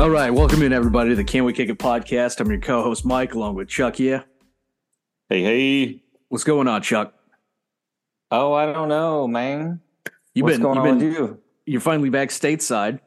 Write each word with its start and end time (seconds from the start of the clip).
All 0.00 0.08
right, 0.08 0.30
welcome 0.30 0.62
in 0.62 0.72
everybody 0.72 1.10
to 1.10 1.16
the 1.16 1.24
Can 1.24 1.44
We 1.44 1.52
Kick 1.52 1.68
It 1.68 1.78
podcast. 1.78 2.40
I'm 2.40 2.48
your 2.50 2.58
co-host 2.58 3.04
Mike, 3.04 3.34
along 3.34 3.54
with 3.56 3.68
Chuck. 3.68 3.98
Yeah, 3.98 4.22
Hey, 5.28 5.42
hey. 5.42 6.02
what's 6.30 6.42
going 6.42 6.68
on, 6.68 6.80
Chuck? 6.80 7.12
Oh, 8.30 8.54
I 8.54 8.72
don't 8.72 8.88
know, 8.88 9.28
man. 9.28 9.80
You've 10.32 10.44
What's 10.44 10.56
been, 10.56 10.62
going 10.62 10.76
you've 10.76 10.86
on 10.86 10.98
been, 10.98 11.08
with 11.08 11.18
you? 11.18 11.38
you're 11.66 11.80
finally 11.82 12.08
back 12.08 12.30
stateside. 12.30 13.00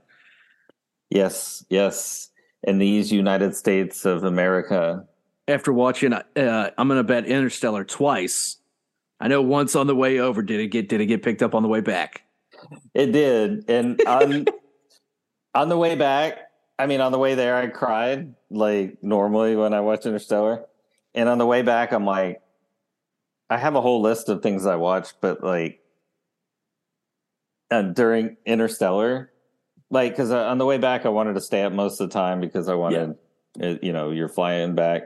Yes, 1.09 1.65
yes. 1.67 2.29
In 2.61 2.77
these 2.77 3.11
United 3.11 3.55
States 3.55 4.05
of 4.05 4.23
America. 4.23 5.07
after 5.47 5.73
watching. 5.73 6.13
Uh, 6.13 6.69
I'm 6.77 6.87
going 6.87 6.99
to 6.99 7.03
bet 7.03 7.25
Interstellar 7.25 7.83
twice. 7.85 8.57
I 9.19 9.29
know 9.29 9.41
once 9.41 9.75
on 9.75 9.87
the 9.87 9.95
way 9.95 10.19
over. 10.19 10.43
Did 10.43 10.59
it 10.59 10.67
get? 10.67 10.89
Did 10.89 11.01
it 11.01 11.07
get 11.07 11.23
picked 11.23 11.41
up 11.41 11.55
on 11.55 11.63
the 11.63 11.69
way 11.69 11.81
back? 11.81 12.21
It 12.93 13.11
did. 13.11 13.67
And 13.67 13.99
on 14.05 14.45
on 15.55 15.69
the 15.69 15.77
way 15.77 15.95
back, 15.95 16.37
I 16.79 16.87
mean 16.87 17.01
on 17.01 17.11
the 17.11 17.19
way 17.19 17.35
there 17.35 17.55
I 17.55 17.67
cried 17.67 18.35
like 18.49 18.97
normally 19.03 19.55
when 19.55 19.73
I 19.73 19.81
watch 19.81 20.05
Interstellar. 20.05 20.65
And 21.15 21.29
on 21.29 21.37
the 21.37 21.45
way 21.45 21.61
back 21.61 21.91
I'm 21.91 22.05
like 22.05 22.41
I 23.49 23.57
have 23.57 23.75
a 23.75 23.81
whole 23.81 24.01
list 24.01 24.29
of 24.29 24.41
things 24.41 24.65
I 24.65 24.77
watched, 24.77 25.15
but 25.21 25.43
like 25.43 25.79
uh, 27.69 27.81
during 27.81 28.37
Interstellar, 28.45 29.31
like 29.89 30.13
because 30.13 30.31
uh, 30.31 30.45
on 30.47 30.57
the 30.57 30.65
way 30.65 30.77
back 30.77 31.05
I 31.05 31.09
wanted 31.09 31.33
to 31.35 31.41
stay 31.41 31.63
up 31.63 31.73
most 31.73 31.99
of 31.99 32.09
the 32.09 32.13
time 32.13 32.39
because 32.39 32.67
I 32.69 32.75
wanted, 32.75 33.15
uh, 33.61 33.75
you 33.81 33.93
know, 33.93 34.11
you're 34.11 34.29
flying 34.29 34.75
back, 34.75 35.03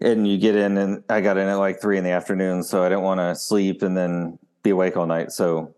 and 0.00 0.26
you 0.26 0.38
get 0.38 0.56
in, 0.56 0.78
and 0.78 1.04
I 1.08 1.20
got 1.20 1.36
in 1.36 1.48
at 1.48 1.54
like 1.56 1.80
three 1.80 1.98
in 1.98 2.04
the 2.04 2.10
afternoon, 2.10 2.62
so 2.62 2.82
I 2.82 2.88
didn't 2.88 3.04
want 3.04 3.20
to 3.20 3.34
sleep 3.34 3.82
and 3.82 3.96
then 3.96 4.38
be 4.62 4.70
awake 4.70 4.96
all 4.96 5.06
night. 5.06 5.32
So 5.32 5.74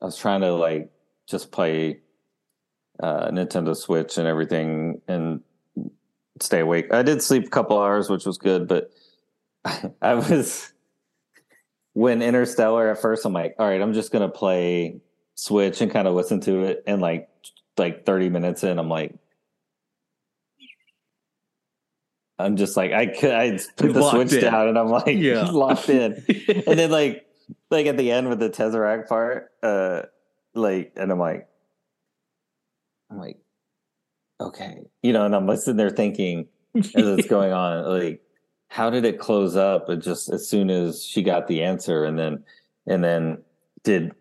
I 0.00 0.06
was 0.06 0.16
trying 0.16 0.40
to 0.42 0.52
like 0.54 0.90
just 1.28 1.52
play 1.52 2.00
uh, 3.02 3.30
Nintendo 3.30 3.76
Switch 3.76 4.18
and 4.18 4.26
everything 4.26 5.00
and 5.08 5.40
stay 6.40 6.60
awake. 6.60 6.92
I 6.92 7.02
did 7.02 7.22
sleep 7.22 7.46
a 7.46 7.50
couple 7.50 7.78
hours, 7.78 8.08
which 8.10 8.24
was 8.26 8.38
good, 8.38 8.68
but 8.68 8.90
I 10.02 10.14
was 10.14 10.72
when 11.92 12.22
Interstellar 12.22 12.90
at 12.90 13.00
first 13.00 13.24
I'm 13.24 13.32
like, 13.32 13.54
all 13.58 13.66
right, 13.68 13.80
I'm 13.80 13.92
just 13.92 14.12
gonna 14.12 14.28
play 14.28 15.00
Switch 15.34 15.80
and 15.80 15.90
kind 15.90 16.06
of 16.08 16.14
listen 16.14 16.40
to 16.42 16.64
it. 16.64 16.82
And 16.86 17.00
like 17.00 17.28
like 17.78 18.04
30 18.04 18.28
minutes 18.28 18.62
in, 18.64 18.78
I'm 18.78 18.88
like 18.88 19.14
I'm 22.38 22.56
just 22.56 22.76
like 22.76 22.92
I 22.92 23.06
could 23.06 23.32
I 23.32 23.58
put 23.76 23.92
the 23.92 24.10
switch 24.10 24.32
in. 24.32 24.40
down 24.40 24.68
and 24.68 24.78
I'm 24.78 24.88
like 24.88 25.06
Yeah. 25.16 25.50
locked 25.50 25.88
in. 25.88 26.12
and 26.66 26.78
then 26.78 26.90
like 26.90 27.26
like 27.70 27.86
at 27.86 27.96
the 27.96 28.10
end 28.10 28.28
with 28.28 28.38
the 28.38 28.50
Tesseract 28.50 29.08
part, 29.08 29.50
uh 29.62 30.02
like 30.54 30.92
and 30.96 31.10
I'm 31.12 31.18
like 31.18 31.48
I'm 33.10 33.18
like, 33.18 33.38
okay. 34.40 34.82
You 35.02 35.12
know, 35.12 35.26
and 35.26 35.34
I'm 35.34 35.56
sitting 35.56 35.76
there 35.76 35.90
thinking 35.90 36.46
as 36.76 36.84
it's 36.94 37.28
going 37.28 37.52
on, 37.52 37.84
like, 37.84 38.22
how 38.68 38.88
did 38.88 39.04
it 39.04 39.18
close 39.18 39.56
up? 39.56 39.90
It 39.90 39.96
just 39.96 40.30
as 40.30 40.48
soon 40.48 40.70
as 40.70 41.04
she 41.04 41.22
got 41.22 41.48
the 41.48 41.62
answer, 41.62 42.04
and 42.04 42.18
then 42.18 42.44
and 42.86 43.02
then 43.02 43.38
did 43.82 44.12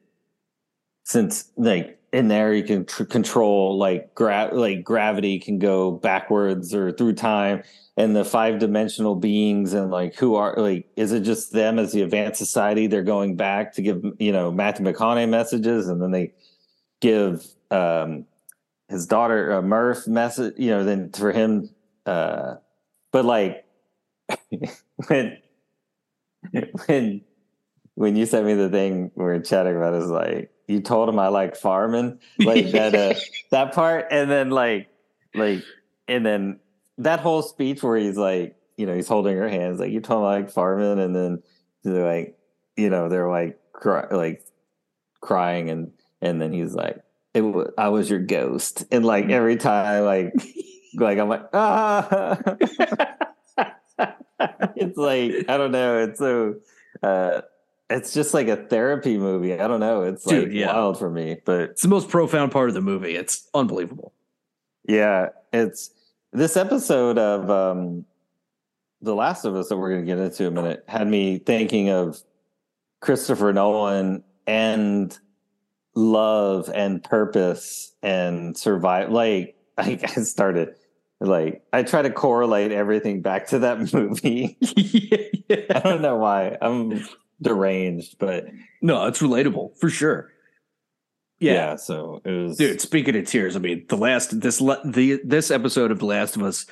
since 1.04 1.52
like 1.58 2.00
in 2.12 2.28
there 2.28 2.54
you 2.54 2.64
can 2.64 2.86
tr- 2.86 3.04
control 3.04 3.78
like 3.78 4.14
gra- 4.16 4.50
like 4.52 4.84
gravity 4.84 5.40
can 5.40 5.60
go 5.60 5.92
backwards 5.92 6.74
or 6.74 6.92
through 6.92 7.14
time 7.14 7.62
and 7.98 8.16
the 8.16 8.26
five 8.26 8.60
dimensional 8.60 9.16
beings 9.16 9.74
and 9.74 9.92
like 9.92 10.16
who 10.16 10.36
are 10.36 10.56
like 10.58 10.88
is 10.96 11.12
it 11.12 11.22
just 11.22 11.52
them 11.52 11.78
as 11.78 11.92
the 11.92 12.02
advanced 12.02 12.40
society 12.40 12.88
they're 12.88 13.04
going 13.04 13.36
back 13.36 13.74
to 13.74 13.82
give 13.82 14.04
you 14.18 14.32
know 14.32 14.52
Matthew 14.52 14.86
McConaughey 14.86 15.30
messages 15.30 15.88
and 15.88 16.02
then 16.02 16.12
they 16.12 16.32
give 17.02 17.46
um 17.72 18.26
his 18.90 19.06
daughter 19.06 19.54
uh, 19.54 19.62
Murph 19.62 20.08
message 20.08 20.56
you 20.58 20.72
know 20.72 20.84
then 20.84 21.12
for 21.12 21.32
him 21.32 21.70
uh 22.06 22.56
but 23.12 23.26
like 23.26 23.66
when 25.08 25.38
when 26.86 27.22
when 27.96 28.16
you 28.16 28.26
sent 28.26 28.46
me 28.46 28.54
the 28.54 28.70
thing 28.70 29.12
we 29.16 29.24
were 29.24 29.40
chatting 29.40 29.76
about 29.76 29.94
is 29.94 30.10
like 30.10 30.52
you 30.68 30.82
told 30.82 31.10
him 31.10 31.20
I 31.20 31.28
like 31.30 31.56
farming 31.56 32.20
like 32.40 32.72
that 32.72 32.96
uh, 32.96 33.20
that 33.52 33.74
part 33.74 34.08
and 34.12 34.30
then 34.30 34.50
like 34.52 34.88
like 35.34 35.64
and 36.08 36.26
then 36.26 36.60
that 36.98 37.20
whole 37.20 37.42
speech 37.42 37.84
where 37.84 37.98
he's 37.98 38.18
like 38.18 38.56
you 38.78 38.86
know 38.86 38.96
he's 38.96 39.08
holding 39.08 39.36
her 39.36 39.50
hands 39.50 39.80
like 39.80 39.92
you 39.92 40.00
told 40.00 40.22
him 40.22 40.28
I 40.28 40.40
like 40.40 40.52
farming 40.52 41.00
and 41.00 41.16
then 41.16 41.44
they're 41.84 42.08
like 42.08 42.38
you 42.78 42.90
know 42.90 43.10
they're 43.10 43.30
like 43.30 43.60
cry, 43.74 44.08
like 44.12 44.46
crying 45.22 45.70
and 45.70 45.92
and 46.22 46.42
then 46.42 46.54
he's 46.54 46.74
like 46.74 47.02
it 47.40 47.42
was, 47.42 47.72
I 47.78 47.90
was 47.90 48.10
your 48.10 48.20
ghost. 48.20 48.86
And 48.92 49.06
like 49.06 49.30
every 49.30 49.56
time 49.56 50.04
like 50.04 50.34
like 50.96 51.18
I'm 51.18 51.30
like 51.30 51.46
ah. 51.54 52.44
It's 54.76 54.98
like 54.98 55.50
I 55.50 55.58
don't 55.58 55.72
know. 55.72 55.98
It's 56.00 56.20
so 56.20 56.56
uh 57.04 57.42
it's 57.90 58.14
just 58.14 58.34
like 58.34 58.48
a 58.48 58.56
therapy 58.56 59.18
movie. 59.18 59.54
I 59.54 59.68
don't 59.68 59.80
know. 59.80 60.04
It's 60.04 60.24
Dude, 60.24 60.50
like 60.50 60.54
yeah. 60.54 60.74
wild 60.74 61.00
for 61.00 61.10
me 61.10 61.38
but 61.46 61.62
It's 61.72 61.82
the 61.82 61.88
most 61.88 62.10
profound 62.10 62.52
part 62.52 62.70
of 62.70 62.76
the 62.76 62.82
movie. 62.82 63.16
It's 63.16 63.48
unbelievable. 63.54 64.14
yeah. 64.88 65.30
It's 65.52 65.92
this 66.32 66.56
episode 66.58 67.18
of 67.18 67.50
um 67.50 68.06
The 69.02 69.16
Last 69.16 69.46
of 69.46 69.56
Us 69.56 69.70
that 69.70 69.78
we're 69.78 69.90
going 69.90 70.02
to 70.02 70.06
get 70.06 70.20
into 70.20 70.44
in 70.46 70.58
a 70.58 70.62
minute 70.62 70.84
had 70.88 71.08
me 71.08 71.40
thinking 71.40 71.90
of 71.90 72.22
Christopher 73.02 73.52
Nolan 73.54 74.24
and 74.46 75.18
love 76.00 76.70
and 76.74 77.04
purpose 77.04 77.94
and 78.02 78.58
survive 78.58 79.10
like 79.12 79.56
I, 79.78 80.00
I 80.04 80.22
started 80.22 80.76
like 81.20 81.62
I 81.74 81.84
try 81.84 82.02
to 82.02 82.10
correlate 82.10 82.72
everything 82.72 83.22
back 83.22 83.48
to 83.48 83.60
that 83.60 83.80
movie. 83.94 84.58
I 84.64 85.32
yeah. 85.50 85.80
don't 85.80 86.02
know 86.02 86.16
why. 86.18 86.58
I'm 86.62 87.06
deranged, 87.42 88.18
but 88.20 88.46
No, 88.82 89.06
it's 89.08 89.22
relatable 89.22 89.78
for 89.78 89.90
sure. 89.90 90.32
yeah, 91.40 91.54
Yeah. 91.54 91.76
so 91.76 92.22
it 92.24 92.32
was 92.32 92.58
dude. 92.58 92.80
Speaking 92.82 93.16
of 93.18 93.26
tears, 93.26 93.56
I 93.56 93.60
mean, 93.60 93.86
the 93.90 93.98
last 93.98 94.40
this 94.40 94.60
the 94.60 95.20
this 95.26 95.52
episode 95.52 95.92
of 95.92 96.00
The 96.00 96.06
Last 96.06 96.36
of 96.38 96.44
Us, 96.44 96.66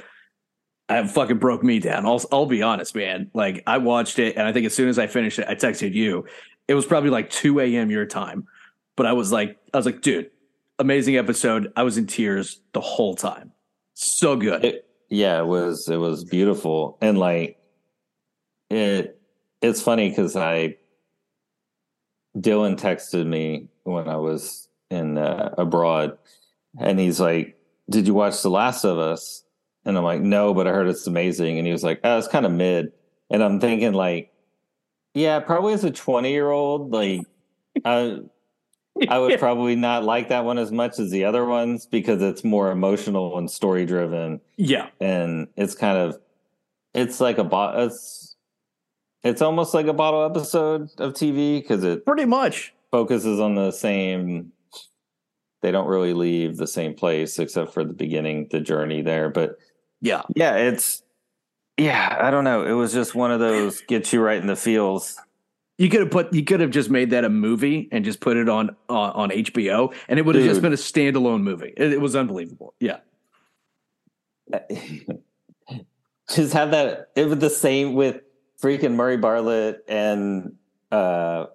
I 0.90 1.06
fucking 1.06 1.40
broke 1.40 1.64
me 1.64 1.80
down. 1.80 2.06
I'll 2.06 2.22
I'll 2.32 2.46
be 2.46 2.62
honest, 2.62 2.96
man. 2.96 3.30
Like 3.34 3.64
I 3.68 3.80
watched 3.80 4.20
it, 4.20 4.38
and 4.38 4.48
I 4.48 4.54
think 4.54 4.66
as 4.66 4.74
soon 4.74 4.88
as 4.88 4.98
I 4.98 5.08
finished 5.08 5.40
it, 5.40 5.48
I 5.50 5.56
texted 5.56 5.94
you. 5.94 6.26
It 6.70 6.74
was 6.76 6.86
probably 6.86 7.10
like 7.10 7.30
two 7.30 7.60
a.m. 7.60 7.90
your 7.92 8.06
time, 8.06 8.48
but 8.98 9.06
I 9.06 9.14
was 9.14 9.32
like, 9.32 9.58
I 9.74 9.78
was 9.78 9.86
like, 9.86 10.02
dude, 10.02 10.30
amazing 10.80 11.16
episode. 11.16 11.72
I 11.78 11.84
was 11.84 11.98
in 11.98 12.08
tears 12.08 12.60
the 12.74 12.82
whole 12.82 13.16
time. 13.16 13.54
So 13.94 14.36
good. 14.36 14.66
It, 14.66 14.90
yeah, 15.10 15.40
it 15.40 15.46
was 15.46 15.88
it 15.88 15.96
was 15.96 16.26
beautiful 16.26 16.98
and 17.02 17.18
like 17.18 17.58
it. 18.70 19.22
It's 19.62 19.82
funny 19.82 20.10
because 20.10 20.36
I 20.36 20.76
Dylan 22.38 22.78
texted 22.78 23.26
me 23.26 23.70
when 23.84 24.10
I 24.10 24.18
was 24.18 24.68
in 24.92 25.18
uh, 25.18 25.56
abroad, 25.58 26.18
and 26.80 27.00
he's 27.00 27.20
like, 27.22 27.58
"Did 27.90 28.06
you 28.06 28.14
watch 28.14 28.42
The 28.42 28.50
Last 28.50 28.84
of 28.84 29.00
Us?" 29.00 29.44
And 29.86 29.98
I'm 29.98 30.04
like, 30.04 30.22
"No, 30.22 30.54
but 30.54 30.68
I 30.68 30.72
heard 30.72 30.90
it's 30.90 31.08
amazing." 31.08 31.58
And 31.58 31.66
he 31.66 31.72
was 31.72 31.84
like, 31.84 32.02
"Oh, 32.04 32.18
it's 32.18 32.28
kind 32.28 32.46
of 32.46 32.52
mid." 32.52 32.92
And 33.30 33.44
I'm 33.44 33.60
thinking 33.60 33.94
like, 33.94 34.32
yeah, 35.14 35.40
probably 35.40 35.74
as 35.74 35.84
a 35.84 35.92
20 35.92 36.32
year 36.32 36.50
old, 36.50 36.92
like 36.92 37.22
I 37.84 38.20
I 39.10 39.20
would 39.20 39.40
probably 39.40 39.76
not 39.76 40.04
like 40.04 40.30
that 40.30 40.46
one 40.46 40.58
as 40.58 40.72
much 40.72 41.00
as 41.00 41.12
the 41.12 41.26
other 41.26 41.46
ones 41.46 41.86
because 41.86 42.22
it's 42.22 42.44
more 42.44 42.72
emotional 42.72 43.38
and 43.38 43.50
story 43.50 43.86
driven 43.86 44.42
yeah, 44.58 44.88
and 45.00 45.48
it's 45.56 45.76
kind 45.76 45.98
of 45.98 46.20
it's 46.94 47.20
like 47.20 47.38
a 47.38 47.44
bot 47.44 47.80
it's 47.80 48.36
it's 49.24 49.42
almost 49.42 49.74
like 49.74 49.88
a 49.88 49.94
bottle 49.94 50.24
episode 50.24 50.90
of 51.00 51.14
TV 51.14 51.62
because 51.62 51.84
it 51.84 52.06
pretty 52.06 52.26
much. 52.26 52.74
focuses 52.92 53.40
on 53.40 53.56
the 53.56 53.72
same 53.72 54.52
they 55.62 55.72
don't 55.72 55.88
really 55.88 56.14
leave 56.14 56.58
the 56.58 56.68
same 56.68 56.94
place 56.94 57.40
except 57.40 57.74
for 57.74 57.84
the 57.84 57.94
beginning 57.94 58.48
the 58.52 58.60
journey 58.62 59.02
there 59.02 59.30
but 59.30 59.58
Yeah, 60.02 60.22
yeah 60.36 60.56
it's 60.56 61.04
yeah 61.78 62.18
i 62.22 62.32
don't 62.32 62.44
know. 62.44 62.66
It 62.66 62.74
was 62.74 62.94
just 62.94 63.14
one 63.16 63.32
of 63.32 63.40
those 63.40 63.82
get 63.82 64.14
you 64.14 64.22
right 64.22 64.40
in 64.40 64.48
the 64.48 64.56
feels 64.56 65.20
you 65.78 65.90
could 65.90 66.00
have 66.02 66.12
put 66.12 66.34
you 66.34 66.44
could 66.44 66.60
have 66.60 66.72
just 66.72 66.90
made 66.90 67.12
that 67.12 67.24
a 67.24 67.30
movie 67.30 67.88
and 67.92 68.04
just 68.04 68.20
put 68.20 68.38
it 68.38 68.50
on 68.50 68.76
on, 68.90 69.12
on 69.12 69.30
HBO, 69.30 69.94
and 70.08 70.20
it 70.20 70.26
would 70.26 70.36
have 70.36 70.44
just 70.46 70.62
been 70.62 70.74
a 70.74 70.78
standalone 70.78 71.42
movie. 71.44 71.74
It, 71.78 71.94
it 71.94 72.02
was 72.02 72.16
unbelievable. 72.16 72.74
Yeah, 72.80 72.98
just 76.34 76.54
have 76.54 76.72
that 76.72 77.10
it 77.16 77.28
was 77.28 77.40
the 77.40 77.50
same 77.50 77.94
with 77.94 78.22
freaking 78.62 78.94
Murray 78.96 79.18
Bartlett 79.18 79.84
and 79.88 80.56
uh 80.92 81.46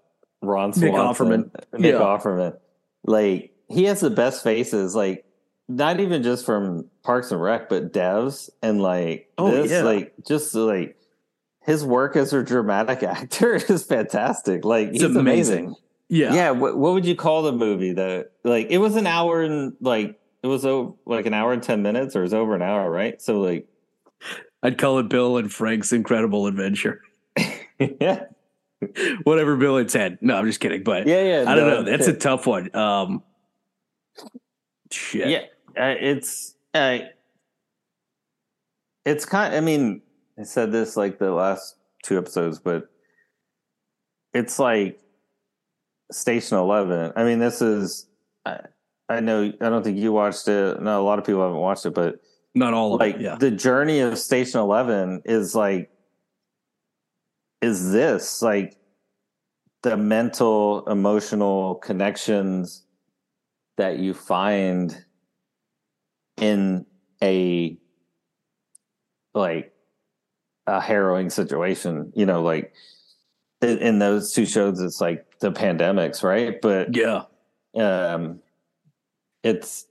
Ron 0.40 0.70
Nick 0.70 0.90
Swanson, 0.92 1.26
Offerman. 1.26 1.78
Nick 1.78 1.92
Yeah. 1.94 2.00
Offerman. 2.00 2.56
Like 3.04 3.52
he 3.68 3.84
has 3.84 4.00
the 4.00 4.10
best 4.10 4.42
faces, 4.42 4.94
like 4.94 5.24
not 5.68 6.00
even 6.00 6.22
just 6.22 6.44
from 6.44 6.88
Parks 7.02 7.30
and 7.32 7.40
Rec, 7.40 7.68
but 7.68 7.92
Devs 7.92 8.50
and 8.62 8.80
like 8.82 9.30
Oh, 9.38 9.50
this, 9.50 9.70
yeah. 9.70 9.82
like 9.82 10.12
just 10.26 10.54
like 10.54 10.96
his 11.64 11.84
work 11.84 12.16
as 12.16 12.32
a 12.32 12.42
dramatic 12.42 13.02
actor 13.02 13.54
is 13.54 13.84
fantastic. 13.84 14.64
Like 14.64 14.88
it's 14.88 15.02
he's 15.02 15.16
amazing. 15.16 15.58
amazing. 15.58 15.76
Yeah, 16.08 16.34
Yeah, 16.34 16.50
what, 16.50 16.76
what 16.76 16.92
would 16.92 17.06
you 17.06 17.16
call 17.16 17.42
the 17.42 17.52
movie? 17.52 17.92
though? 17.92 18.24
like 18.44 18.66
it 18.70 18.78
was 18.78 18.96
an 18.96 19.06
hour 19.06 19.40
and 19.40 19.74
like 19.80 20.18
it 20.42 20.46
was 20.46 20.66
over 20.66 20.92
like 21.06 21.26
an 21.26 21.34
hour 21.34 21.52
and 21.52 21.62
ten 21.62 21.82
minutes, 21.82 22.14
or 22.16 22.20
it 22.20 22.24
was 22.24 22.34
over 22.34 22.54
an 22.54 22.62
hour, 22.62 22.90
right? 22.90 23.20
So 23.22 23.40
like, 23.40 23.66
I'd 24.62 24.76
call 24.76 24.98
it 24.98 25.08
Bill 25.08 25.38
and 25.38 25.52
Frank's 25.52 25.92
Incredible 25.92 26.46
Adventure. 26.46 27.00
yeah, 27.78 28.24
Whatever 29.24 29.56
Bill 29.56 29.76
had 29.76 29.90
said. 29.90 30.18
No, 30.20 30.36
I'm 30.36 30.46
just 30.46 30.60
kidding. 30.60 30.82
But 30.82 31.06
yeah, 31.06 31.22
yeah. 31.22 31.44
I 31.50 31.54
don't 31.54 31.68
no, 31.68 31.82
know. 31.82 31.90
That's 31.90 32.08
a 32.08 32.12
tough 32.12 32.46
one. 32.46 32.74
Um, 32.74 33.22
shit. 34.90 35.28
yeah. 35.28 35.42
Uh, 35.80 35.94
it's 35.98 36.54
uh, 36.74 36.98
it's 39.04 39.24
kind. 39.24 39.54
I 39.54 39.60
mean, 39.60 40.02
I 40.38 40.44
said 40.44 40.72
this 40.72 40.96
like 40.96 41.18
the 41.18 41.30
last 41.30 41.76
two 42.04 42.18
episodes, 42.18 42.58
but 42.58 42.88
it's 44.34 44.58
like 44.58 45.00
Station 46.10 46.58
Eleven. 46.58 47.12
I 47.16 47.24
mean, 47.24 47.38
this 47.38 47.60
is. 47.62 48.06
I, 48.44 48.60
I 49.08 49.20
know. 49.20 49.52
I 49.60 49.68
don't 49.68 49.82
think 49.82 49.98
you 49.98 50.12
watched 50.12 50.48
it. 50.48 50.80
No, 50.80 51.00
a 51.00 51.04
lot 51.04 51.18
of 51.18 51.24
people 51.24 51.42
haven't 51.42 51.58
watched 51.58 51.84
it, 51.86 51.94
but 51.94 52.20
Not 52.54 52.72
all 52.74 52.94
of 52.94 53.00
like 53.00 53.16
it. 53.16 53.20
Yeah. 53.20 53.36
the 53.36 53.50
journey 53.50 54.00
of 54.00 54.18
Station 54.18 54.60
Eleven 54.60 55.22
is 55.24 55.54
like 55.54 55.90
is 57.60 57.92
this 57.92 58.42
like 58.42 58.76
the 59.82 59.96
mental 59.96 60.86
emotional 60.88 61.76
connections 61.76 62.84
that 63.76 63.98
you 63.98 64.14
find 64.14 65.04
in 66.40 66.86
a 67.22 67.76
like 69.34 69.71
a 70.66 70.80
harrowing 70.80 71.28
situation 71.30 72.12
you 72.14 72.24
know 72.26 72.42
like 72.42 72.72
in, 73.62 73.78
in 73.78 73.98
those 73.98 74.32
two 74.32 74.46
shows 74.46 74.80
it's 74.80 75.00
like 75.00 75.26
the 75.40 75.50
pandemics 75.50 76.22
right 76.22 76.60
but 76.60 76.94
Yeah. 76.94 77.24
um 77.76 78.40
it's 79.42 79.86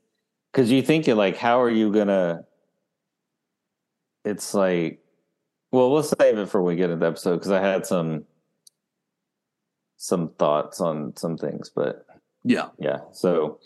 because 0.51 0.71
you 0.71 0.81
think 0.81 1.07
it 1.07 1.15
like 1.15 1.35
how 1.37 1.61
are 1.61 1.69
you 1.69 1.91
gonna 1.91 2.45
it's 4.23 4.53
like 4.53 4.99
well 5.71 5.91
we'll 5.91 6.03
save 6.03 6.37
it 6.37 6.47
for 6.49 6.61
when 6.61 6.75
we 6.75 6.77
get 6.77 6.89
into 6.89 6.97
the 7.03 7.07
episode 7.07 7.35
because 7.37 7.51
i 7.51 7.59
had 7.59 7.85
some 7.85 8.23
some 9.97 10.29
thoughts 10.39 10.79
on 10.81 11.15
some 11.17 11.37
things 11.37 11.69
but 11.69 12.05
Yeah. 12.43 12.69
yeah 12.79 12.99
so 13.11 13.59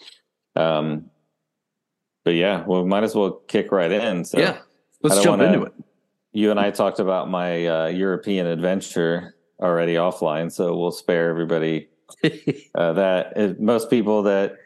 um 0.55 1.09
but 2.23 2.33
yeah 2.33 2.63
well 2.65 2.85
might 2.85 3.03
as 3.03 3.13
well 3.15 3.31
kick 3.47 3.71
right 3.71 3.91
in 3.91 4.25
so 4.25 4.39
yeah. 4.39 4.57
Let's 5.03 5.21
jump 5.21 5.39
wanna- 5.41 5.53
into 5.53 5.71
you 6.35 6.51
and 6.51 6.59
i 6.59 6.69
talked 6.69 6.99
about 6.99 7.29
my 7.29 7.65
uh 7.65 7.87
european 7.87 8.45
adventure 8.45 9.35
already 9.59 9.95
offline 9.95 10.51
so 10.51 10.77
we'll 10.77 10.91
spare 10.91 11.29
everybody 11.29 11.87
uh, 12.75 12.93
that 12.93 13.37
uh, 13.37 13.53
most 13.57 13.89
people 13.89 14.23
that 14.23 14.57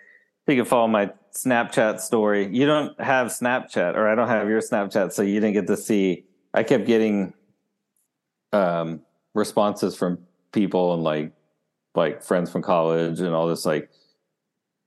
you 0.47 0.55
can 0.55 0.65
follow 0.65 0.87
my 0.87 1.11
Snapchat 1.33 1.99
story. 1.99 2.47
You 2.51 2.65
don't 2.65 2.99
have 2.99 3.27
Snapchat, 3.27 3.95
or 3.95 4.07
I 4.07 4.15
don't 4.15 4.27
have 4.27 4.49
your 4.49 4.61
Snapchat, 4.61 5.13
so 5.13 5.21
you 5.21 5.39
didn't 5.39 5.53
get 5.53 5.67
to 5.67 5.77
see. 5.77 6.25
I 6.53 6.63
kept 6.63 6.85
getting 6.85 7.33
um, 8.51 9.01
responses 9.33 9.95
from 9.95 10.19
people 10.51 10.93
and 10.93 11.03
like 11.03 11.31
like 11.95 12.23
friends 12.23 12.51
from 12.51 12.61
college 12.61 13.19
and 13.19 13.33
all 13.33 13.47
this. 13.47 13.65
Like, 13.65 13.89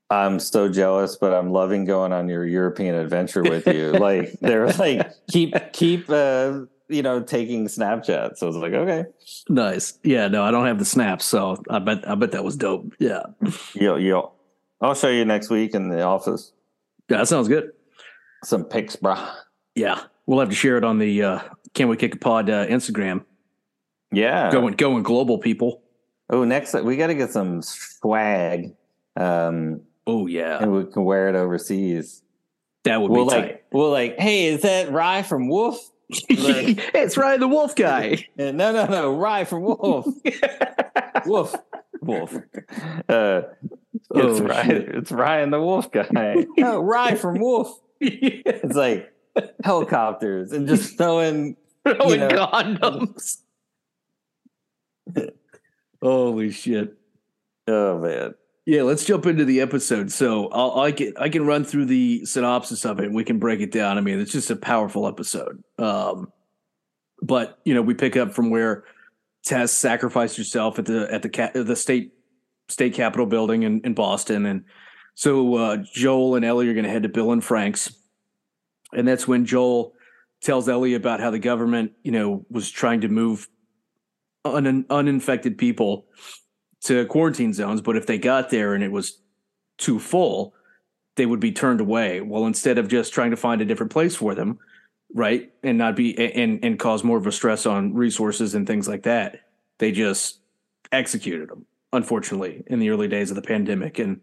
I'm 0.09 0.39
so 0.39 0.69
jealous, 0.69 1.15
but 1.15 1.33
I'm 1.33 1.51
loving 1.51 1.85
going 1.85 2.11
on 2.11 2.27
your 2.27 2.45
European 2.45 2.95
adventure 2.95 3.43
with 3.43 3.67
you. 3.67 3.91
like, 3.93 4.33
they're 4.41 4.67
like, 4.67 5.11
keep 5.29 5.55
keep 5.71 6.09
uh, 6.09 6.61
you 6.89 7.01
know 7.01 7.21
taking 7.21 7.65
Snapchat. 7.67 8.37
So 8.37 8.47
I 8.47 8.49
was 8.49 8.55
like, 8.57 8.73
okay, 8.73 9.05
nice. 9.49 9.99
Yeah. 10.03 10.27
No, 10.27 10.43
I 10.43 10.51
don't 10.51 10.65
have 10.65 10.79
the 10.79 10.85
snaps, 10.85 11.25
so 11.25 11.61
I 11.69 11.79
bet 11.79 12.07
I 12.09 12.15
bet 12.15 12.31
that 12.31 12.43
was 12.43 12.55
dope. 12.55 12.93
Yeah. 12.99 13.23
yo 13.73 13.95
yo. 13.95 14.31
I'll 14.81 14.95
show 14.95 15.09
you 15.09 15.23
next 15.25 15.49
week 15.49 15.73
in 15.73 15.89
the 15.89 16.01
office. 16.01 16.51
Yeah. 17.09 17.17
That 17.17 17.27
sounds 17.27 17.47
good. 17.47 17.71
Some 18.43 18.65
pics, 18.65 18.95
brah. 18.95 19.33
Yeah. 19.75 20.01
We'll 20.25 20.39
have 20.39 20.49
to 20.49 20.55
share 20.55 20.77
it 20.77 20.83
on 20.83 20.99
the 20.99 21.23
uh, 21.23 21.39
Can 21.73 21.87
We 21.87 21.97
Kick 21.97 22.15
a 22.15 22.17
Pod 22.17 22.49
uh, 22.49 22.65
Instagram. 22.67 23.23
Yeah. 24.11 24.51
Going 24.51 24.73
going 24.75 25.03
global, 25.03 25.37
people. 25.37 25.81
Oh, 26.29 26.43
next 26.43 26.73
we 26.73 26.97
got 26.97 27.07
to 27.07 27.15
get 27.15 27.31
some 27.31 27.61
swag, 27.61 28.73
um, 29.17 29.81
Oh 30.05 30.27
yeah, 30.27 30.61
and 30.61 30.71
we 30.73 30.85
can 30.85 31.05
wear 31.05 31.29
it 31.29 31.35
overseas. 31.35 32.23
that 32.83 33.01
would 33.01 33.11
We'll 33.11 33.25
be 33.25 33.31
like, 33.31 33.65
we'll 33.71 33.91
like, 33.91 34.19
hey, 34.19 34.47
is 34.47 34.61
that 34.63 34.91
Rye 34.91 35.23
from 35.23 35.47
Wolf? 35.47 35.77
it's 36.29 37.17
Ryan 37.17 37.39
the 37.39 37.47
Wolf 37.47 37.75
guy. 37.75 38.27
No, 38.37 38.51
no, 38.51 38.85
no, 38.85 39.15
Rye 39.15 39.43
from 39.45 39.61
Wolf. 39.63 40.05
Wolf, 41.25 41.55
Wolf. 42.01 42.35
Uh, 43.09 43.41
it's 44.15 44.39
Oh, 44.39 44.43
Ryan. 44.43 44.67
shit. 44.69 44.89
It's 44.95 45.11
Ryan 45.11 45.49
the 45.51 45.59
Wolf 45.61 45.91
guy. 45.91 46.45
no, 46.57 46.81
Rye 46.81 47.15
from 47.15 47.39
Wolf. 47.39 47.79
It's 47.99 48.75
like 48.75 49.11
helicopters 49.63 50.51
and 50.51 50.67
just 50.67 50.97
throwing. 50.97 51.55
Throwing 51.85 52.19
know. 52.21 52.29
condoms. 52.29 53.37
Holy 56.01 56.51
shit. 56.51 56.93
Oh 57.67 57.97
man, 57.99 58.33
Yeah, 58.65 58.83
let's 58.83 59.03
jump 59.03 59.25
into 59.25 59.43
the 59.43 59.59
episode. 59.59 60.11
So 60.11 60.47
I'll, 60.47 60.79
I 60.79 60.91
can 60.93 61.13
I 61.17 61.27
can 61.29 61.45
run 61.45 61.65
through 61.65 61.85
the 61.85 62.25
synopsis 62.25 62.85
of 62.85 62.99
it. 62.99 63.05
and 63.05 63.15
We 63.15 63.25
can 63.25 63.37
break 63.37 63.59
it 63.59 63.71
down. 63.71 63.97
I 63.97 64.01
mean, 64.01 64.19
it's 64.19 64.31
just 64.31 64.49
a 64.51 64.55
powerful 64.55 65.07
episode. 65.07 65.61
Um, 65.77 66.31
but 67.21 67.59
you 67.65 67.73
know, 67.73 67.81
we 67.81 67.93
pick 67.93 68.15
up 68.15 68.33
from 68.33 68.49
where 68.49 68.85
Tess 69.43 69.71
sacrificed 69.73 70.37
herself 70.37 70.79
at 70.79 70.85
the 70.85 71.11
at 71.11 71.21
the 71.21 71.63
the 71.65 71.75
state 71.75 72.13
state 72.69 72.93
capitol 72.93 73.25
building 73.25 73.63
in, 73.63 73.81
in 73.81 73.93
Boston, 73.93 74.45
and 74.45 74.63
so 75.13 75.55
uh, 75.55 75.77
Joel 75.93 76.35
and 76.35 76.45
Ellie 76.45 76.69
are 76.69 76.73
going 76.73 76.85
to 76.85 76.89
head 76.89 77.03
to 77.03 77.09
Bill 77.09 77.33
and 77.33 77.43
Frank's, 77.43 77.93
and 78.93 79.05
that's 79.05 79.27
when 79.27 79.45
Joel 79.45 79.93
tells 80.41 80.69
Ellie 80.69 80.93
about 80.93 81.19
how 81.19 81.31
the 81.31 81.39
government, 81.39 81.91
you 82.03 82.11
know, 82.11 82.45
was 82.49 82.71
trying 82.71 83.01
to 83.01 83.09
move 83.09 83.47
un- 84.45 84.85
uninfected 84.89 85.57
people 85.57 86.05
to 86.83 87.05
quarantine 87.05 87.53
zones, 87.53 87.81
but 87.81 87.95
if 87.95 88.05
they 88.05 88.17
got 88.17 88.49
there 88.49 88.73
and 88.73 88.83
it 88.83 88.91
was 88.91 89.19
too 89.77 89.99
full, 89.99 90.53
they 91.15 91.25
would 91.25 91.39
be 91.39 91.51
turned 91.51 91.81
away. 91.81 92.21
Well, 92.21 92.45
instead 92.45 92.77
of 92.77 92.87
just 92.87 93.13
trying 93.13 93.31
to 93.31 93.37
find 93.37 93.61
a 93.61 93.65
different 93.65 93.91
place 93.91 94.15
for 94.15 94.35
them, 94.35 94.59
right, 95.13 95.51
and 95.63 95.77
not 95.77 95.95
be 95.95 96.17
and 96.17 96.63
and 96.63 96.79
cause 96.79 97.03
more 97.03 97.17
of 97.17 97.27
a 97.27 97.31
stress 97.31 97.65
on 97.65 97.93
resources 97.93 98.55
and 98.55 98.65
things 98.67 98.87
like 98.87 99.03
that, 99.03 99.41
they 99.79 99.91
just 99.91 100.39
executed 100.91 101.49
them. 101.49 101.65
Unfortunately, 101.93 102.63
in 102.67 102.79
the 102.79 102.89
early 102.89 103.07
days 103.07 103.29
of 103.29 103.35
the 103.35 103.41
pandemic, 103.43 103.99
and 103.99 104.21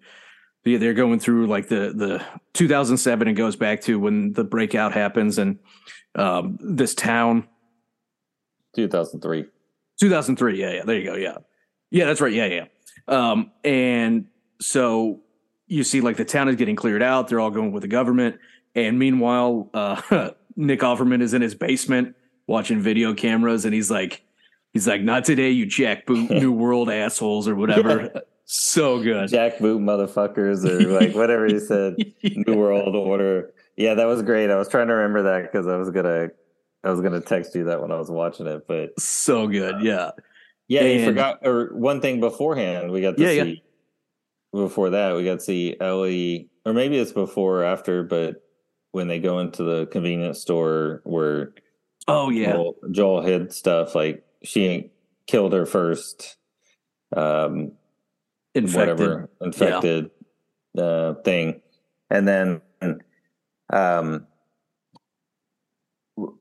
they- 0.64 0.76
they're 0.76 0.92
going 0.94 1.20
through 1.20 1.46
like 1.46 1.68
the 1.68 1.92
the 1.94 2.25
2007 2.54 3.28
and 3.28 3.37
goes 3.37 3.56
back 3.56 3.80
to 3.82 3.99
when 3.99 4.32
the 4.32 4.44
breakout 4.44 4.92
happens 4.92 5.38
and 5.38 5.58
um, 6.16 6.58
this 6.61 6.94
town 6.94 7.46
2003. 8.75 9.44
2003. 10.00 10.61
Yeah, 10.61 10.70
yeah. 10.73 10.85
There 10.85 10.99
you 10.99 11.04
go. 11.04 11.14
Yeah. 11.16 11.38
Yeah, 11.90 12.06
that's 12.06 12.20
right. 12.20 12.32
Yeah, 12.32 12.47
yeah. 12.47 12.64
Um, 13.09 13.50
and 13.64 14.26
so 14.61 15.20
you 15.66 15.85
see, 15.85 16.00
like, 16.00 16.16
the 16.16 16.25
town 16.25 16.49
is 16.49 16.56
getting 16.56 16.76
cleared 16.76 17.02
out. 17.02 17.28
They're 17.28 17.40
all 17.40 17.50
going 17.50 17.73
with 17.73 17.82
the 17.82 17.88
government. 17.88 18.38
And 18.75 18.99
meanwhile, 18.99 19.70
uh, 19.75 20.30
Nick 20.56 20.80
Offerman 20.80 21.23
is 21.23 21.35
in 21.35 21.42
his 21.42 21.54
basement 21.54 22.14
watching 22.47 22.80
video 22.80 23.14
cameras. 23.14 23.64
And 23.64 23.75
he's 23.75 23.90
like, 23.90 24.23
he's 24.73 24.87
like, 24.87 25.02
not 25.02 25.25
today, 25.25 25.50
you 25.50 25.66
jackboot 25.66 26.30
New 26.40 26.52
World 26.52 26.90
assholes 26.90 27.49
or 27.49 27.54
whatever. 27.54 28.23
so 28.44 29.02
good. 29.02 29.30
Jackboot 29.30 29.80
motherfuckers, 29.80 30.64
or 30.68 31.00
like 31.00 31.14
whatever 31.14 31.47
he 31.47 31.59
said. 31.59 31.94
New 32.23 32.56
World 32.56 32.94
Order. 32.94 33.52
Yeah, 33.76 33.94
that 33.94 34.06
was 34.06 34.23
great. 34.23 34.50
I 34.50 34.56
was 34.56 34.68
trying 34.68 34.88
to 34.88 34.94
remember 34.94 35.23
that 35.23 35.50
because 35.50 35.66
I 35.66 35.76
was 35.76 35.90
gonna, 35.90 36.28
I 36.85 36.90
was 36.90 37.00
gonna 37.00 37.20
text 37.20 37.54
you 37.54 37.64
that 37.64 37.80
when 37.80 37.92
I 37.92 37.97
was 37.97 38.11
watching 38.11 38.47
it. 38.47 38.66
But 38.66 38.99
so 39.00 39.47
good. 39.47 39.76
Yeah. 39.82 40.11
Yeah, 40.70 40.82
you 40.84 41.04
forgot. 41.04 41.40
Or 41.46 41.74
one 41.74 42.00
thing 42.00 42.20
beforehand, 42.20 42.90
we 42.92 43.00
got 43.00 43.16
to 43.16 43.22
Yeah, 43.22 43.30
yeah. 43.30 43.42
see. 43.44 43.62
Before 44.52 44.90
that, 44.90 45.14
we 45.16 45.24
got 45.24 45.34
to 45.34 45.44
see 45.44 45.76
Ellie, 45.80 46.48
or 46.64 46.72
maybe 46.72 46.96
it's 46.98 47.12
before 47.12 47.60
or 47.60 47.64
after, 47.64 48.02
but 48.02 48.42
when 48.92 49.06
they 49.08 49.18
go 49.20 49.38
into 49.40 49.62
the 49.62 49.86
convenience 49.86 50.40
store 50.40 51.00
where 51.04 51.52
Oh, 52.08 52.30
yeah. 52.30 52.52
Joel, 52.52 52.74
Joel 52.90 53.22
hid 53.22 53.52
stuff, 53.52 53.94
like 53.94 54.24
she 54.42 54.90
killed 55.26 55.52
her 55.52 55.66
first, 55.66 56.36
um, 57.16 57.72
Infected. 58.54 58.74
whatever 58.98 59.30
infected 59.40 60.10
uh, 60.76 61.14
thing, 61.24 61.60
and 62.10 62.26
then 62.26 62.60
um, 63.72 64.26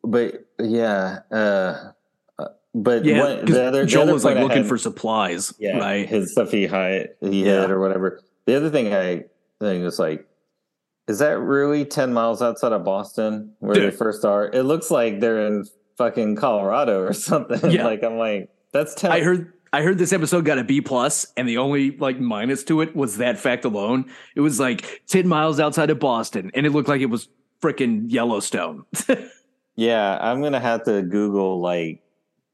but 0.04 0.46
yeah, 0.60 1.20
uh, 1.32 1.92
but 2.76 3.04
Yeah. 3.06 3.40
'cause 3.42 3.46
the 3.56 3.66
other 3.66 3.82
the 3.82 3.86
Joel 3.88 4.04
other 4.04 4.14
was 4.14 4.26
like 4.26 4.38
looking 4.38 4.58
had- 4.58 4.68
for 4.68 4.78
supplies. 4.78 5.54
yeah 5.60 5.78
Right. 5.78 6.08
his 6.08 6.32
stuff 6.32 6.52
he 6.52 6.68
hid 6.68 7.10
he 7.22 7.46
Yeah. 7.46 7.62
hid 7.62 7.72
or 7.72 7.80
whatever. 7.80 8.22
The 8.46 8.56
other 8.56 8.70
thing 8.70 8.94
I 8.94 9.26
think 9.60 9.86
is 9.86 10.00
like. 10.00 10.26
Is 11.08 11.18
that 11.20 11.40
really 11.40 11.86
10 11.86 12.14
miles 12.14 12.40
outside 12.40 12.72
of 12.72 12.84
Boston 12.84 13.54
where 13.60 13.76
they 13.76 13.90
first 13.90 14.24
are? 14.26 14.46
It 14.46 14.62
looks 14.64 14.92
like 14.92 15.20
they're 15.20 15.48
in 15.48 15.66
fucking 15.98 16.36
Colorado 16.36 17.02
or 17.02 17.14
something. 17.30 17.72
Yeah. 17.72 17.86
like 17.86 18.04
I'm 18.04 18.18
like, 18.20 18.50
that's 18.74 18.94
10 18.94 19.12
I 19.12 19.22
heard 19.22 19.52
I 19.74 19.82
heard 19.84 19.98
this 20.00 20.14
episode 20.14 20.46
got 20.46 20.58
a 20.60 20.64
B 20.64 20.82
plus, 20.82 21.28
and 21.38 21.48
the 21.48 21.58
only 21.58 21.92
like 21.98 22.20
minus 22.20 22.64
to 22.66 22.82
it 22.82 22.96
was 22.96 23.18
that 23.18 23.38
fact 23.40 23.66
alone. 23.66 24.06
It 24.36 24.42
was 24.42 24.60
like 24.60 25.04
ten 25.08 25.28
miles 25.28 25.60
outside 25.60 25.90
of 25.92 26.00
Boston, 26.00 26.50
and 26.56 26.66
it 26.66 26.72
looked 26.72 26.90
like 26.90 27.02
it 27.02 27.06
was 27.10 27.28
freaking 27.62 28.06
Yellowstone. 28.08 28.86
yeah, 29.76 30.18
I'm 30.22 30.42
gonna 30.42 30.60
have 30.60 30.84
to 30.86 31.02
Google 31.04 31.60
like 31.62 32.02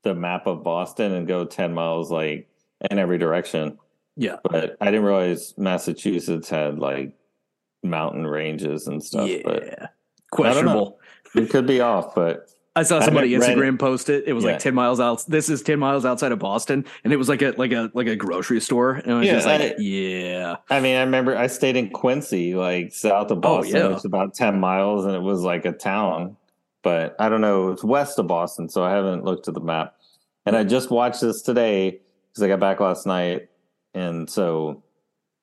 the 0.05 0.15
map 0.15 0.47
of 0.47 0.63
Boston 0.63 1.11
and 1.11 1.27
go 1.27 1.43
ten 1.43 1.73
miles 1.73 2.09
like 2.09 2.47
in 2.89 2.97
every 2.97 3.17
direction. 3.17 3.77
Yeah, 4.15 4.37
but 4.43 4.77
I 4.79 4.85
didn't 4.85 5.03
realize 5.03 5.53
Massachusetts 5.57 6.47
had 6.47 6.79
like 6.79 7.13
mountain 7.83 8.25
ranges 8.25 8.87
and 8.87 9.03
stuff. 9.03 9.27
Yeah, 9.27 9.41
but 9.43 9.91
questionable. 10.31 10.99
It 11.35 11.49
could 11.49 11.67
be 11.67 11.81
off, 11.81 12.15
but 12.15 12.49
I 12.77 12.83
saw 12.83 12.99
somebody 12.99 13.31
Instagram 13.31 13.79
post 13.79 14.09
it. 14.09 14.25
It 14.27 14.33
was 14.33 14.43
yeah. 14.43 14.51
like 14.51 14.59
ten 14.59 14.75
miles 14.75 14.99
out. 14.99 15.25
This 15.27 15.49
is 15.49 15.61
ten 15.61 15.79
miles 15.79 16.05
outside 16.05 16.31
of 16.31 16.39
Boston, 16.39 16.85
and 17.03 17.11
it 17.11 17.17
was 17.17 17.27
like 17.27 17.41
a 17.41 17.53
like 17.57 17.71
a 17.71 17.89
like 17.93 18.07
a 18.07 18.15
grocery 18.15 18.61
store. 18.61 18.91
And 18.91 19.11
I 19.11 19.17
was 19.17 19.27
yeah, 19.27 19.33
just 19.33 19.47
like, 19.47 19.61
I, 19.61 19.75
yeah. 19.79 20.55
I 20.69 20.79
mean, 20.81 20.97
I 20.97 21.01
remember 21.01 21.37
I 21.37 21.47
stayed 21.47 21.75
in 21.75 21.89
Quincy, 21.89 22.53
like 22.53 22.93
south 22.93 23.31
of 23.31 23.39
oh, 23.39 23.41
Boston. 23.41 23.77
Oh, 23.77 23.89
yeah. 23.89 23.95
It's 23.95 24.05
about 24.05 24.33
ten 24.33 24.59
miles, 24.59 25.05
and 25.05 25.15
it 25.15 25.21
was 25.21 25.41
like 25.41 25.65
a 25.65 25.71
town. 25.71 26.37
But 26.83 27.15
I 27.19 27.29
don't 27.29 27.41
know. 27.41 27.71
It's 27.71 27.83
west 27.83 28.19
of 28.19 28.27
Boston, 28.27 28.69
so 28.69 28.83
I 28.83 28.91
haven't 28.91 29.23
looked 29.23 29.47
at 29.47 29.55
the 29.55 29.61
map. 29.61 29.94
And 30.45 30.55
I 30.55 30.63
just 30.63 30.91
watched 30.91 31.21
this 31.21 31.41
today 31.41 32.01
because 32.29 32.43
I 32.43 32.47
got 32.47 32.59
back 32.59 32.79
last 32.79 33.05
night, 33.05 33.49
and 33.93 34.29
so 34.29 34.83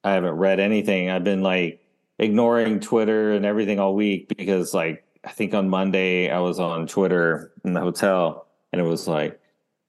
I 0.04 0.12
haven't 0.12 0.34
read 0.34 0.60
anything. 0.60 1.10
I've 1.10 1.24
been 1.24 1.42
like 1.42 1.80
ignoring 2.18 2.80
Twitter 2.80 3.32
and 3.32 3.44
everything 3.44 3.80
all 3.80 3.94
week 3.94 4.28
because 4.36 4.74
like 4.74 5.04
I 5.24 5.30
think 5.30 5.54
on 5.54 5.68
Monday 5.68 6.30
I 6.30 6.40
was 6.40 6.58
on 6.58 6.86
Twitter 6.86 7.52
in 7.64 7.74
the 7.74 7.80
hotel 7.80 8.46
and 8.72 8.80
it 8.80 8.84
was 8.84 9.08
like 9.08 9.40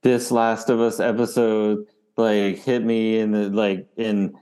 this 0.02 0.32
Last 0.32 0.70
of 0.70 0.80
Us 0.80 1.00
episode 1.00 1.86
like 2.18 2.58
hit 2.58 2.84
me 2.84 3.20
in 3.20 3.32
the 3.32 3.50
like 3.50 3.88
in 3.98 4.34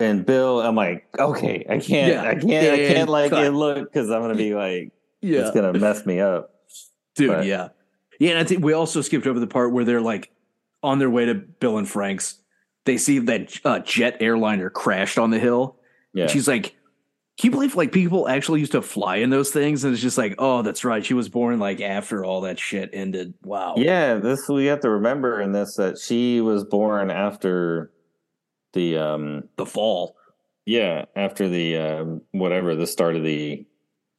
and 0.00 0.26
Bill. 0.26 0.60
I'm 0.60 0.74
like 0.74 1.06
okay 1.18 1.64
I 1.68 1.78
can't 1.78 2.12
yeah. 2.12 2.22
I 2.22 2.34
can't 2.34 2.74
I 2.74 2.94
can't 2.94 3.10
like 3.10 3.32
it 3.32 3.50
look 3.50 3.92
because 3.92 4.10
I'm 4.10 4.20
gonna 4.20 4.34
be 4.34 4.54
like 4.54 4.92
yeah. 5.20 5.40
it's 5.40 5.50
gonna 5.50 5.72
mess 5.72 6.04
me 6.06 6.20
up. 6.20 6.50
Dude 7.14 7.28
but, 7.28 7.46
yeah 7.46 7.68
yeah 8.18 8.30
and 8.30 8.38
I 8.38 8.44
think 8.44 8.64
we 8.64 8.72
also 8.72 9.00
skipped 9.00 9.26
over 9.26 9.40
the 9.40 9.46
part 9.46 9.72
where 9.72 9.84
they're 9.84 10.00
like 10.00 10.30
on 10.82 10.98
their 10.98 11.10
way 11.10 11.24
to 11.26 11.34
Bill 11.34 11.78
and 11.78 11.88
Frank's. 11.88 12.38
They 12.84 12.98
see 12.98 13.18
that 13.20 13.58
uh, 13.64 13.78
jet 13.78 14.18
airliner 14.20 14.68
crashed 14.68 15.18
on 15.18 15.30
the 15.30 15.38
hill. 15.38 15.76
Yeah. 16.12 16.28
she's 16.28 16.46
like 16.46 16.76
can 17.36 17.48
you 17.48 17.50
believe 17.50 17.74
like 17.74 17.90
people 17.90 18.28
actually 18.28 18.60
used 18.60 18.72
to 18.72 18.82
fly 18.82 19.16
in 19.16 19.30
those 19.30 19.50
things? 19.50 19.82
And 19.82 19.92
it's 19.92 20.02
just 20.02 20.18
like 20.18 20.36
oh 20.38 20.62
that's 20.62 20.84
right. 20.84 21.04
She 21.04 21.14
was 21.14 21.28
born 21.28 21.58
like 21.58 21.80
after 21.80 22.24
all 22.24 22.42
that 22.42 22.58
shit 22.58 22.90
ended. 22.92 23.34
Wow. 23.42 23.74
Yeah 23.76 24.14
this 24.16 24.48
we 24.48 24.66
have 24.66 24.80
to 24.80 24.90
remember 24.90 25.40
in 25.40 25.52
this 25.52 25.74
that 25.76 25.98
she 25.98 26.40
was 26.40 26.64
born 26.64 27.10
after 27.10 27.90
the 28.72 28.98
um 28.98 29.48
the 29.56 29.66
fall. 29.66 30.16
Yeah 30.66 31.06
after 31.16 31.48
the 31.48 31.76
um 31.78 32.22
whatever 32.32 32.76
the 32.76 32.86
start 32.86 33.16
of 33.16 33.24
the 33.24 33.66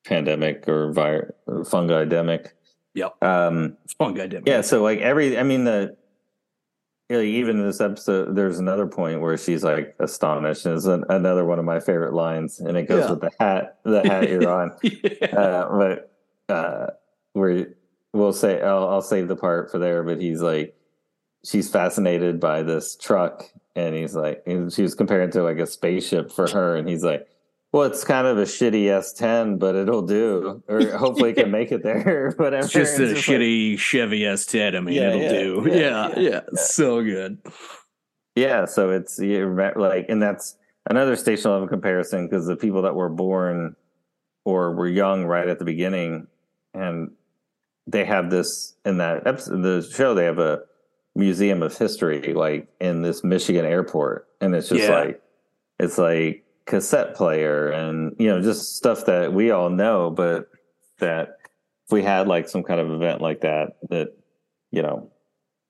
pandemic 0.05 0.67
or 0.67 0.91
virus 0.91 1.31
fungi 1.69 2.05
demic 2.05 2.49
yep 2.95 3.23
um 3.23 3.77
fungi 3.99 4.27
demic 4.27 4.47
yeah 4.47 4.61
so 4.61 4.81
like 4.81 4.99
every 4.99 5.37
i 5.37 5.43
mean 5.43 5.63
the 5.63 5.95
even 7.11 7.59
in 7.59 7.65
this 7.65 7.81
episode, 7.81 8.35
there's 8.35 8.57
another 8.57 8.87
point 8.87 9.21
where 9.21 9.37
she's 9.37 9.63
like 9.63 9.95
astonished. 9.99 10.65
Is 10.65 10.85
an, 10.85 11.03
another 11.09 11.45
one 11.45 11.59
of 11.59 11.65
my 11.65 11.79
favorite 11.79 12.13
lines, 12.13 12.59
and 12.59 12.75
it 12.77 12.87
goes 12.87 13.03
yeah. 13.03 13.11
with 13.11 13.21
the 13.21 13.31
hat, 13.39 13.77
the 13.83 14.01
hat 14.01 14.29
you're 14.29 14.49
on. 14.61 14.75
yeah. 14.81 15.27
uh, 15.27 15.77
but 15.77 16.53
uh, 16.53 16.87
where 17.33 17.67
we'll 18.13 18.33
say, 18.33 18.61
I'll, 18.61 18.89
I'll 18.89 19.01
save 19.01 19.27
the 19.27 19.35
part 19.35 19.71
for 19.71 19.77
there. 19.77 20.03
But 20.03 20.19
he's 20.19 20.41
like, 20.41 20.75
she's 21.43 21.69
fascinated 21.69 22.39
by 22.39 22.63
this 22.63 22.95
truck, 22.95 23.51
and 23.75 23.93
he's 23.93 24.15
like, 24.15 24.41
and 24.47 24.73
she 24.73 24.81
was 24.81 24.95
comparing 24.95 25.29
to 25.31 25.43
like 25.43 25.59
a 25.59 25.67
spaceship 25.67 26.31
for 26.31 26.49
her, 26.49 26.75
and 26.75 26.89
he's 26.89 27.03
like, 27.03 27.27
well, 27.75 27.83
it's 27.83 28.05
kind 28.05 28.25
of 28.25 28.37
a 28.37 28.43
shitty 28.43 28.85
S10, 28.85 29.59
but 29.59 29.75
it'll 29.75 30.01
do, 30.01 30.63
or 30.69 30.81
hopefully 30.97 31.31
it 31.31 31.33
can 31.33 31.51
make 31.51 31.73
it 31.73 31.83
there. 31.83 32.31
Whatever. 32.37 32.63
It's 32.63 32.71
just 32.71 32.97
a 32.99 33.01
shitty 33.01 33.71
like, 33.71 33.79
Chevy 33.79 34.21
S10. 34.21 34.77
I 34.77 34.79
mean, 34.79 34.95
yeah, 34.95 35.09
it'll 35.09 35.21
yeah, 35.21 35.29
do. 35.29 35.63
Yeah 35.67 35.75
yeah, 35.75 36.07
yeah, 36.15 36.19
yeah, 36.29 36.39
so 36.53 37.03
good. 37.03 37.37
Yeah, 38.33 38.63
so 38.63 38.91
it's 38.91 39.19
like, 39.19 40.05
and 40.07 40.23
that's 40.23 40.55
another 40.89 41.17
Station 41.17 41.51
Eleven 41.51 41.67
comparison 41.67 42.27
because 42.27 42.45
the 42.45 42.55
people 42.55 42.81
that 42.83 42.95
were 42.95 43.09
born 43.09 43.75
or 44.45 44.73
were 44.73 44.87
young 44.87 45.25
right 45.25 45.49
at 45.49 45.59
the 45.59 45.65
beginning, 45.65 46.27
and 46.73 47.11
they 47.87 48.05
have 48.05 48.29
this 48.29 48.73
in 48.85 48.99
that 48.99 49.27
episode, 49.27 49.61
the 49.63 49.85
show. 49.93 50.13
They 50.13 50.23
have 50.23 50.39
a 50.39 50.61
museum 51.13 51.61
of 51.61 51.77
history, 51.77 52.33
like 52.33 52.69
in 52.79 53.01
this 53.01 53.21
Michigan 53.21 53.65
airport, 53.65 54.29
and 54.39 54.55
it's 54.55 54.69
just 54.69 54.89
like, 54.89 55.21
it's 55.77 55.97
like 55.97 56.44
cassette 56.65 57.15
player 57.15 57.69
and 57.69 58.15
you 58.17 58.27
know 58.27 58.41
just 58.41 58.75
stuff 58.75 59.05
that 59.05 59.31
we 59.31 59.51
all 59.51 59.69
know 59.69 60.09
but 60.09 60.49
that 60.99 61.37
if 61.85 61.91
we 61.91 62.01
had 62.01 62.27
like 62.27 62.49
some 62.49 62.63
kind 62.63 62.79
of 62.79 62.91
event 62.91 63.21
like 63.21 63.41
that 63.41 63.77
that 63.89 64.15
you 64.71 64.81
know 64.81 65.11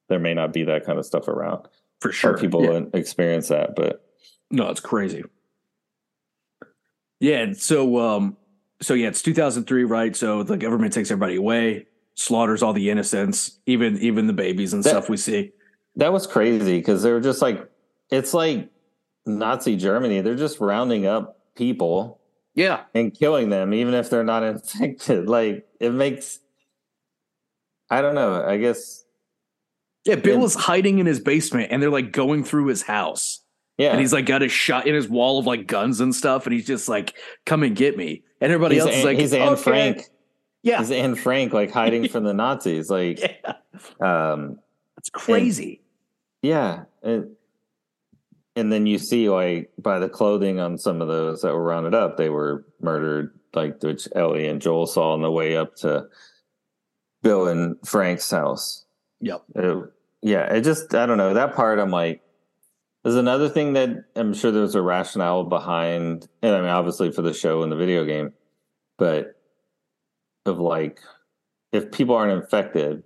there 0.08 0.20
may 0.20 0.34
not 0.34 0.54
be 0.54 0.64
that 0.64 0.86
kind 0.86 1.00
of 1.00 1.06
stuff 1.06 1.28
around. 1.28 1.68
For 2.00 2.12
sure. 2.12 2.38
people 2.38 2.64
yeah. 2.64 2.82
experience 2.94 3.48
that 3.48 3.76
but 3.76 4.06
no 4.52 4.70
it's 4.70 4.80
crazy. 4.80 5.24
Yeah 7.20 7.54
so 7.54 8.00
um 8.00 8.38
so 8.82 8.94
yeah 8.94 9.08
it's 9.08 9.22
2003 9.22 9.84
right? 9.84 10.16
So 10.16 10.44
the 10.44 10.58
government 10.58 10.94
takes 10.94 11.12
everybody 11.12 11.36
away 11.36 11.88
slaughters 12.14 12.64
all 12.64 12.72
the 12.72 12.90
innocents 12.90 13.60
even 13.66 13.98
even 14.00 14.28
the 14.28 14.34
babies 14.34 14.74
and 14.74 14.84
that, 14.84 14.90
stuff 14.90 15.10
we 15.10 15.18
see. 15.18 15.52
that 15.98 16.14
was 16.14 16.26
crazy 16.26 16.78
because 16.78 17.04
they 17.04 17.12
were 17.12 17.20
just 17.20 17.42
like 17.42 17.70
it's 18.10 18.34
like 18.34 18.70
Nazi 19.26 19.76
Germany, 19.76 20.22
they're 20.22 20.36
just 20.36 20.60
rounding 20.60 21.06
up 21.06 21.40
people. 21.56 22.20
Yeah. 22.54 22.84
And 22.94 23.14
killing 23.14 23.50
them, 23.50 23.74
even 23.74 23.94
if 23.94 24.10
they're 24.10 24.24
not 24.24 24.44
infected. 24.44 25.28
Like, 25.28 25.68
it 25.80 25.92
makes, 25.92 26.40
I 27.90 28.02
don't 28.02 28.16
know, 28.16 28.44
I 28.44 28.58
guess. 28.58 29.04
Yeah, 30.06 30.16
Bill 30.16 30.46
is 30.46 30.54
hiding 30.54 31.00
in 31.00 31.06
his 31.08 31.20
basement 31.20 31.70
and 31.72 31.82
they're 31.82 31.90
like 31.90 32.12
going 32.12 32.44
through 32.44 32.68
his 32.68 32.84
house. 32.84 33.42
Yeah. 33.78 33.92
And 33.92 34.00
he's 34.00 34.14
like 34.14 34.26
got 34.26 34.44
a 34.44 34.48
shot 34.48 34.88
in 34.88 34.94
his 34.94 35.10
wall 35.10 35.40
of 35.40 35.48
like 35.48 35.68
guns 35.68 36.00
and 36.00 36.14
stuff. 36.16 36.46
And 36.46 36.54
he's 36.54 36.66
just 36.68 36.88
like, 36.88 37.16
come 37.46 37.64
and 37.64 37.76
get 37.76 37.98
me. 37.98 38.24
And 38.40 38.52
everybody 38.52 38.76
he's 38.76 38.86
else 38.86 38.96
is 38.96 39.04
like, 39.04 39.18
he's 39.18 39.34
Anne 39.34 39.54
okay. 39.54 39.62
Frank. 39.62 40.10
Yeah. 40.62 40.80
He's 40.80 40.92
Anne 40.92 41.16
Frank, 41.16 41.54
like 41.54 41.72
hiding 41.72 42.08
from 42.10 42.24
the 42.24 42.34
Nazis. 42.34 42.90
Like, 42.90 43.20
yeah. 43.20 43.54
um, 44.00 44.60
that's 44.96 45.10
crazy. 45.10 45.82
And, 46.44 46.50
yeah. 46.50 46.84
It, 47.02 47.35
and 48.56 48.72
then 48.72 48.86
you 48.86 48.98
see 48.98 49.30
like 49.30 49.72
by 49.78 50.00
the 50.00 50.10
clothing 50.10 50.60
on 50.60 50.78
some 50.78 51.02
of 51.02 51.08
those 51.08 51.42
that 51.42 51.54
were 51.54 51.64
rounded 51.64 51.94
up, 51.94 52.18
they 52.18 52.30
were 52.30 52.66
murdered, 52.82 53.38
like 53.54 53.82
which 53.84 54.08
Ellie 54.16 54.48
and 54.48 54.62
Joel 54.62 54.88
saw 54.88 55.14
on 55.14 55.22
the 55.22 55.32
way 55.32 55.58
up 55.58 55.76
to 55.78 56.08
Bill 57.22 57.48
and 57.48 57.76
Frank's 57.86 58.30
house. 58.32 58.86
Yep. 59.22 59.44
It, 59.56 59.84
yeah, 60.22 60.54
it 60.54 60.62
just 60.62 60.94
I 60.96 61.06
don't 61.06 61.18
know 61.18 61.34
that 61.34 61.56
part. 61.56 61.80
I'm 61.80 61.92
like, 61.92 62.22
there's 63.04 63.16
another 63.16 63.50
thing 63.50 63.74
that 63.74 64.06
I'm 64.16 64.34
sure 64.34 64.52
there's 64.52 64.76
a 64.76 64.82
rationale 64.82 65.44
behind, 65.44 66.28
and 66.42 66.56
I 66.56 66.62
mean 66.62 66.70
obviously 66.70 67.12
for 67.12 67.22
the 67.22 67.34
show 67.34 67.62
and 67.62 67.72
the 67.72 67.76
video 67.76 68.06
game, 68.06 68.34
but 68.98 69.36
of 70.46 70.60
like 70.60 71.00
if 71.74 71.92
people 71.92 72.16
aren't 72.16 72.42
infected, 72.42 73.04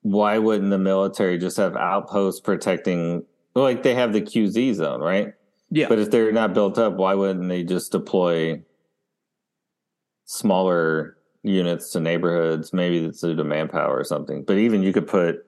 why 0.00 0.38
wouldn't 0.38 0.70
the 0.70 0.78
military 0.78 1.36
just 1.36 1.58
have 1.58 1.76
outposts 1.76 2.40
protecting 2.40 3.24
like 3.62 3.82
they 3.82 3.94
have 3.94 4.12
the 4.12 4.20
QZ 4.20 4.74
zone, 4.74 5.00
right? 5.00 5.32
Yeah. 5.70 5.88
But 5.88 5.98
if 5.98 6.10
they're 6.10 6.32
not 6.32 6.54
built 6.54 6.78
up, 6.78 6.94
why 6.94 7.14
wouldn't 7.14 7.48
they 7.48 7.62
just 7.62 7.92
deploy 7.92 8.62
smaller 10.26 11.16
units 11.42 11.90
to 11.92 12.00
neighborhoods? 12.00 12.72
Maybe 12.72 13.04
it's 13.04 13.20
due 13.20 13.34
to 13.34 13.44
manpower 13.44 13.98
or 13.98 14.04
something. 14.04 14.44
But 14.44 14.58
even 14.58 14.82
you 14.82 14.92
could 14.92 15.06
put 15.06 15.46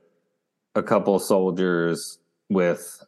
a 0.74 0.82
couple 0.82 1.18
soldiers 1.18 2.18
with, 2.48 3.04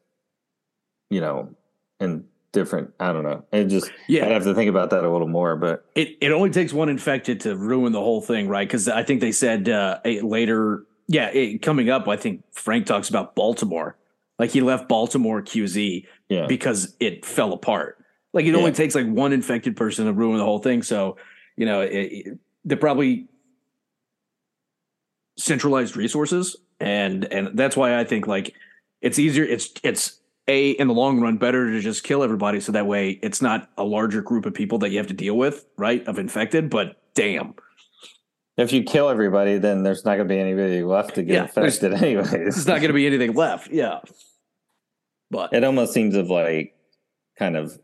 you 1.09 1.21
know, 1.21 1.55
in 1.99 2.25
different. 2.53 2.93
I 3.01 3.13
don't 3.13 3.25
know. 3.25 3.45
It 3.53 3.67
just 3.67 3.91
yeah. 4.09 4.27
I'd 4.27 4.33
have 4.33 4.45
to 4.45 4.55
think 4.55 4.69
about 4.69 4.91
that 4.91 5.05
a 5.05 5.11
little 5.11 5.29
more. 5.29 5.57
But 5.57 5.85
it 5.95 6.17
it 6.21 6.31
only 6.31 6.51
takes 6.51 6.73
one 6.73 6.89
infected 6.89 7.41
to 7.41 7.57
ruin 7.57 7.93
the 7.93 8.01
whole 8.01 8.21
thing, 8.21 8.49
right? 8.49 8.69
Because 8.69 8.89
I 8.89 9.03
think 9.03 9.21
they 9.21 9.33
said 9.33 9.69
uh, 9.69 9.99
later. 10.05 10.85
Yeah, 11.09 11.31
it, 11.31 11.61
coming 11.61 11.91
up, 11.91 12.07
I 12.07 12.17
think 12.17 12.45
Frank 12.53 12.87
talks 12.87 13.09
about 13.09 13.35
Baltimore 13.35 13.97
like 14.41 14.51
he 14.51 14.63
left 14.63 14.89
Baltimore 14.89 15.43
QZ 15.43 16.07
yeah. 16.31 16.47
because 16.47 16.97
it 16.99 17.27
fell 17.27 17.53
apart. 17.53 18.03
Like 18.33 18.47
it 18.47 18.53
yeah. 18.53 18.57
only 18.57 18.73
takes 18.73 18.95
like 18.95 19.07
one 19.07 19.35
infected 19.35 19.77
person 19.77 20.07
to 20.07 20.15
ruin 20.15 20.39
the 20.39 20.45
whole 20.45 20.61
thing. 20.61 20.83
So, 20.83 21.19
you 21.57 21.67
know, 21.67 21.83
it, 21.83 21.91
it, 21.93 22.39
they're 22.65 22.79
probably 22.79 23.29
centralized 25.37 25.95
resources, 25.95 26.57
and 26.81 27.27
and 27.27 27.51
that's 27.59 27.77
why 27.77 27.99
I 27.99 28.05
think 28.05 28.27
like 28.27 28.55
it's 29.03 29.19
easier. 29.19 29.45
It's 29.45 29.75
it's 29.83 30.21
a 30.49 30.71
in 30.71 30.89
the 30.89 30.95
long 30.95 31.21
run 31.21 31.37
better 31.37 31.71
to 31.73 31.81
just 31.81 32.03
kill 32.03 32.23
everybody 32.23 32.61
so 32.61 32.73
that 32.73 32.87
way 32.87 33.11
it's 33.23 33.43
not 33.43 33.69
a 33.77 33.85
larger 33.85 34.23
group 34.23 34.47
of 34.47 34.55
people 34.55 34.79
that 34.79 34.91
you 34.91 34.97
have 34.97 35.09
to 35.09 35.15
deal 35.15 35.37
with, 35.37 35.67
right? 35.77 36.03
Of 36.07 36.19
infected, 36.19 36.71
but 36.71 37.03
damn. 37.13 37.57
if 38.57 38.73
you 38.73 38.85
kill 38.85 39.11
everybody, 39.11 39.59
then 39.59 39.83
there's 39.83 40.07
not 40.07 40.17
going 40.17 40.29
to 40.29 40.35
be 40.35 40.41
anybody 40.41 40.83
left 40.83 41.17
to 41.17 41.25
get 41.25 41.35
Yeah, 41.35 41.43
infected, 41.43 41.93
anyways. 42.03 42.31
There's 42.31 42.67
not 42.67 42.79
going 42.79 42.89
to 42.89 42.95
be 42.95 43.07
anything 43.07 43.35
left. 43.35 43.71
Yeah. 43.71 43.99
But 45.31 45.53
it 45.53 45.65
almost 45.65 45.93
seems 45.93 46.15
of 46.17 46.29
like 46.29 46.75
kind 47.39 47.57
of 47.57 47.79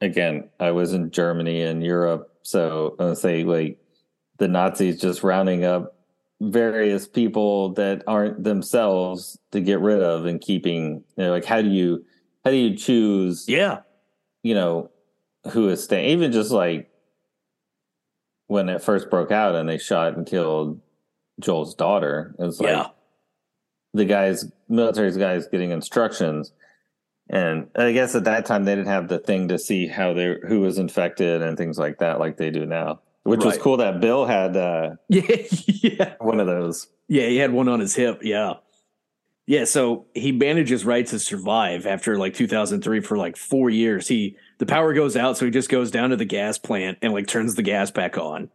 again 0.00 0.48
i 0.60 0.70
was 0.70 0.92
in 0.92 1.10
germany 1.10 1.62
and 1.62 1.82
europe 1.82 2.30
so 2.42 2.94
i 3.00 3.14
say 3.14 3.42
like 3.44 3.78
the 4.38 4.46
nazis 4.46 5.00
just 5.00 5.22
rounding 5.22 5.64
up 5.64 5.96
various 6.40 7.08
people 7.08 7.70
that 7.70 8.02
aren't 8.06 8.44
themselves 8.44 9.38
to 9.50 9.60
get 9.60 9.80
rid 9.80 10.02
of 10.02 10.26
and 10.26 10.40
keeping 10.40 11.02
you 11.16 11.24
know 11.24 11.30
like 11.30 11.44
how 11.46 11.62
do 11.62 11.68
you 11.68 12.04
how 12.44 12.50
do 12.50 12.56
you 12.56 12.76
choose 12.76 13.46
yeah. 13.48 13.78
you 14.42 14.54
know 14.54 14.90
who 15.50 15.68
is 15.68 15.82
staying 15.82 16.10
even 16.10 16.30
just 16.30 16.50
like 16.50 16.90
when 18.48 18.68
it 18.68 18.82
first 18.82 19.08
broke 19.10 19.32
out 19.32 19.54
and 19.54 19.68
they 19.68 19.78
shot 19.78 20.14
and 20.14 20.26
killed 20.26 20.78
joel's 21.40 21.74
daughter 21.74 22.34
it 22.38 22.42
was 22.42 22.60
like 22.60 22.68
Yeah. 22.68 22.86
the 23.94 24.04
guys 24.04 24.44
military's 24.68 25.16
guys 25.16 25.48
getting 25.48 25.70
instructions 25.70 26.52
and 27.28 27.68
i 27.76 27.92
guess 27.92 28.14
at 28.14 28.24
that 28.24 28.46
time 28.46 28.64
they 28.64 28.74
didn't 28.74 28.86
have 28.88 29.08
the 29.08 29.18
thing 29.18 29.48
to 29.48 29.58
see 29.58 29.86
how 29.86 30.12
they 30.12 30.36
who 30.48 30.60
was 30.60 30.78
infected 30.78 31.42
and 31.42 31.56
things 31.58 31.78
like 31.78 31.98
that 31.98 32.18
like 32.20 32.36
they 32.36 32.50
do 32.50 32.64
now 32.66 33.00
which 33.24 33.44
was 33.44 33.58
cool 33.58 33.76
that 33.76 34.00
bill 34.00 34.24
had 34.26 34.56
uh 34.56 34.90
Yeah. 35.08 35.22
Yeah. 35.66 36.14
one 36.20 36.38
of 36.40 36.46
those 36.46 36.86
Yeah, 37.08 37.26
he 37.26 37.36
had 37.38 37.52
one 37.52 37.68
on 37.68 37.80
his 37.80 37.94
hip. 37.94 38.20
Yeah. 38.22 38.54
Yeah, 39.48 39.64
so 39.64 40.06
he 40.14 40.32
manages 40.32 40.84
right 40.84 41.06
to 41.06 41.18
survive 41.20 41.86
after 41.86 42.18
like 42.18 42.34
2003 42.34 43.00
for 43.00 43.16
like 43.16 43.36
4 43.36 43.70
years. 43.70 44.08
He 44.08 44.36
the 44.58 44.66
power 44.66 44.92
goes 44.92 45.16
out 45.16 45.36
so 45.36 45.44
he 45.44 45.50
just 45.52 45.68
goes 45.68 45.90
down 45.92 46.10
to 46.10 46.16
the 46.16 46.24
gas 46.24 46.58
plant 46.58 46.98
and 47.02 47.12
like 47.12 47.26
turns 47.28 47.54
the 47.56 47.62
gas 47.62 47.90
back 47.92 48.16
on. 48.18 48.48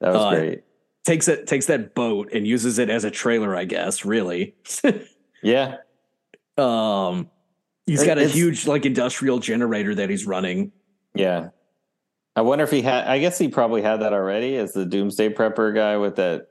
that 0.00 0.12
was 0.12 0.22
Uh, 0.24 0.30
great 0.30 0.62
Takes 1.04 1.28
it 1.28 1.46
takes 1.46 1.66
that 1.66 1.94
boat 1.94 2.32
and 2.32 2.44
uses 2.46 2.80
it 2.80 2.90
as 2.90 3.04
a 3.04 3.10
trailer, 3.12 3.54
I 3.56 3.64
guess, 3.64 4.04
really. 4.04 4.56
yeah 5.42 5.76
um 6.58 7.30
he's 7.86 8.04
got 8.04 8.18
a 8.18 8.26
huge 8.26 8.66
like 8.66 8.84
industrial 8.84 9.38
generator 9.38 9.94
that 9.94 10.10
he's 10.10 10.26
running. 10.26 10.72
yeah 11.14 11.48
i 12.34 12.42
wonder 12.42 12.64
if 12.64 12.70
he 12.70 12.82
had 12.82 13.06
i 13.06 13.18
guess 13.18 13.38
he 13.38 13.48
probably 13.48 13.80
had 13.82 14.00
that 14.02 14.12
already 14.12 14.56
as 14.56 14.72
the 14.72 14.84
doomsday 14.84 15.28
prepper 15.30 15.74
guy 15.74 15.96
with 15.96 16.16
that 16.16 16.48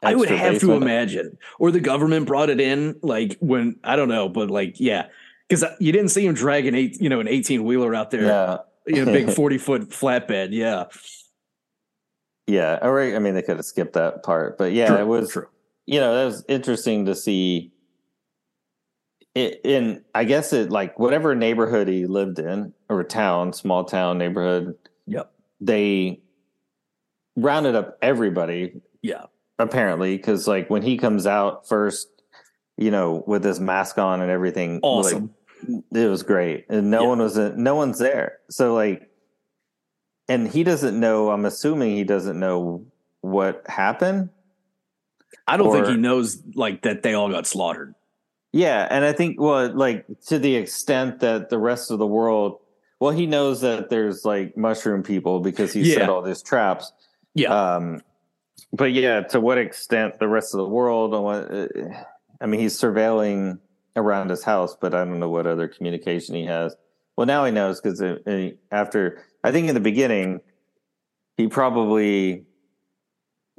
I 0.00 0.14
would 0.14 0.30
have 0.30 0.60
to 0.60 0.74
imagine. 0.74 1.36
Or 1.58 1.72
the 1.72 1.80
government 1.80 2.24
brought 2.26 2.50
it 2.50 2.60
in 2.60 2.94
like 3.02 3.36
when 3.40 3.80
I 3.82 3.96
don't 3.96 4.08
know, 4.08 4.28
but 4.28 4.48
like 4.48 4.78
yeah. 4.78 5.08
Cuz 5.50 5.64
uh, 5.64 5.74
you 5.80 5.90
didn't 5.90 6.10
see 6.10 6.24
him 6.24 6.34
drag 6.34 6.66
an 6.66 6.76
eight, 6.76 7.00
you 7.00 7.08
know, 7.08 7.18
an 7.18 7.26
18 7.26 7.64
wheeler 7.64 7.96
out 7.96 8.12
there. 8.12 8.22
yeah 8.22 8.58
you 8.86 9.04
know, 9.04 9.12
big 9.12 9.28
40 9.34 9.58
foot 9.58 9.88
flatbed. 9.90 10.50
Yeah. 10.52 10.84
yeah 12.46 12.78
or 12.80 13.00
i 13.00 13.18
mean 13.18 13.34
they 13.34 13.42
could 13.42 13.56
have 13.56 13.64
skipped 13.66 13.94
that 13.94 14.22
part 14.22 14.56
but 14.56 14.72
yeah 14.72 14.86
True, 14.86 14.96
it 14.98 15.06
was 15.06 15.30
true. 15.32 15.46
you 15.86 16.00
know 16.00 16.14
that 16.16 16.24
was 16.26 16.44
interesting 16.48 17.04
to 17.06 17.14
see 17.14 17.72
it 19.38 19.60
in 19.64 20.02
i 20.14 20.24
guess 20.24 20.52
it 20.52 20.70
like 20.70 20.98
whatever 20.98 21.34
neighborhood 21.34 21.88
he 21.88 22.06
lived 22.06 22.38
in 22.38 22.72
or 22.88 23.02
town 23.04 23.52
small 23.52 23.84
town 23.84 24.18
neighborhood 24.18 24.74
Yep. 25.06 25.32
they 25.60 26.20
rounded 27.36 27.74
up 27.74 27.96
everybody 28.02 28.80
Yeah. 29.02 29.24
apparently 29.58 30.16
because 30.16 30.46
like 30.48 30.68
when 30.70 30.82
he 30.82 30.96
comes 30.98 31.26
out 31.26 31.66
first 31.68 32.08
you 32.76 32.90
know 32.90 33.22
with 33.26 33.44
his 33.44 33.60
mask 33.60 33.98
on 33.98 34.20
and 34.20 34.30
everything 34.30 34.80
Awesome. 34.82 35.30
like, 35.68 35.82
it 35.92 36.08
was 36.08 36.22
great 36.22 36.66
and 36.68 36.90
no 36.90 37.02
Yeah. 37.02 37.08
one 37.08 37.18
was 37.20 37.36
no 37.38 37.74
one's 37.74 37.98
there 37.98 38.38
so 38.50 38.74
like 38.74 39.08
and 40.28 40.46
he 40.48 40.62
doesn't 40.64 40.98
know 40.98 41.30
i'm 41.30 41.44
assuming 41.46 41.96
he 41.96 42.04
doesn't 42.04 42.38
know 42.38 42.84
what 43.20 43.62
happened 43.68 44.30
I 45.46 45.56
don't 45.56 45.72
think 45.72 45.86
he 45.86 45.96
knows 45.96 46.42
like 46.54 46.82
that 46.82 47.02
they 47.02 47.14
all 47.14 47.30
got 47.30 47.46
slaughtered. 47.46 47.94
Yeah, 48.58 48.88
and 48.90 49.04
I 49.04 49.12
think 49.12 49.40
well, 49.40 49.72
like 49.72 50.04
to 50.26 50.40
the 50.40 50.56
extent 50.56 51.20
that 51.20 51.48
the 51.48 51.58
rest 51.58 51.92
of 51.92 52.00
the 52.00 52.06
world, 52.08 52.58
well, 52.98 53.12
he 53.12 53.24
knows 53.24 53.60
that 53.60 53.88
there's 53.88 54.24
like 54.24 54.56
mushroom 54.56 55.04
people 55.04 55.38
because 55.38 55.72
he 55.72 55.84
set 55.94 56.08
all 56.08 56.22
these 56.22 56.42
traps. 56.42 56.90
Yeah. 57.34 57.50
Um, 57.50 58.02
but 58.72 58.92
yeah, 58.92 59.20
to 59.20 59.38
what 59.38 59.58
extent 59.58 60.18
the 60.18 60.26
rest 60.26 60.54
of 60.54 60.58
the 60.58 60.68
world? 60.68 61.14
uh, 61.14 61.68
I 62.40 62.46
mean, 62.46 62.58
he's 62.58 62.76
surveilling 62.76 63.60
around 63.94 64.30
his 64.30 64.42
house, 64.42 64.76
but 64.80 64.92
I 64.92 65.04
don't 65.04 65.20
know 65.20 65.30
what 65.30 65.46
other 65.46 65.68
communication 65.68 66.34
he 66.34 66.46
has. 66.46 66.74
Well, 67.16 67.28
now 67.28 67.44
he 67.44 67.52
knows 67.52 67.80
because 67.80 68.02
after 68.72 69.24
I 69.44 69.52
think 69.52 69.68
in 69.68 69.76
the 69.76 69.80
beginning, 69.80 70.40
he 71.36 71.46
probably 71.46 72.44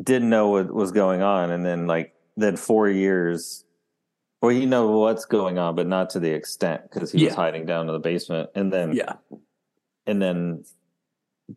didn't 0.04 0.30
know 0.30 0.50
what 0.50 0.74
was 0.74 0.92
going 0.92 1.22
on, 1.22 1.52
and 1.52 1.66
then 1.66 1.88
like 1.88 2.14
then 2.36 2.58
four 2.58 2.90
years 2.90 3.64
well, 4.42 4.52
you 4.52 4.66
know 4.66 4.88
what's 5.00 5.26
going 5.26 5.58
on, 5.58 5.76
but 5.76 5.88
not 5.88 6.10
to 6.12 6.20
the 6.20 6.32
extent 6.32 6.82
because 6.92 7.12
he 7.12 7.18
was 7.24 7.32
Yeah. 7.32 7.36
hiding 7.36 7.66
down 7.66 7.88
in 7.88 7.94
the 7.94 8.00
basement, 8.00 8.50
and 8.56 8.72
then 8.72 8.94
yeah. 8.94 9.14
and 10.06 10.22
then 10.22 10.64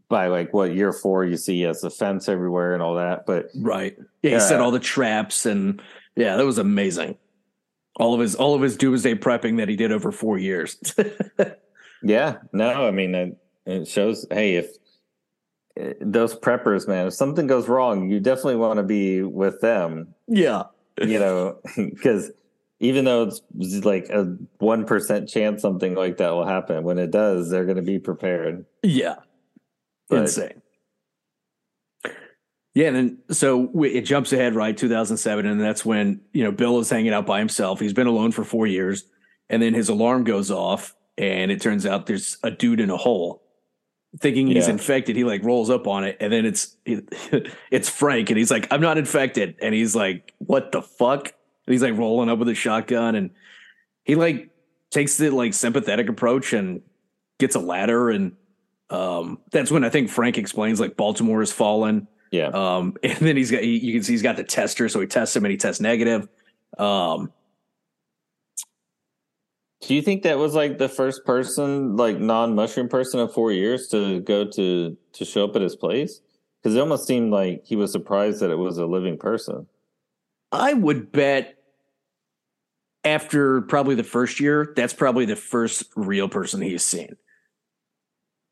by 0.08 0.26
like 0.28 0.52
what 0.54 0.74
year 0.74 0.92
four, 0.92 1.24
you 1.24 1.36
see 1.36 1.56
he 1.56 1.62
has 1.62 1.80
the 1.82 1.90
fence 1.90 2.28
everywhere 2.28 2.72
and 2.74 2.82
all 2.82 2.94
that. 2.96 3.26
But 3.26 3.48
Right. 3.54 3.94
Yeah. 4.22 4.30
He 4.30 4.30
Yeah. 4.30 4.38
set 4.38 4.60
all 4.60 4.70
the 4.70 4.78
traps 4.80 5.44
and 5.46 5.82
yeah, 6.16 6.36
that 6.36 6.46
was 6.46 6.58
amazing. 6.58 7.16
All 7.96 8.14
of 8.14 8.20
his 8.20 8.34
all 8.34 8.54
of 8.54 8.62
his 8.62 8.76
doomsday 8.76 9.14
prepping 9.16 9.58
that 9.58 9.68
he 9.68 9.76
did 9.76 9.92
over 9.92 10.10
four 10.10 10.38
years. 10.38 10.76
yeah, 12.02 12.38
no, 12.52 12.86
I 12.86 12.90
mean 12.90 13.14
it, 13.14 13.36
it 13.66 13.86
shows. 13.86 14.26
Hey, 14.30 14.56
if 14.56 14.70
eh, 15.76 15.92
those 16.00 16.34
preppers, 16.34 16.88
man, 16.88 17.06
if 17.08 17.12
something 17.14 17.46
goes 17.46 17.68
wrong, 17.68 18.08
you 18.10 18.18
definitely 18.18 18.56
want 18.56 18.78
to 18.78 18.82
be 18.82 19.22
with 19.22 19.60
them. 19.60 20.14
yeah. 20.26 20.64
You 21.00 21.18
know, 21.18 21.58
because 21.76 22.30
even 22.82 23.04
though 23.06 23.30
it's 23.58 23.84
like 23.84 24.10
a 24.10 24.36
one 24.58 24.84
percent 24.84 25.28
chance 25.28 25.62
something 25.62 25.94
like 25.94 26.18
that 26.18 26.30
will 26.30 26.44
happen, 26.46 26.82
when 26.84 26.98
it 26.98 27.10
does, 27.10 27.48
they're 27.48 27.64
going 27.64 27.76
to 27.76 27.82
be 27.82 27.98
prepared. 27.98 28.66
Yeah. 28.82 29.16
But- 30.10 30.22
Insane. 30.22 30.60
Yeah, 32.74 32.86
and 32.88 32.96
then 32.96 33.18
so 33.30 33.56
we, 33.58 33.90
it 33.90 34.02
jumps 34.02 34.32
ahead, 34.32 34.54
right? 34.54 34.74
2007, 34.74 35.44
and 35.44 35.60
that's 35.60 35.84
when 35.84 36.22
you 36.32 36.42
know 36.42 36.50
Bill 36.50 36.78
is 36.78 36.88
hanging 36.88 37.12
out 37.12 37.26
by 37.26 37.38
himself. 37.38 37.78
He's 37.80 37.92
been 37.92 38.06
alone 38.06 38.32
for 38.32 38.44
four 38.44 38.66
years, 38.66 39.04
and 39.50 39.62
then 39.62 39.74
his 39.74 39.90
alarm 39.90 40.24
goes 40.24 40.50
off, 40.50 40.94
and 41.18 41.50
it 41.50 41.60
turns 41.60 41.84
out 41.84 42.06
there's 42.06 42.38
a 42.42 42.50
dude 42.50 42.80
in 42.80 42.88
a 42.88 42.96
hole. 42.96 43.42
Thinking 44.20 44.46
he's 44.46 44.66
Yeah. 44.68 44.72
infected, 44.72 45.16
he 45.16 45.24
like 45.24 45.44
rolls 45.44 45.68
up 45.68 45.86
on 45.86 46.04
it, 46.04 46.16
and 46.18 46.32
then 46.32 46.46
it's 46.46 46.74
it's 47.70 47.90
Frank, 47.90 48.30
and 48.30 48.38
he's 48.38 48.50
like, 48.50 48.68
"I'm 48.72 48.80
not 48.80 48.96
infected," 48.96 49.56
and 49.60 49.74
he's 49.74 49.94
like, 49.94 50.32
"What 50.38 50.72
the 50.72 50.80
fuck?" 50.80 51.34
And 51.66 51.72
he's 51.72 51.82
like 51.82 51.96
rolling 51.96 52.28
up 52.28 52.38
with 52.38 52.48
a 52.48 52.54
shotgun, 52.54 53.14
and 53.14 53.30
he 54.04 54.14
like 54.14 54.50
takes 54.90 55.16
the 55.16 55.30
like 55.30 55.54
sympathetic 55.54 56.08
approach 56.08 56.52
and 56.52 56.82
gets 57.38 57.54
a 57.54 57.60
ladder, 57.60 58.10
and 58.10 58.32
um, 58.90 59.38
that's 59.50 59.70
when 59.70 59.84
I 59.84 59.88
think 59.88 60.10
Frank 60.10 60.38
explains 60.38 60.78
like 60.78 60.96
Baltimore 60.96 61.40
has 61.40 61.52
fallen. 61.52 62.06
Yeah, 62.30 62.48
Um, 62.48 62.96
and 63.02 63.18
then 63.18 63.36
he's 63.36 63.50
got, 63.50 63.62
he, 63.62 63.78
you 63.78 63.92
can 63.92 64.02
see 64.02 64.12
he's 64.12 64.22
got 64.22 64.36
the 64.36 64.44
tester. 64.44 64.88
So 64.88 65.00
he 65.00 65.06
tests 65.06 65.36
him 65.36 65.44
and 65.44 65.52
he 65.52 65.58
tests 65.58 65.80
negative. 65.80 66.28
Um, 66.78 67.32
Do 69.82 69.94
you 69.94 70.02
think 70.02 70.22
that 70.22 70.38
was 70.38 70.54
like 70.54 70.78
the 70.78 70.88
first 70.88 71.24
person, 71.24 71.96
like 71.96 72.18
non-mushroom 72.18 72.88
person 72.88 73.20
in 73.20 73.28
four 73.28 73.52
years 73.52 73.88
to 73.88 74.20
go 74.20 74.44
to 74.44 74.96
to 75.12 75.24
show 75.24 75.44
up 75.44 75.56
at 75.56 75.62
his 75.62 75.76
place? 75.76 76.20
Because 76.62 76.76
it 76.76 76.80
almost 76.80 77.06
seemed 77.06 77.32
like 77.32 77.64
he 77.64 77.76
was 77.76 77.90
surprised 77.90 78.40
that 78.40 78.50
it 78.50 78.58
was 78.58 78.78
a 78.78 78.86
living 78.86 79.18
person. 79.18 79.66
I 80.52 80.74
would 80.74 81.10
bet 81.10 81.56
after 83.04 83.62
probably 83.62 83.94
the 83.94 84.04
first 84.04 84.38
year, 84.38 84.72
that's 84.76 84.92
probably 84.92 85.24
the 85.24 85.36
first 85.36 85.84
real 85.96 86.28
person 86.28 86.60
he's 86.62 86.84
seen. 86.84 87.16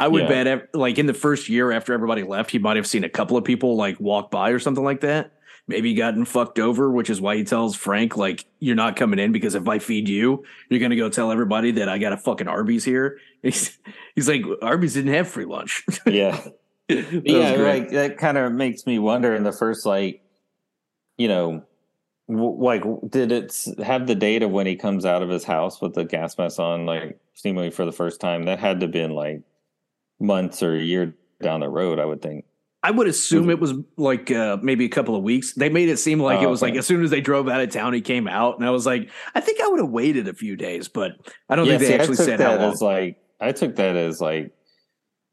I 0.01 0.09
would 0.09 0.23
Yeah. 0.29 0.45
bet 0.45 0.75
like 0.75 0.99
in 0.99 1.07
the 1.07 1.15
first 1.15 1.49
year 1.49 1.71
after 1.71 1.93
everybody 1.93 2.23
left, 2.23 2.51
he 2.51 2.59
might 2.59 2.77
have 2.77 2.87
seen 2.87 3.05
a 3.05 3.09
couple 3.09 3.37
of 3.37 3.45
people 3.45 3.77
like 3.77 4.01
walk 4.01 4.31
by 4.31 4.51
or 4.51 4.59
something 4.59 4.83
like 4.83 5.01
that. 5.03 5.33
Maybe 5.69 5.95
gotten 5.95 6.25
fucked 6.25 6.59
over, 6.59 6.91
which 6.91 7.11
is 7.11 7.21
why 7.21 7.37
he 7.37 7.45
tells 7.45 7.77
Frank, 7.77 8.17
like, 8.17 8.45
you're 8.59 8.75
not 8.75 8.97
coming 8.97 9.21
in 9.21 9.31
because 9.31 9.55
if 9.55 9.69
I 9.69 9.79
feed 9.79 10.09
you, 10.09 10.43
you're 10.69 10.81
going 10.81 10.91
to 10.91 10.97
go 10.97 11.09
tell 11.11 11.31
everybody 11.31 11.71
that 11.73 11.89
I 11.89 11.99
got 11.99 12.13
a 12.13 12.17
fucking 12.17 12.49
Arby's 12.49 12.85
here. 12.85 13.19
He's, 13.43 13.79
he's 14.17 14.29
like, 14.29 14.43
Arby's 14.63 14.95
didn't 14.95 15.15
have 15.15 15.29
free 15.29 15.45
lunch. 15.45 15.85
Yeah, 16.07 16.41
yeah, 16.89 17.57
great. 17.57 17.81
like 17.83 17.91
that 17.93 18.19
kind 18.19 18.37
of 18.37 18.53
makes 18.53 18.85
me 18.85 18.99
wonder. 18.99 19.35
In 19.35 19.45
the 19.45 19.53
first, 19.53 19.87
like, 19.87 20.23
you 21.17 21.29
know, 21.29 21.47
w- 21.51 21.65
like, 22.31 22.83
did 23.09 23.33
it 23.33 23.55
have 23.85 24.07
the 24.07 24.15
date 24.15 24.43
of 24.43 24.51
when 24.51 24.67
he 24.67 24.77
comes 24.77 25.05
out 25.05 25.23
of 25.23 25.29
his 25.29 25.45
house 25.45 25.81
with 25.81 25.95
the 25.95 26.05
gas 26.05 26.39
mask 26.39 26.59
on, 26.59 26.87
like, 26.87 27.19
seemingly 27.35 27.71
for 27.71 27.85
the 27.85 27.93
first 27.93 28.21
time? 28.21 28.45
That 28.45 28.59
had 28.59 28.81
to 28.81 28.85
have 28.87 28.93
been 28.93 29.13
like 29.13 29.43
months 30.19 30.63
or 30.63 30.75
a 30.75 30.81
year 30.81 31.15
down 31.43 31.61
the 31.61 31.69
road, 31.69 31.99
I 31.99 32.05
would 32.05 32.23
think. 32.23 32.45
I 32.83 32.91
would 32.91 33.07
assume 33.09 33.51
it 33.51 33.61
was 33.61 33.75
like 33.99 34.31
uh, 34.31 34.57
maybe 34.63 34.87
a 34.87 34.89
couple 34.89 35.15
of 35.15 35.23
weeks. 35.23 35.53
They 35.53 35.69
made 35.69 35.91
it 35.91 35.99
seem 35.99 36.19
like 36.19 36.39
Oh, 36.41 36.45
it 36.45 36.51
was 36.51 36.63
like 36.63 36.77
as 36.77 36.87
soon 36.87 37.05
as 37.05 37.11
they 37.11 37.21
drove 37.21 37.47
out 37.47 37.61
of 37.61 37.69
town, 37.71 37.93
he 37.93 38.01
came 38.01 38.27
out, 38.27 38.57
and 38.59 38.67
I 38.67 38.71
was 38.71 38.87
like, 38.87 39.11
I 39.35 39.41
think 39.41 39.61
I 39.61 39.69
would 39.69 39.81
have 39.81 39.91
waited 39.91 40.29
a 40.29 40.33
few 40.33 40.57
days, 40.57 40.89
but 40.89 41.13
I 41.51 41.57
don't 41.57 41.67
think 41.67 41.81
they 41.81 41.89
see, 41.89 41.95
actually 41.95 42.17
said 42.17 42.41
that 42.41 42.59
long. 42.59 42.73
as 42.73 42.81
like 42.81 43.19
I 43.39 43.53
took 43.53 43.77
that 43.77 43.97
as 43.97 44.23
like 44.23 44.53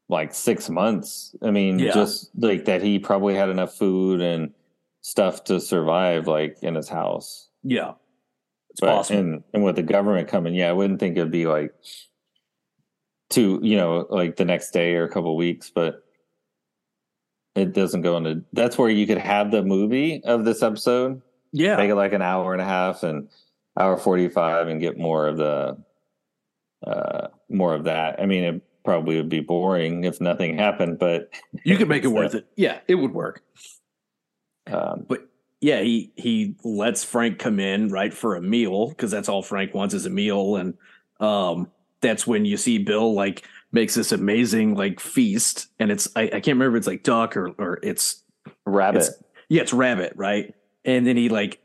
like 0.10 0.34
six 0.34 0.70
months. 0.70 1.36
I 1.42 1.52
mean, 1.52 1.80
Yeah. 1.80 1.94
just 1.94 2.32
like 2.38 2.66
that 2.66 2.82
he 2.82 3.00
probably 3.00 3.36
had 3.36 3.48
enough 3.50 3.74
food 3.78 4.20
and 4.20 4.54
stuff 5.08 5.46
to 5.46 5.60
survive, 5.62 6.28
like 6.28 6.58
in 6.62 6.76
his 6.76 6.90
house. 6.90 7.48
Yeah. 7.64 7.94
It's 8.72 8.82
But- 8.82 8.88
possible. 8.96 9.20
And 9.20 9.44
and 9.54 9.64
with 9.64 9.78
the 9.78 9.84
government 9.84 10.28
coming, 10.28 10.54
yeah, 10.54 10.70
I 10.70 10.74
wouldn't 10.74 11.00
think 11.00 11.16
it'd 11.18 11.32
be 11.32 11.48
like 11.48 11.74
two, 13.30 13.60
you 13.64 13.78
know, 13.78 14.06
like 14.10 14.36
the 14.36 14.46
next 14.46 14.72
day 14.72 14.96
or 14.96 15.04
a 15.04 15.10
couple 15.10 15.36
weeks, 15.38 15.70
but 15.70 16.04
it 17.56 17.74
doesn't 17.74 18.02
go 18.02 18.18
into. 18.18 18.44
That's 18.54 18.78
where 18.78 18.90
you 18.90 19.08
could 19.08 19.18
have 19.18 19.50
the 19.52 19.64
movie 19.64 20.22
of 20.24 20.46
this 20.46 20.62
episode, 20.62 21.22
yeah. 21.52 21.76
make 21.78 21.90
it 21.90 21.96
like 21.96 22.14
an 22.14 22.22
hour 22.22 22.54
and 22.54 22.62
a 22.62 22.66
half 22.66 23.02
and 23.04 23.30
hour 23.80 23.98
forty 23.98 24.28
five, 24.30 24.68
and 24.68 24.80
get 24.82 24.98
more 24.98 25.28
of 25.28 25.38
the, 25.38 25.78
uh, 26.86 27.28
more 27.50 27.74
of 27.74 27.86
that. 27.86 28.22
I 28.22 28.26
mean, 28.28 28.44
it 28.44 28.62
probably 28.84 29.16
would 29.18 29.30
be 29.30 29.40
boring 29.40 30.04
if 30.04 30.22
nothing 30.22 30.58
happened, 30.58 31.00
but 31.00 31.30
You 31.64 31.78
could 31.78 31.90
make 31.90 32.04
it 32.04 32.10
worth 32.10 32.36
it. 32.36 32.46
Yeah, 32.56 32.80
it 32.88 32.96
would 32.96 33.14
work. 33.14 33.42
Um, 34.72 35.06
but 35.08 35.28
yeah, 35.62 35.82
he 35.82 36.12
he 36.16 36.56
lets 36.64 37.04
Frank 37.04 37.40
come 37.40 37.60
in 37.60 37.90
right 37.90 38.14
for 38.14 38.36
a 38.36 38.42
meal 38.42 38.90
because 38.90 39.12
that's 39.12 39.30
all 39.30 39.42
Frank 39.42 39.74
wants 39.74 39.94
is 39.94 40.06
a 40.06 40.10
meal, 40.10 40.56
and 40.56 40.76
um, 41.20 41.72
that's 42.02 42.28
when 42.28 42.46
you 42.46 42.58
see 42.58 42.78
Bill 42.78 43.14
like 43.14 43.48
makes 43.72 43.96
this 43.96 44.12
amazing 44.12 44.76
like 44.76 45.00
feast, 45.00 45.68
and 45.80 45.92
it's 45.92 46.08
I, 46.16 46.24
I 46.24 46.30
can't 46.30 46.48
remember 46.58 46.78
if 46.78 46.82
it's 46.82 46.88
like 46.88 47.04
duck 47.04 47.36
or 47.36 47.50
or 47.58 47.80
it's 47.84 48.24
rabbit. 48.66 49.00
It's- 49.00 49.24
yeah 49.50 49.62
it's 49.62 49.74
rabbit 49.74 50.14
right, 50.16 50.54
and 50.86 51.08
then 51.08 51.18
he 51.18 51.30
like 51.30 51.60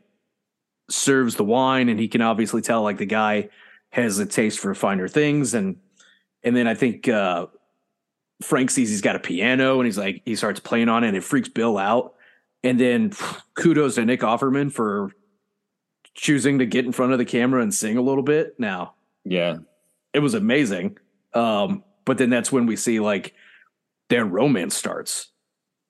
serves 0.89 1.35
the 1.35 1.43
wine, 1.43 1.89
and 1.89 1.99
he 1.99 2.07
can 2.07 2.21
obviously 2.21 2.61
tell 2.61 2.81
like 2.81 2.97
the 2.97 3.05
guy 3.05 3.49
has 3.91 4.17
a 4.19 4.25
taste 4.25 4.59
for 4.59 4.73
finer 4.73 5.07
things, 5.07 5.53
and 5.53 5.77
and 6.43 6.55
then 6.55 6.67
I 6.67 6.73
think 6.73 7.07
uh, 7.07 7.47
Frank 8.41 8.71
sees 8.71 8.89
he's 8.89 9.01
got 9.01 9.15
a 9.15 9.19
piano, 9.19 9.79
and 9.79 9.85
he's 9.85 9.97
like 9.97 10.21
he 10.25 10.35
starts 10.35 10.59
playing 10.59 10.89
on 10.89 11.03
it, 11.03 11.09
and 11.09 11.17
it 11.17 11.23
freaks 11.23 11.49
Bill 11.49 11.77
out. 11.77 12.15
And 12.63 12.79
then 12.79 13.11
kudos 13.55 13.95
to 13.95 14.05
Nick 14.05 14.21
Offerman 14.21 14.71
for 14.71 15.11
choosing 16.15 16.59
to 16.59 16.65
get 16.65 16.85
in 16.85 16.91
front 16.91 17.11
of 17.11 17.17
the 17.17 17.25
camera 17.25 17.61
and 17.61 17.73
sing 17.73 17.97
a 17.97 18.01
little 18.01 18.23
bit. 18.23 18.59
Now, 18.59 18.93
yeah, 19.25 19.57
it 20.13 20.19
was 20.19 20.33
amazing. 20.33 20.97
Um, 21.33 21.83
but 22.05 22.17
then 22.17 22.29
that's 22.29 22.51
when 22.51 22.65
we 22.65 22.75
see 22.75 22.99
like 22.99 23.33
their 24.09 24.23
romance 24.25 24.75
starts. 24.75 25.29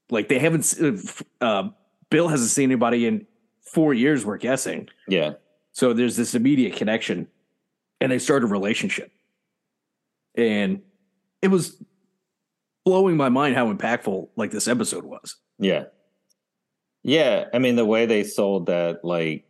Like 0.10 0.30
they 0.30 0.40
haven't, 0.40 0.62
s- 0.62 1.24
uh, 1.42 1.70
Bill 2.10 2.28
hasn't 2.28 2.52
seen 2.52 2.70
anybody 2.72 3.06
in 3.06 3.26
four 3.62 3.94
years, 3.94 4.26
we're 4.26 4.38
guessing. 4.38 4.88
yeah, 5.08 5.32
So 5.74 5.94
there's 5.94 6.16
this 6.16 6.36
immediate 6.36 6.76
connection 6.76 7.28
and 8.00 8.12
they 8.12 8.20
start 8.20 8.44
a 8.44 8.48
relationship. 8.48 9.12
And 10.36 10.82
it 11.42 11.48
was 11.50 11.82
blowing 12.86 13.18
my 13.18 13.30
mind 13.30 13.56
how 13.56 13.72
impactful 13.74 14.30
like 14.36 14.52
this 14.52 14.68
episode 14.68 15.04
was. 15.06 15.36
yeah, 15.60 15.86
yeah. 17.04 17.46
I 17.54 17.60
mean, 17.60 17.76
the 17.76 17.86
way 17.86 18.06
they 18.06 18.24
sold 18.24 18.68
that, 18.68 19.04
like, 19.04 19.46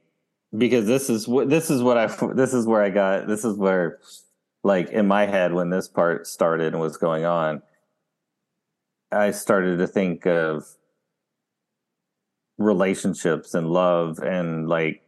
because 0.57 0.85
this 0.85 1.09
is 1.09 1.27
what 1.27 1.49
this 1.49 1.69
is 1.69 1.81
what 1.81 1.97
I 1.97 2.07
this 2.35 2.53
is 2.53 2.67
where 2.67 2.81
I 2.81 2.89
got 2.89 3.27
this 3.27 3.45
is 3.45 3.57
where, 3.57 3.99
like, 4.63 4.89
in 4.89 5.07
my 5.07 5.25
head 5.25 5.53
when 5.53 5.69
this 5.69 5.87
part 5.87 6.27
started 6.27 6.73
and 6.73 6.81
was 6.81 6.97
going 6.97 7.25
on, 7.25 7.61
I 9.11 9.31
started 9.31 9.77
to 9.77 9.87
think 9.87 10.25
of 10.25 10.65
relationships 12.57 13.53
and 13.53 13.69
love 13.69 14.19
and 14.19 14.69
like 14.69 15.01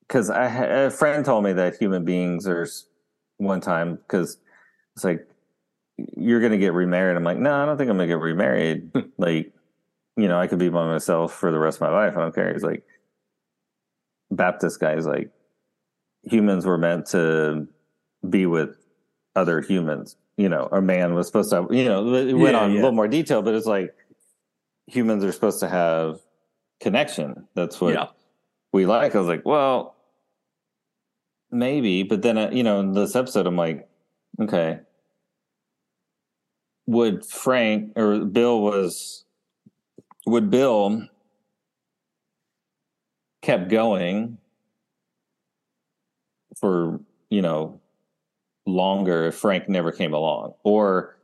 because 0.00 0.30
I 0.30 0.46
a 0.46 0.90
friend 0.90 1.24
told 1.24 1.44
me 1.44 1.52
that 1.52 1.76
human 1.76 2.04
beings 2.04 2.46
are 2.46 2.66
one 3.36 3.60
time 3.60 3.96
because 3.96 4.38
it's 4.94 5.04
like 5.04 5.26
you're 6.16 6.40
gonna 6.40 6.58
get 6.58 6.72
remarried. 6.72 7.16
I'm 7.16 7.24
like, 7.24 7.38
no, 7.38 7.54
I 7.54 7.66
don't 7.66 7.76
think 7.76 7.90
I'm 7.90 7.96
gonna 7.96 8.06
get 8.06 8.20
remarried. 8.20 8.90
like, 9.18 9.52
you 10.16 10.28
know, 10.28 10.38
I 10.38 10.46
could 10.46 10.58
be 10.58 10.68
by 10.68 10.86
myself 10.86 11.34
for 11.34 11.50
the 11.50 11.58
rest 11.58 11.78
of 11.78 11.82
my 11.82 11.90
life. 11.90 12.16
I 12.16 12.20
don't 12.20 12.34
care. 12.34 12.52
He's 12.52 12.62
like, 12.62 12.84
Baptist 14.30 14.80
guy's 14.80 15.06
like, 15.06 15.30
humans 16.22 16.66
were 16.66 16.78
meant 16.78 17.06
to 17.06 17.66
be 18.28 18.46
with 18.46 18.76
other 19.34 19.60
humans. 19.60 20.16
You 20.36 20.48
know, 20.48 20.68
a 20.70 20.80
man 20.80 21.14
was 21.14 21.26
supposed 21.26 21.50
to. 21.50 21.62
Have, 21.62 21.72
you 21.72 21.84
know, 21.84 22.14
it 22.14 22.32
went 22.32 22.54
Yeah, 22.54 22.60
on 22.60 22.70
a 22.70 22.74
little 22.74 22.92
more 22.92 23.08
detail, 23.08 23.42
but 23.42 23.54
it's 23.54 23.66
like 23.66 23.94
humans 24.86 25.24
are 25.24 25.32
supposed 25.32 25.60
to 25.60 25.68
have 25.68 26.20
connection. 26.80 27.46
That's 27.54 27.80
what 27.80 27.94
yeah. 27.94 28.06
we 28.72 28.86
like. 28.86 29.14
I 29.14 29.18
was 29.18 29.26
like, 29.26 29.44
well, 29.44 29.96
maybe, 31.50 32.04
but 32.04 32.22
then 32.22 32.38
uh, 32.38 32.50
you 32.52 32.62
know, 32.62 32.80
in 32.80 32.92
this 32.92 33.16
episode, 33.16 33.46
I'm 33.46 33.56
like, 33.56 33.88
okay, 34.40 34.80
would 36.88 37.24
Frank 37.24 37.92
or 37.96 38.24
Bill 38.24 38.62
was 38.62 39.24
would 40.26 40.50
Bill 40.50 41.06
kept 43.42 43.68
going 43.68 44.38
for 46.58 47.00
you 47.28 47.42
know 47.42 47.78
longer 48.66 49.26
if 49.26 49.34
Frank 49.34 49.68
never 49.68 49.92
came 49.92 50.14
along, 50.14 50.54
or 50.64 51.18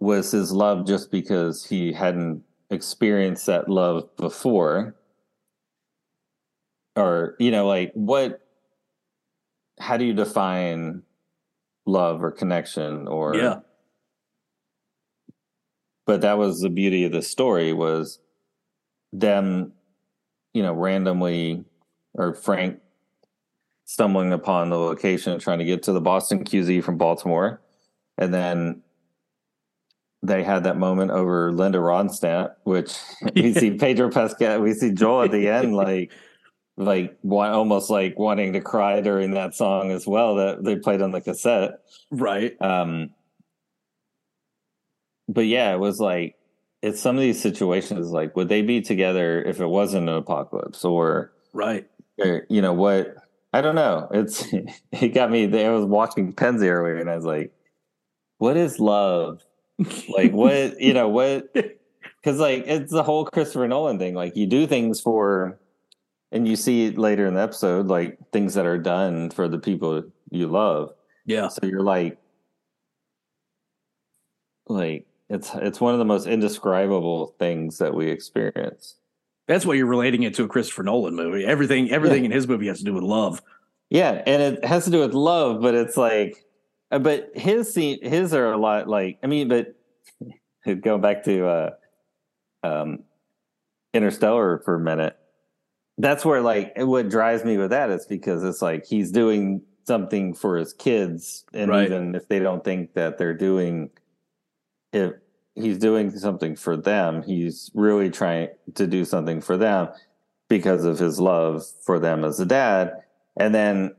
was 0.00 0.32
his 0.32 0.50
love 0.50 0.86
just 0.86 1.12
because 1.12 1.64
he 1.64 1.92
hadn't 1.92 2.42
experienced 2.70 3.46
that 3.46 3.68
love 3.68 4.14
before? 4.16 4.96
or 6.96 7.34
you 7.38 7.50
know 7.50 7.66
like 7.66 7.90
what 7.94 8.40
how 9.80 9.96
do 9.96 10.04
you 10.04 10.14
define 10.14 11.02
love 11.86 12.22
or 12.22 12.30
connection 12.30 13.08
or 13.08 13.34
Yeah. 13.34 13.56
But 16.06 16.20
that 16.20 16.38
was 16.38 16.60
the 16.60 16.68
beauty 16.70 17.04
of 17.04 17.12
the 17.12 17.22
story 17.22 17.72
was 17.72 18.18
them 19.12 19.72
you 20.52 20.62
know 20.62 20.72
randomly 20.72 21.64
or 22.14 22.34
frank 22.34 22.80
stumbling 23.84 24.32
upon 24.32 24.70
the 24.70 24.78
location 24.78 25.32
and 25.32 25.40
trying 25.42 25.58
to 25.58 25.64
get 25.64 25.82
to 25.82 25.92
the 25.92 26.00
boston 26.00 26.44
qz 26.44 26.82
from 26.82 26.96
baltimore 26.96 27.60
and 28.18 28.32
then 28.32 28.82
they 30.22 30.42
had 30.42 30.64
that 30.64 30.76
moment 30.76 31.10
over 31.10 31.52
linda 31.52 31.78
ronstadt 31.78 32.54
which 32.64 32.96
we 33.34 33.52
see 33.52 33.70
pedro 33.72 34.10
pascal 34.10 34.60
we 34.60 34.72
see 34.72 34.90
joel 34.92 35.22
at 35.22 35.30
the 35.32 35.48
end 35.48 35.74
like 35.76 36.12
like 36.76 37.16
almost 37.24 37.88
like 37.88 38.18
wanting 38.18 38.52
to 38.52 38.60
cry 38.60 39.00
during 39.00 39.30
that 39.30 39.54
song 39.54 39.92
as 39.92 40.08
well 40.08 40.34
that 40.34 40.64
they 40.64 40.74
played 40.74 41.00
on 41.00 41.12
the 41.12 41.20
cassette 41.20 41.78
Right. 42.10 42.60
um 42.60 43.10
but 45.28 45.46
yeah 45.46 45.72
it 45.74 45.78
was 45.78 46.00
like 46.00 46.36
it's 46.82 47.00
some 47.00 47.16
of 47.16 47.22
these 47.22 47.40
situations 47.40 48.10
like 48.10 48.36
would 48.36 48.48
they 48.48 48.60
be 48.62 48.80
together 48.82 49.42
if 49.42 49.60
it 49.60 49.66
wasn't 49.66 50.08
an 50.08 50.14
apocalypse 50.16 50.84
or, 50.84 51.32
Right. 51.54 51.88
or 52.18 52.46
you 52.50 52.60
know 52.60 52.74
what? 52.74 53.14
I 53.54 53.60
don't 53.62 53.74
know. 53.76 54.08
It's 54.12 54.44
it 54.92 55.14
got 55.14 55.30
me 55.30 55.44
i 55.64 55.70
was 55.70 55.84
watching 55.86 56.32
penzi 56.34 56.68
earlier 56.68 56.96
and 56.96 57.08
i 57.08 57.16
was 57.16 57.24
like 57.24 57.52
what 58.38 58.56
is 58.56 58.78
love? 58.80 59.42
Like 60.10 60.32
what 60.42 60.80
you 60.80 60.92
know 60.92 61.08
what 61.08 61.52
because 61.54 62.38
like 62.40 62.64
it's 62.66 62.92
the 62.92 63.02
whole 63.02 63.24
christopher 63.24 63.66
nolan 63.68 63.98
thing. 63.98 64.14
Like 64.14 64.36
you 64.36 64.46
do 64.46 64.66
things 64.66 65.00
for 65.00 65.58
and 66.32 66.46
you 66.48 66.56
see 66.56 66.86
it 66.86 66.98
later 66.98 67.26
in 67.26 67.34
the 67.34 67.40
episode 67.40 67.86
like 67.86 68.18
things 68.32 68.54
that 68.54 68.66
are 68.66 68.78
done 68.78 69.30
for 69.30 69.48
the 69.48 69.58
people 69.58 70.02
you 70.30 70.48
love. 70.48 70.92
Yeah. 71.24 71.48
so 71.48 71.60
you're 71.64 71.82
like 71.82 72.18
like 74.68 75.06
it's 75.30 75.50
it's 75.54 75.80
one 75.80 75.92
of 75.94 75.98
the 75.98 76.04
most 76.04 76.26
indescribable 76.26 77.34
things 77.38 77.78
that 77.78 77.94
we 77.94 78.10
experience 78.10 78.96
That's 79.48 79.64
why 79.66 79.74
you're 79.74 79.86
relating 79.86 80.22
it 80.22 80.34
to 80.34 80.44
a 80.44 80.48
Christopher 80.48 80.82
Nolan 80.82 81.14
movie. 81.14 81.44
Everything 81.44 81.90
everything 81.90 82.24
in 82.24 82.30
his 82.30 82.46
movie 82.48 82.66
has 82.68 82.78
to 82.78 82.84
do 82.84 82.92
with 82.94 83.04
love. 83.04 83.42
yeah 83.90 84.22
and 84.26 84.42
it 84.42 84.64
has 84.64 84.84
to 84.84 84.90
do 84.90 85.00
with 85.00 85.14
love 85.14 85.60
but 85.62 85.74
it's 85.74 85.96
like 85.96 86.44
uh, 86.90 86.98
but 86.98 87.30
his 87.34 87.72
scene 87.72 87.98
his 88.02 88.32
are 88.34 88.52
a 88.52 88.56
lot 88.56 88.88
like 88.88 89.18
i 89.22 89.26
mean 89.26 89.48
but 89.48 89.74
going 90.82 91.00
back 91.00 91.22
to 91.24 91.46
uh 91.46 91.70
um 92.62 92.98
interstellar 93.92 94.60
for 94.64 94.74
a 94.74 94.80
minute 94.80 95.16
that's 95.98 96.24
where 96.24 96.40
like 96.40 96.72
what 96.78 97.08
drives 97.08 97.44
me 97.44 97.56
with 97.56 97.70
that 97.70 97.90
is 97.90 98.06
because 98.06 98.42
it's 98.42 98.60
like 98.60 98.84
he's 98.84 99.10
doing 99.12 99.62
something 99.86 100.34
for 100.34 100.56
his 100.56 100.72
kids 100.72 101.44
and 101.52 101.70
Right. 101.70 101.84
even 101.86 102.14
if 102.14 102.26
they 102.28 102.38
don't 102.40 102.64
think 102.64 102.94
that 102.94 103.18
they're 103.18 103.36
doing 103.36 103.90
if 104.94 105.12
he's 105.54 105.78
doing 105.78 106.10
something 106.16 106.56
for 106.56 106.76
them 106.76 107.22
he's 107.22 107.70
really 107.74 108.10
trying 108.10 108.48
to 108.74 108.86
do 108.86 109.04
something 109.04 109.40
for 109.40 109.56
them 109.56 109.88
because 110.48 110.84
of 110.84 110.98
his 110.98 111.20
love 111.20 111.64
for 111.84 111.98
them 111.98 112.24
as 112.24 112.40
a 112.40 112.46
dad 112.46 112.92
and 113.36 113.54
then 113.54 113.94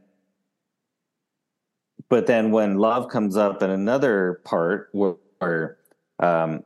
but 2.10 2.28
then 2.28 2.52
when 2.52 2.78
love 2.78 3.10
comes 3.10 3.36
up 3.38 3.62
in 3.62 3.70
another 3.70 4.42
part 4.46 4.90
where 4.94 5.78
um 6.20 6.64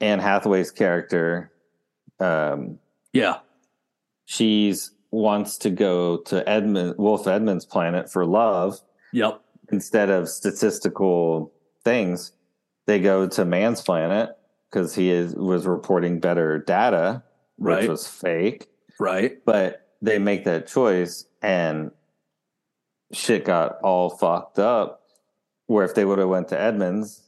anne 0.00 0.18
hathaway's 0.20 0.70
character 0.70 1.50
um 2.18 2.78
Yeah. 3.12 3.38
she's 4.26 4.92
wants 5.12 5.58
to 5.58 5.70
go 5.70 6.18
to 6.18 6.48
Edmund 6.48 6.94
Wolf 6.98 7.26
Edmund's 7.26 7.64
planet 7.66 8.10
for 8.10 8.24
love 8.24 8.80
Yep. 9.12 9.40
instead 9.72 10.08
of 10.08 10.28
statistical 10.28 11.52
things. 11.84 12.30
They 12.90 12.98
go 12.98 13.28
to 13.28 13.44
Mann's 13.44 13.80
planet 13.82 14.30
because 14.68 14.96
he 14.96 15.10
is 15.10 15.32
was 15.36 15.64
reporting 15.64 16.18
better 16.18 16.58
data, 16.58 17.22
which 17.56 17.76
Right. 17.82 17.88
was 17.88 18.08
fake. 18.08 18.66
Right. 18.98 19.38
But 19.44 19.86
they 20.02 20.18
make 20.18 20.42
that 20.46 20.66
choice, 20.66 21.24
and 21.40 21.92
shit 23.12 23.44
got 23.44 23.78
all 23.82 24.10
fucked 24.10 24.58
up. 24.58 25.02
Where 25.68 25.84
if 25.84 25.94
they 25.94 26.04
would 26.04 26.18
have 26.18 26.28
went 26.28 26.48
to 26.48 26.58
Edmunds, 26.60 27.22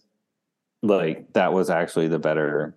like 0.83 1.33
that 1.35 1.53
was 1.53 1.71
actually 1.71 2.09
the 2.09 2.19
better, 2.19 2.75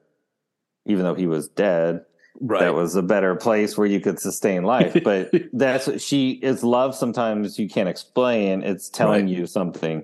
even 0.85 1.05
though 1.05 1.15
he 1.15 1.25
was 1.25 1.47
dead. 1.47 2.05
Right. 2.39 2.59
That 2.59 2.75
was 2.75 2.95
a 2.95 3.01
better 3.01 3.33
place 3.35 3.75
where 3.79 3.87
you 3.87 3.99
could 3.99 4.19
sustain 4.19 4.61
life. 4.63 4.95
But 5.03 5.31
that's 5.53 6.03
she 6.03 6.33
is. 6.33 6.63
Love 6.63 6.93
sometimes 6.93 7.57
you 7.57 7.67
can't 7.67 7.89
explain. 7.89 8.61
It's 8.61 8.89
telling 8.89 9.25
Right. 9.25 9.35
you 9.39 9.47
something 9.47 10.03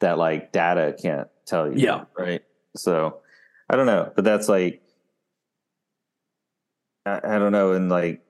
that 0.00 0.16
like 0.16 0.52
data 0.52 0.96
can't 1.02 1.28
tell 1.46 1.68
you. 1.72 1.74
Yeah. 1.76 2.04
Right. 2.18 2.42
So 2.76 3.18
I 3.70 3.76
don't 3.76 3.86
know, 3.86 4.12
but 4.14 4.24
that's 4.24 4.48
like 4.48 4.82
I, 7.06 7.20
I 7.24 7.38
don't 7.38 7.52
know, 7.52 7.72
and 7.72 7.88
like 7.88 8.22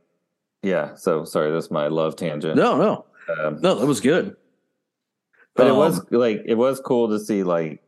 yeah. 0.63 0.95
So 0.95 1.25
sorry, 1.25 1.51
that's 1.53 1.71
my 1.71 1.89
love 1.89 2.17
tangent. 2.17 2.57
no, 2.57 2.77
no, 2.77 3.05
Um, 3.45 3.61
no. 3.61 3.75
That 3.79 3.87
was 3.87 4.01
good. 4.01 4.37
but 5.55 5.67
it 5.67 5.71
Um, 5.73 5.77
was 5.79 6.01
like 6.11 6.43
it 6.47 6.55
was 6.57 6.81
cool 6.81 7.09
to 7.09 7.19
see 7.21 7.43
like 7.43 7.83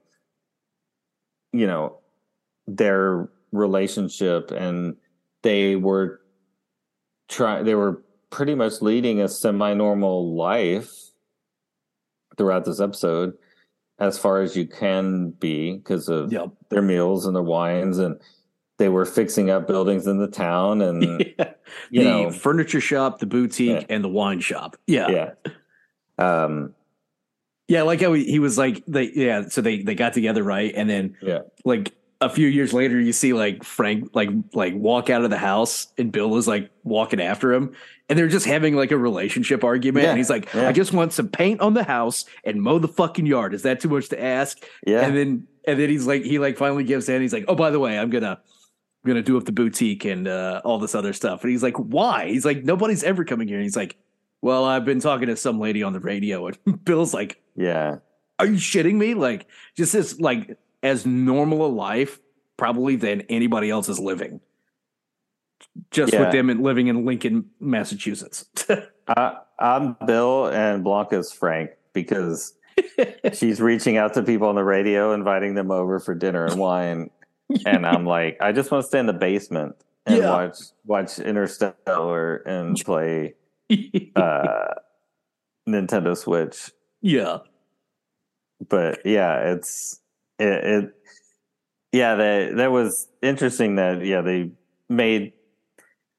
you 1.52 1.66
know 1.66 1.98
their 2.66 3.28
relationship 3.52 4.50
and 4.50 4.96
they 5.42 5.76
were 5.76 6.20
trying, 7.28 7.64
they 7.64 7.74
were 7.74 8.02
pretty 8.30 8.54
much 8.54 8.82
leading 8.82 9.20
a 9.20 9.28
semi-normal 9.28 10.34
life 10.34 10.92
throughout 12.36 12.64
this 12.64 12.80
episode 12.80 13.34
as 13.98 14.18
far 14.18 14.40
as 14.42 14.56
you 14.56 14.66
can 14.66 15.30
be 15.30 15.74
because 15.76 16.08
of 16.08 16.32
Yep. 16.32 16.50
their 16.68 16.82
meals 16.82 17.26
and 17.26 17.34
their 17.34 17.42
wines 17.42 17.98
and 17.98 18.20
they 18.78 18.88
were 18.90 19.06
fixing 19.06 19.48
up 19.48 19.66
buildings 19.66 20.06
in 20.06 20.18
the 20.18 20.28
town 20.28 20.82
and 20.82 21.02
Yeah. 21.38 21.52
you 21.90 22.04
the 22.04 22.10
know 22.10 22.30
furniture 22.30 22.80
shop, 22.80 23.18
the 23.20 23.26
boutique, 23.26 23.80
Yeah. 23.82 23.86
and 23.94 24.04
the 24.04 24.08
wine 24.08 24.40
shop. 24.40 24.76
Yeah. 24.86 25.08
yeah 25.08 25.30
um 26.18 26.74
Yeah, 27.68 27.82
like 27.82 28.00
how 28.00 28.12
he, 28.12 28.24
he 28.24 28.38
was 28.38 28.58
like 28.58 28.82
they 28.86 29.10
yeah, 29.14 29.48
so 29.48 29.60
they 29.62 29.82
they 29.82 29.94
got 29.94 30.12
together 30.12 30.42
right 30.42 30.72
and 30.76 30.88
then 30.90 31.16
Yeah. 31.22 31.40
like 31.64 31.94
a 32.20 32.30
few 32.30 32.48
years 32.48 32.72
later 32.72 32.98
you 32.98 33.12
see 33.12 33.32
like 33.32 33.62
Frank 33.62 34.10
like 34.14 34.30
like 34.54 34.74
walk 34.74 35.10
out 35.10 35.24
of 35.24 35.30
the 35.30 35.38
house 35.38 35.88
and 35.98 36.10
Bill 36.10 36.36
is 36.36 36.48
like 36.48 36.70
walking 36.82 37.20
after 37.20 37.52
him 37.52 37.74
and 38.08 38.18
they're 38.18 38.28
just 38.28 38.46
having 38.46 38.74
like 38.74 38.90
a 38.90 38.96
relationship 38.96 39.62
argument 39.64 40.04
Yeah, 40.04 40.10
and 40.10 40.18
he's 40.18 40.30
like 40.30 40.52
yeah. 40.54 40.68
I 40.68 40.72
just 40.72 40.92
want 40.92 41.12
some 41.12 41.28
paint 41.28 41.60
on 41.60 41.74
the 41.74 41.84
house 41.84 42.24
and 42.44 42.62
mow 42.62 42.78
the 42.78 42.88
fucking 42.88 43.26
yard. 43.26 43.52
Is 43.52 43.62
that 43.62 43.80
too 43.80 43.88
much 43.88 44.08
to 44.10 44.22
ask? 44.22 44.64
yeah 44.86 45.00
And 45.02 45.16
then 45.16 45.46
and 45.66 45.78
then 45.78 45.90
he's 45.90 46.06
like 46.06 46.22
he 46.22 46.38
like 46.38 46.56
finally 46.56 46.84
gives 46.84 47.08
in. 47.08 47.20
He's 47.20 47.32
like, 47.32 47.44
"Oh, 47.48 47.54
by 47.56 47.70
the 47.70 47.80
way, 47.80 47.98
I'm 47.98 48.08
going 48.08 48.22
to 48.22 48.38
I'm 48.38 49.04
going 49.04 49.16
to 49.16 49.22
do 49.22 49.36
up 49.36 49.44
the 49.44 49.52
boutique 49.52 50.04
and 50.04 50.28
uh 50.28 50.62
all 50.64 50.78
this 50.78 50.94
other 50.94 51.12
stuff." 51.12 51.42
And 51.42 51.50
he's 51.50 51.62
like, 51.62 51.76
"Why?" 51.76 52.28
He's 52.28 52.44
like, 52.44 52.64
"Nobody's 52.64 53.02
ever 53.02 53.24
coming 53.24 53.48
here." 53.48 53.56
And 53.56 53.64
he's 53.64 53.76
like, 53.76 53.96
"Well, 54.42 54.64
I've 54.64 54.84
been 54.84 55.00
talking 55.00 55.26
to 55.26 55.36
some 55.36 55.58
lady 55.58 55.82
on 55.82 55.92
the 55.92 56.00
radio." 56.00 56.46
And 56.66 56.84
Bill's 56.84 57.12
like, 57.12 57.42
yeah 57.56 57.98
are 58.38 58.46
you 58.46 58.56
shitting 58.56 58.94
me? 58.96 59.14
Like, 59.14 59.46
just 59.76 59.94
as 59.94 60.20
like 60.20 60.58
as 60.82 61.06
normal 61.06 61.64
a 61.66 61.68
life 61.68 62.18
probably 62.56 62.96
than 62.96 63.22
anybody 63.22 63.70
else 63.70 63.88
is 63.88 63.98
living. 63.98 64.40
Just 65.90 66.12
Yeah. 66.12 66.20
with 66.20 66.32
them 66.32 66.50
and 66.50 66.62
living 66.62 66.86
in 66.88 67.04
Lincoln, 67.04 67.50
Massachusetts. 67.60 68.46
I, 69.08 69.36
I'm 69.58 69.96
Bill 70.06 70.46
and 70.48 70.84
Blanca's 70.84 71.32
Frank 71.32 71.70
because 71.92 72.54
she's 73.32 73.60
reaching 73.60 73.96
out 73.96 74.14
to 74.14 74.22
people 74.22 74.48
on 74.48 74.54
the 74.54 74.64
radio, 74.64 75.12
inviting 75.12 75.54
them 75.54 75.70
over 75.70 75.98
for 75.98 76.14
dinner 76.14 76.44
and 76.46 76.58
wine. 76.58 77.10
and 77.64 77.86
I'm 77.86 78.04
like, 78.04 78.36
I 78.40 78.52
just 78.52 78.70
want 78.70 78.82
to 78.84 78.88
stay 78.88 78.98
in 78.98 79.06
the 79.06 79.12
basement 79.12 79.76
and 80.04 80.18
Yeah. 80.18 80.30
watch 80.30 80.56
watch 80.84 81.18
Interstellar 81.18 82.36
and 82.46 82.76
play 82.84 83.34
uh, 84.16 84.74
Nintendo 85.68 86.16
Switch. 86.16 86.70
yeah. 87.02 87.38
But 88.68 89.04
yeah, 89.04 89.52
it's 89.52 90.00
it. 90.38 90.64
it 90.64 90.92
yeah, 91.92 92.14
that 92.16 92.56
that 92.56 92.72
was 92.72 93.08
interesting. 93.22 93.76
That 93.76 94.04
yeah, 94.04 94.20
they 94.20 94.50
made 94.88 95.32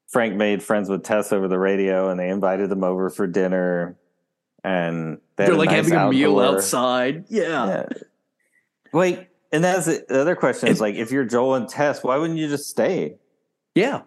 Frank 0.08 0.36
made 0.36 0.63
friends 0.63 0.89
with 0.89 1.03
Tess 1.03 1.32
over 1.32 1.47
the 1.47 1.60
radio, 1.60 2.10
and 2.10 2.19
they 2.19 2.30
invited 2.30 2.69
them 2.69 2.84
over 2.84 3.10
for 3.10 3.27
dinner. 3.27 3.97
And 4.63 5.19
they 5.36 5.45
They're 5.45 5.56
like 5.56 5.67
nice 5.69 5.89
having 5.89 5.93
a 5.93 6.10
meal 6.10 6.39
outside. 6.39 7.25
Yeah. 7.30 7.67
Yeah. 7.67 7.86
Wait, 8.93 9.27
and 9.51 9.63
that's 9.63 9.86
the 9.86 10.06
the 10.08 10.21
other 10.21 10.36
question 10.36 10.69
is 10.69 10.82
like, 10.82 10.95
if 10.95 11.12
you're 11.12 11.25
Joel 11.25 11.56
and 11.56 11.69
Tess, 11.69 12.03
why 12.03 12.17
wouldn't 12.17 12.39
you 12.39 12.47
just 12.47 12.69
stay? 12.69 13.17
Yeah. 13.75 14.01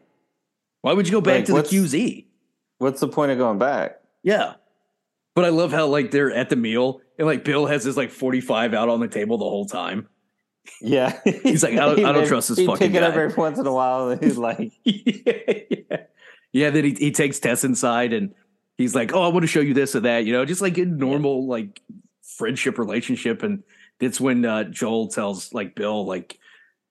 Why 0.83 0.95
would 0.95 1.07
you 1.07 1.13
go 1.13 1.21
back 1.21 1.49
Like, 1.49 1.67
to 1.69 1.81
the 1.81 1.87
QZ? 1.87 2.27
What's 2.79 3.01
the 3.01 3.09
point 3.09 3.31
of 3.31 3.39
going 3.39 3.59
back? 3.59 4.01
Yeah. 4.23 4.55
But 5.35 5.45
I 5.45 5.51
love 5.51 5.71
how 5.71 5.87
like 5.87 6.11
they're 6.11 6.33
at 6.33 6.49
the 6.49 6.57
meal 6.57 7.01
and 7.21 7.27
like 7.29 7.45
Bill 7.45 7.67
has 7.67 7.85
his 7.85 7.97
like 7.97 8.11
45 8.11 8.75
out 8.75 8.89
on 8.89 8.99
the 8.99 9.07
table 9.07 9.39
the 9.39 9.45
whole 9.45 9.67
time. 9.67 10.09
Yeah, 10.81 11.19
He's 11.25 11.63
like, 11.63 11.75
I 11.75 11.77
don't- 11.95 12.05
I 12.05 12.13
don't 12.13 12.27
trust 12.27 12.49
this 12.49 12.59
he'd 12.59 12.67
fucking 12.67 12.89
pick 12.89 12.97
it 12.97 13.03
up 13.03 13.15
every 13.15 13.33
once 13.35 13.59
in 13.59 13.67
a 13.67 13.73
while. 13.73 14.09
And 14.11 14.23
he's 14.23 14.37
like, 14.39 14.73
yeah. 14.85 15.97
Yeah, 16.53 16.71
then 16.71 16.85
he, 16.85 16.95
he 16.95 17.13
takes 17.13 17.39
Tess 17.39 17.63
inside 17.63 18.13
and 18.13 18.35
he's 18.77 18.95
like, 18.95 19.13
Oh, 19.13 19.23
I 19.23 19.29
want 19.29 19.43
to 19.45 19.47
show 19.47 19.61
you 19.61 19.73
this 19.75 19.95
or 19.95 20.01
that, 20.01 20.25
you 20.27 20.33
know, 20.33 20.45
just 20.45 20.61
like 20.61 20.77
a 20.79 20.85
normal 20.85 21.47
like 21.47 21.81
friendship 22.37 22.79
relationship. 22.79 23.43
And 23.45 23.63
that's 24.01 24.21
when 24.21 24.45
uh, 24.45 24.65
Joel 24.65 25.09
tells 25.09 25.53
like 25.55 25.75
Bill, 25.77 26.05
like, 26.07 26.39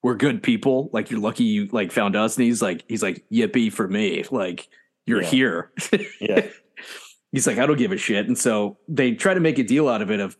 we're 0.02 0.14
good 0.14 0.42
people. 0.42 0.88
Like 0.94 1.10
you're 1.10 1.20
lucky 1.20 1.44
you 1.44 1.68
like 1.72 1.92
found 1.92 2.16
us. 2.16 2.36
And 2.38 2.44
he's 2.46 2.62
like, 2.62 2.84
he's 2.88 3.02
like, 3.02 3.24
yippee 3.30 3.70
for 3.72 3.86
me. 3.86 4.24
Like 4.30 4.68
you're 5.04 5.20
Yeah. 5.22 5.28
here. 5.28 5.72
yeah, 6.20 6.46
he's 7.32 7.46
like, 7.46 7.58
I 7.58 7.66
don't 7.66 7.78
give 7.78 7.92
a 7.92 7.96
shit. 7.96 8.26
And 8.26 8.36
so 8.36 8.78
they 8.88 9.12
try 9.12 9.34
to 9.34 9.40
make 9.40 9.58
a 9.58 9.64
deal 9.64 9.88
out 9.88 10.02
of 10.02 10.10
it 10.10 10.20
of, 10.20 10.36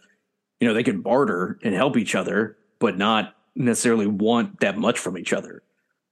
you 0.60 0.68
know, 0.68 0.74
they 0.74 0.82
can 0.82 1.00
barter 1.00 1.58
and 1.62 1.74
help 1.74 1.96
each 1.96 2.14
other, 2.14 2.56
but 2.78 2.98
not 2.98 3.34
necessarily 3.54 4.06
want 4.06 4.60
that 4.60 4.78
much 4.78 4.98
from 4.98 5.16
each 5.16 5.32
other. 5.32 5.62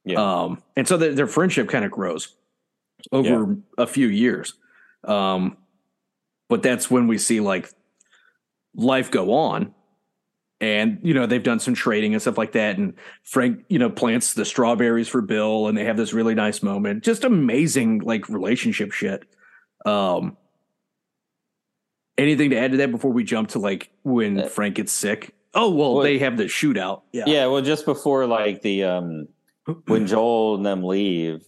Yeah. 0.04 0.18
Um, 0.18 0.62
and 0.76 0.88
so 0.88 0.96
their, 0.96 1.14
their 1.14 1.26
friendship 1.26 1.68
kind 1.68 1.84
of 1.84 1.90
grows 1.90 2.36
over 3.12 3.56
a 3.76 3.86
few 3.86 4.08
years. 4.08 4.54
Um, 5.04 5.56
but 6.48 6.62
that's 6.62 6.90
when 6.90 7.06
we 7.06 7.18
see 7.18 7.40
like 7.40 7.70
life 8.74 9.10
go 9.10 9.34
on. 9.34 9.74
And, 10.60 10.98
you 11.02 11.14
know, 11.14 11.26
they've 11.26 11.42
done 11.42 11.60
some 11.60 11.74
trading 11.74 12.14
and 12.14 12.20
stuff 12.20 12.36
like 12.36 12.52
that. 12.52 12.78
And 12.78 12.94
Frank, 13.22 13.64
you 13.68 13.78
know, 13.78 13.90
plants 13.90 14.34
the 14.34 14.44
strawberries 14.44 15.06
for 15.06 15.20
Bill 15.20 15.68
and 15.68 15.78
they 15.78 15.84
have 15.84 15.96
this 15.96 16.12
really 16.12 16.34
nice 16.34 16.64
moment. 16.64 17.04
Just 17.04 17.22
amazing, 17.22 18.00
like, 18.00 18.28
relationship 18.28 18.90
shit. 18.90 19.22
Um, 19.86 20.36
anything 22.18 22.50
to 22.50 22.58
add 22.58 22.72
to 22.72 22.76
that 22.78 22.90
before 22.90 23.12
we 23.12 23.24
jump 23.24 23.48
to 23.50 23.58
like 23.58 23.90
when 24.02 24.40
Uh, 24.40 24.46
Frank 24.48 24.74
gets 24.74 24.92
sick? 24.92 25.34
Oh, 25.54 25.70
well, 25.70 25.94
well- 25.94 26.02
they 26.04 26.18
have 26.18 26.36
the 26.36 26.44
shootout. 26.44 27.02
Yeah. 27.12 27.24
yeah. 27.26 27.46
Well, 27.46 27.62
just 27.62 27.84
before 27.86 28.26
like 28.26 28.60
the 28.62 28.84
um 28.84 29.28
when 29.86 30.06
Joel 30.12 30.56
and 30.56 30.66
them 30.66 30.82
leave, 30.82 31.44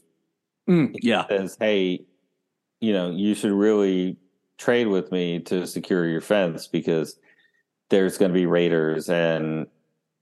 Mm, 0.68 0.94
yeah. 1.02 1.26
says, 1.28 1.56
"Hey, 1.58 2.04
you 2.80 2.92
know, 2.92 3.10
you 3.10 3.34
should 3.34 3.50
really 3.52 4.16
trade 4.56 4.86
with 4.86 5.10
me 5.10 5.40
to 5.40 5.66
secure 5.66 6.06
your 6.06 6.20
fence 6.20 6.66
because 6.68 7.18
there's 7.88 8.16
going 8.18 8.30
to 8.30 8.34
be 8.38 8.46
raiders, 8.46 9.08
and 9.08 9.66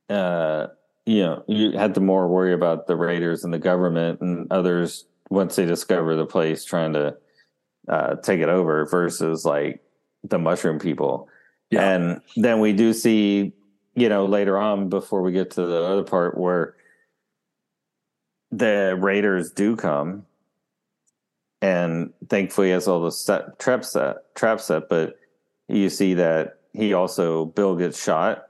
uh, 0.09 0.69
you 1.05 1.23
know, 1.23 1.45
you 1.49 1.73
had 1.73 1.95
to 1.95 2.01
more 2.01 2.29
worry 2.29 2.53
about 2.55 2.87
the 2.87 2.97
raiders 2.97 3.45
and 3.45 3.53
the 3.53 3.59
government 3.59 4.21
and 4.23 4.51
others 4.51 5.05
once 5.29 5.57
they 5.57 5.67
discover 5.67 6.17
the 6.17 6.25
place 6.25 6.65
trying 6.65 6.95
to 6.95 7.15
uh, 7.89 8.15
take 8.17 8.41
it 8.41 8.49
over 8.49 8.87
versus 8.87 9.45
like 9.45 9.83
the 10.25 10.39
mushroom 10.39 10.79
people." 10.79 11.29
Yeah. 11.71 11.91
And 11.91 12.21
then 12.37 12.61
we 12.61 12.73
do 12.73 12.93
see, 12.93 13.53
you 13.95 14.09
know, 14.09 14.25
later 14.25 14.57
on 14.57 14.89
before 14.89 15.23
we 15.23 15.33
get 15.33 15.51
to 15.53 15.67
the 15.67 15.83
other 15.85 16.03
part 16.03 16.39
where 16.39 16.75
the 18.51 18.97
raiders 18.99 19.51
do 19.51 19.77
come 19.77 20.25
and 21.61 22.13
thankfully 22.29 22.71
has 22.71 22.89
all 22.89 23.03
the 23.03 23.11
set, 23.11 23.59
trap 23.59 23.85
set 23.85 24.35
trap 24.35 24.61
set 24.61 24.89
but 24.89 25.19
you 25.69 25.91
see 25.91 26.15
that 26.15 26.61
he 26.73 26.93
also 26.93 27.47
bill 27.47 27.77
gets 27.77 28.03
shot 28.03 28.49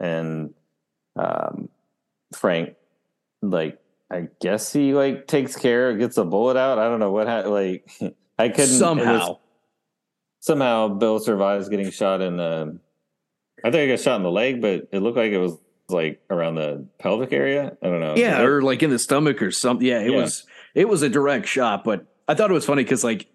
and 0.00 0.52
um 1.16 1.68
frank 2.34 2.74
like 3.42 3.78
i 4.10 4.28
guess 4.40 4.72
he 4.72 4.92
like 4.92 5.26
takes 5.26 5.54
care 5.56 5.96
gets 5.96 6.16
a 6.16 6.24
bullet 6.24 6.56
out 6.56 6.78
i 6.78 6.84
don't 6.88 7.00
know 7.00 7.12
what 7.12 7.28
ha- 7.28 7.48
like 7.48 7.88
i 8.38 8.48
couldn't 8.48 8.66
Somehow. 8.66 9.38
Somehow 10.42 10.88
bill 10.88 11.18
survives 11.18 11.68
getting 11.68 11.90
shot 11.90 12.20
in 12.20 12.36
the 12.36 12.78
i 13.64 13.70
think 13.70 13.82
he 13.82 13.88
got 13.88 14.00
shot 14.00 14.16
in 14.16 14.22
the 14.22 14.30
leg 14.30 14.60
but 14.60 14.88
it 14.92 14.98
looked 15.00 15.16
like 15.16 15.32
it 15.32 15.38
was 15.38 15.56
like 15.88 16.20
around 16.30 16.56
the 16.56 16.86
pelvic 16.98 17.32
area 17.32 17.76
i 17.82 17.86
don't 17.86 18.00
know 18.00 18.14
yeah, 18.16 18.40
It- 18.40 18.44
or 18.44 18.60
like 18.62 18.82
in 18.82 18.90
the 18.90 18.98
stomach 18.98 19.40
or 19.42 19.50
something. 19.50 19.86
Yeah, 19.86 20.00
it 20.00 20.10
Yeah. 20.10 20.16
was 20.18 20.44
it 20.74 20.88
was 20.88 21.02
a 21.02 21.08
direct 21.08 21.46
shot, 21.46 21.84
but 21.84 22.06
I 22.26 22.34
thought 22.34 22.50
it 22.50 22.54
was 22.54 22.64
funny 22.64 22.82
because 22.82 23.04
like 23.04 23.26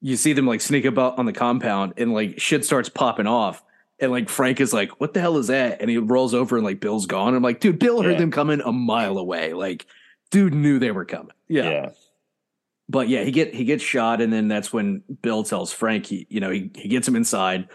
you 0.00 0.16
see 0.16 0.32
them 0.32 0.46
like 0.46 0.60
sneak 0.60 0.84
about 0.84 1.18
on 1.18 1.26
the 1.26 1.32
compound 1.32 1.94
and 1.96 2.12
like 2.12 2.40
shit 2.40 2.64
starts 2.64 2.88
popping 2.88 3.28
off, 3.28 3.62
And 4.00 4.10
like 4.10 4.28
Frank 4.28 4.60
is 4.60 4.72
like, 4.72 5.00
what 5.00 5.14
the 5.14 5.20
hell 5.20 5.36
is 5.38 5.46
that? 5.46 5.80
And 5.80 5.88
he 5.88 5.98
rolls 5.98 6.34
over 6.34 6.56
and 6.56 6.64
like 6.66 6.80
Bill's 6.80 7.06
gone. 7.06 7.34
I'm 7.36 7.42
like, 7.42 7.60
dude, 7.60 7.78
Bill 7.78 8.02
heard 8.02 8.12
Yeah. 8.14 8.18
them 8.18 8.32
coming 8.32 8.60
a 8.62 8.72
mile 8.72 9.16
away. 9.16 9.52
Like, 9.52 9.86
dude 10.32 10.54
knew 10.54 10.80
they 10.80 10.90
were 10.90 11.04
coming. 11.04 11.30
Yeah. 11.46 11.70
yeah. 11.70 11.88
But 12.88 13.08
yeah, 13.08 13.24
he 13.24 13.30
get 13.30 13.54
he 13.54 13.64
gets 13.64 13.82
shot, 13.82 14.20
and 14.20 14.32
then 14.32 14.48
that's 14.48 14.72
when 14.72 15.02
Bill 15.22 15.44
tells 15.44 15.72
Frank, 15.72 16.06
he 16.06 16.26
you 16.28 16.40
know, 16.40 16.50
he, 16.50 16.70
he 16.74 16.88
gets 16.88 17.06
him 17.08 17.16
inside 17.16 17.68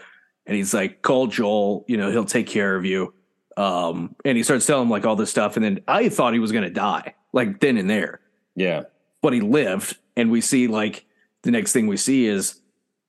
and 0.46 0.56
he's 0.56 0.72
like, 0.72 1.02
call 1.02 1.26
Joel, 1.26 1.84
you 1.88 1.96
know, 1.98 2.10
he'll 2.10 2.24
take 2.24 2.46
care 2.46 2.74
of 2.74 2.84
you. 2.86 3.12
Um, 3.58 4.14
and 4.24 4.36
he 4.36 4.42
starts 4.42 4.64
telling 4.66 4.84
him 4.84 4.90
like 4.90 5.04
all 5.04 5.16
this 5.16 5.30
stuff, 5.30 5.56
and 5.56 5.64
then 5.64 5.80
I 5.88 6.08
thought 6.08 6.32
he 6.32 6.38
was 6.38 6.52
gonna 6.52 6.70
die, 6.70 7.14
like 7.32 7.60
then 7.60 7.76
and 7.76 7.88
there. 7.90 8.20
Yeah. 8.54 8.84
But 9.20 9.32
he 9.32 9.40
lived, 9.40 9.96
and 10.16 10.30
we 10.30 10.40
see 10.40 10.68
like 10.68 11.04
the 11.42 11.50
next 11.50 11.72
thing 11.72 11.86
we 11.86 11.96
see 11.96 12.26
is 12.26 12.60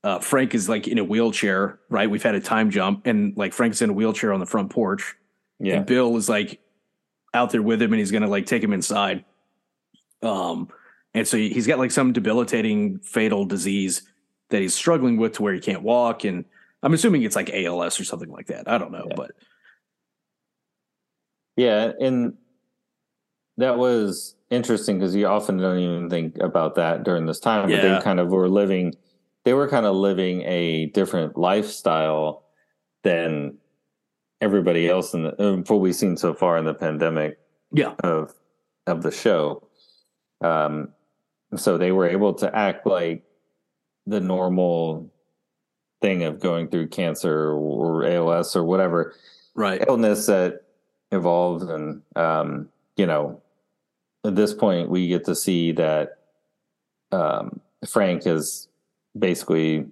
uh, 0.03 0.19
Frank 0.19 0.55
is 0.55 0.67
like 0.67 0.87
in 0.87 0.97
a 0.97 1.03
wheelchair, 1.03 1.79
right? 1.89 2.09
We've 2.09 2.23
had 2.23 2.35
a 2.35 2.41
time 2.41 2.71
jump, 2.71 3.05
and 3.05 3.37
like 3.37 3.53
Frank's 3.53 3.81
in 3.81 3.91
a 3.91 3.93
wheelchair 3.93 4.33
on 4.33 4.39
the 4.39 4.45
front 4.47 4.71
porch, 4.71 5.15
Yeah. 5.59 5.75
and 5.77 5.85
Bill 5.85 6.17
is 6.17 6.27
like 6.27 6.59
out 7.33 7.51
there 7.51 7.61
with 7.61 7.81
him, 7.81 7.93
and 7.93 7.99
he's 7.99 8.11
gonna 8.11 8.27
like 8.27 8.47
take 8.47 8.63
him 8.63 8.73
inside. 8.73 9.23
Um, 10.23 10.69
and 11.13 11.27
so 11.27 11.37
he's 11.37 11.67
got 11.67 11.79
like 11.79 11.91
some 11.91 12.13
debilitating 12.13 12.99
fatal 12.99 13.45
disease 13.45 14.03
that 14.49 14.61
he's 14.61 14.73
struggling 14.73 15.17
with 15.17 15.33
to 15.33 15.43
where 15.43 15.53
he 15.53 15.59
can't 15.59 15.83
walk, 15.83 16.23
and 16.23 16.45
I'm 16.83 16.93
assuming 16.93 17.23
it's 17.23 17.35
like 17.35 17.49
ALS 17.53 17.99
or 17.99 18.03
something 18.03 18.29
like 18.29 18.47
that. 18.47 18.69
I 18.69 18.77
don't 18.77 18.91
know, 18.91 19.05
Yeah. 19.09 19.15
but 19.15 19.31
Yeah, 21.55 21.91
and 21.99 22.33
that 23.57 23.77
was 23.77 24.35
interesting 24.49 24.97
because 24.97 25.15
you 25.15 25.27
often 25.27 25.57
don't 25.57 25.79
even 25.79 26.09
think 26.09 26.37
about 26.39 26.75
that 26.75 27.03
during 27.03 27.25
this 27.25 27.39
time. 27.39 27.69
But 27.69 27.81
they 27.81 27.99
kind 28.01 28.19
of 28.19 28.29
were 28.29 28.47
living, 28.47 28.95
they 29.43 29.53
were 29.53 29.67
kind 29.67 29.85
of 29.85 29.95
living 29.95 30.41
a 30.43 30.87
different 30.87 31.37
lifestyle 31.37 32.45
than 33.03 33.57
everybody 34.41 34.87
else 34.89 35.13
in 35.13 35.23
the, 35.23 35.41
uh, 35.41 35.57
what 35.67 35.81
we've 35.81 35.95
seen 35.95 36.15
so 36.15 36.33
far 36.33 36.57
in 36.57 36.65
the 36.65 36.73
pandemic 36.73 37.37
yeah, 37.71 37.93
of 38.03 38.33
of 38.87 39.03
the 39.03 39.11
show. 39.11 39.67
Um, 40.41 40.93
so 41.55 41.77
they 41.77 41.91
were 41.91 42.07
able 42.07 42.33
to 42.33 42.55
act 42.55 42.85
like 42.85 43.23
the 44.05 44.19
normal 44.19 45.11
thing 46.01 46.23
of 46.23 46.39
going 46.39 46.67
through 46.67 46.87
cancer 46.87 47.51
or 47.51 48.05
ALS 48.05 48.55
or 48.55 48.63
whatever 48.63 49.13
right, 49.55 49.83
illness 49.87 50.25
that 50.27 50.61
evolved 51.11 51.69
and 51.69 52.01
um 52.15 52.69
you 52.95 53.05
know 53.05 53.41
at 54.23 54.35
this 54.35 54.53
point 54.53 54.89
we 54.89 55.07
get 55.07 55.25
to 55.25 55.35
see 55.35 55.71
that 55.71 56.19
um 57.11 57.59
frank 57.87 58.27
is 58.27 58.67
basically 59.17 59.87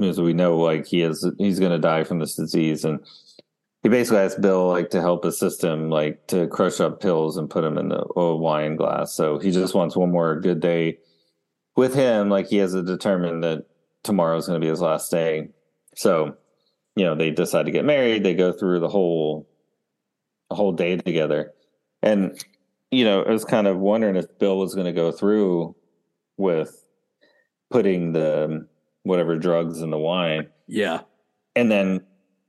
as 0.00 0.20
we 0.20 0.32
know 0.32 0.58
like 0.58 0.86
he 0.86 1.02
is 1.02 1.28
he's 1.38 1.60
going 1.60 1.72
to 1.72 1.78
die 1.78 2.04
from 2.04 2.18
this 2.18 2.34
disease. 2.34 2.84
And 2.84 3.00
he 3.84 3.90
basically 3.90 4.18
asks 4.20 4.40
bill 4.40 4.68
like 4.68 4.88
to 4.90 5.02
help 5.02 5.26
assist 5.26 5.62
him 5.62 5.90
like 5.90 6.26
to 6.26 6.48
crush 6.48 6.80
up 6.80 7.02
pills 7.02 7.36
and 7.36 7.50
put 7.50 7.60
them 7.60 7.76
in 7.76 7.90
the 7.90 8.02
wine 8.16 8.76
glass. 8.76 9.12
So 9.12 9.38
he 9.38 9.50
just 9.50 9.74
wants 9.74 9.94
one 9.94 10.10
more 10.10 10.40
good 10.40 10.58
day 10.58 10.98
with 11.76 11.94
him. 11.94 12.30
Like 12.30 12.48
he 12.48 12.56
has 12.56 12.72
to 12.72 12.82
determine 12.82 13.40
that 13.42 13.66
tomorrow 14.02 14.38
is 14.38 14.46
going 14.46 14.58
to 14.58 14.64
be 14.64 14.70
his 14.70 14.80
last 14.80 15.10
day. 15.10 15.50
So 15.94 16.34
you 16.96 17.04
know 17.04 17.14
they 17.14 17.30
decide 17.30 17.66
to 17.66 17.72
get 17.72 17.84
married. 17.84 18.24
They 18.24 18.34
go 18.34 18.52
through 18.52 18.80
the 18.80 18.88
whole 18.88 19.46
a 20.50 20.54
whole 20.54 20.72
day 20.72 20.96
together. 20.96 21.52
And 22.02 22.42
you 22.90 23.04
know 23.04 23.22
i 23.22 23.30
was 23.30 23.44
kind 23.44 23.66
of 23.66 23.78
wondering 23.78 24.16
if 24.16 24.38
bill 24.38 24.58
was 24.58 24.74
going 24.74 24.86
to 24.86 24.92
go 24.92 25.12
through 25.12 25.74
with 26.38 26.84
putting 27.70 28.12
the 28.12 28.66
whatever 29.02 29.36
drugs 29.36 29.82
in 29.82 29.90
the 29.90 29.98
wine. 29.98 30.48
Yeah, 30.68 31.00
and 31.54 31.70
then 31.70 32.00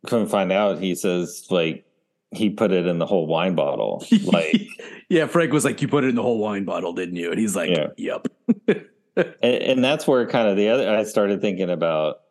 come 0.05 0.27
find 0.27 0.51
out 0.51 0.79
he 0.79 0.95
says 0.95 1.45
like 1.49 1.85
he 2.31 2.49
put 2.49 2.71
it 2.71 2.85
in 2.87 2.99
the 2.99 3.05
whole 3.05 3.27
wine 3.27 3.55
bottle 3.55 4.05
like 4.23 4.67
yeah. 5.09 5.27
Frank 5.27 5.53
was 5.53 5.63
like, 5.63 5.81
"You 5.81 5.87
put 5.87 6.03
it 6.03 6.09
in 6.09 6.15
the 6.15 6.23
whole 6.23 6.39
wine 6.39 6.65
bottle, 6.65 6.91
didn't 6.93 7.15
you?" 7.15 7.29
And 7.31 7.39
he's 7.39 7.55
like, 7.55 7.69
Yeah. 7.69 7.87
"Yep." 7.97 8.27
and, 9.15 9.27
and 9.43 9.83
that's 9.83 10.07
where 10.07 10.25
kind 10.27 10.47
of 10.47 10.57
the 10.57 10.69
other 10.69 10.89
i 10.89 11.03
started 11.03 11.41
thinking 11.41 11.69
about 11.69 12.21